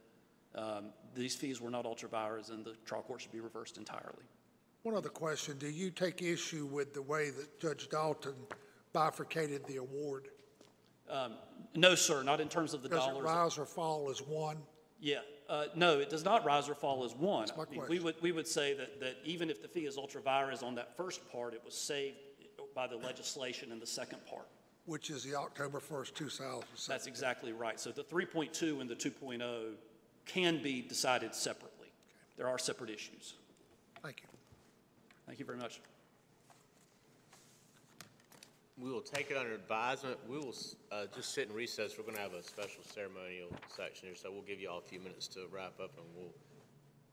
um, 0.54 0.92
these 1.16 1.34
fees 1.34 1.60
were 1.60 1.72
not 1.72 1.88
ultra 1.88 2.08
vires 2.08 2.52
and 2.52 2.64
the 2.64 2.76
trial 2.86 3.02
court 3.02 3.22
should 3.22 3.32
be 3.32 3.40
reversed 3.40 3.80
entirely. 3.80 4.26
One 4.84 4.94
other 4.94 5.10
question, 5.10 5.58
do 5.58 5.68
you 5.68 5.90
take 5.90 6.22
issue 6.22 6.68
with 6.68 6.94
the 6.94 7.02
way 7.02 7.32
that 7.32 7.60
Judge 7.60 7.90
Dalton 7.90 8.36
bifurcated 8.94 9.66
the 9.66 9.78
award? 9.78 10.28
No, 11.74 11.96
sir, 11.96 12.22
not 12.22 12.42
in 12.42 12.48
terms 12.48 12.76
of 12.76 12.84
the 12.84 12.90
Does 12.90 13.08
it 13.08 13.20
rise 13.24 13.58
or 13.58 13.66
fall 13.66 14.12
as 14.12 14.22
one? 14.22 14.58
Yeah, 15.00 15.22
uh, 15.50 15.66
no, 15.74 15.98
it 15.98 16.12
does 16.12 16.24
not 16.24 16.46
rise 16.46 16.70
or 16.70 16.76
fall 16.76 17.04
as 17.04 17.16
one. 17.16 17.48
my 17.58 17.64
I 17.64 17.72
mean, 17.72 17.82
We 17.90 17.98
would, 17.98 18.22
we 18.22 18.32
would 18.32 18.48
say 18.48 18.76
that, 18.76 19.00
that 19.00 19.16
even 19.26 19.50
if 19.50 19.64
the 19.64 19.68
fee 19.68 19.88
is 19.88 19.98
ultra 19.98 20.22
vires 20.22 20.62
on 20.62 20.76
that 20.76 20.96
first 20.96 21.28
part, 21.32 21.56
it 21.56 21.66
was 21.66 21.74
saved 21.74 22.18
by 22.76 22.86
the 22.86 22.98
legislation 22.98 23.72
in 23.72 23.80
the 23.80 23.88
second 23.88 24.20
part. 24.28 24.46
Which 24.90 25.12
is 25.12 25.24
the 25.24 25.36
October 25.36 25.80
1st, 25.80 26.16
2007. 26.16 26.66
That's 26.88 27.06
exactly 27.06 27.54
right. 27.54 27.80
So 27.80 27.92
the 27.92 28.04
3.2 28.04 28.82
and 28.82 28.90
the 28.90 28.96
2.0 28.96 29.74
can 30.26 30.64
be 30.64 30.82
decided 30.82 31.36
separately. 31.36 31.90
There 32.38 32.48
are 32.48 32.58
separate 32.58 32.90
issues. 32.90 33.36
Thank 34.02 34.22
you. 34.22 34.28
Thank 35.28 35.38
you 35.38 35.46
very 35.46 35.60
much. 35.60 35.80
We 38.80 38.90
will 38.90 39.02
take 39.02 39.30
it 39.30 39.38
under 39.38 39.54
advisement. 39.54 40.18
We 40.28 40.40
will 40.40 40.56
uh, 40.92 41.04
just 41.16 41.36
sit 41.36 41.50
in 41.50 41.54
recess. 41.54 41.94
We're 41.96 42.06
going 42.06 42.16
to 42.16 42.24
have 42.24 42.34
a 42.34 42.42
special 42.42 42.82
ceremonial 42.84 43.50
section 43.68 44.08
here, 44.08 44.16
so 44.16 44.32
we'll 44.32 44.42
give 44.42 44.60
you 44.60 44.72
all 44.72 44.80
a 44.80 44.90
few 44.90 45.00
minutes 45.00 45.28
to 45.28 45.42
wrap 45.52 45.80
up, 45.80 45.92
and 45.98 46.06
we'll 46.16 46.34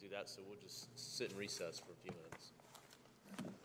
do 0.01 0.09
that, 0.17 0.31
so 0.31 0.41
we'll 0.49 0.59
just 0.63 0.89
sit 0.99 1.31
in 1.31 1.37
recess 1.37 1.79
for 1.79 1.93
a 1.93 2.03
few 2.03 2.13
minutes. 2.25 3.53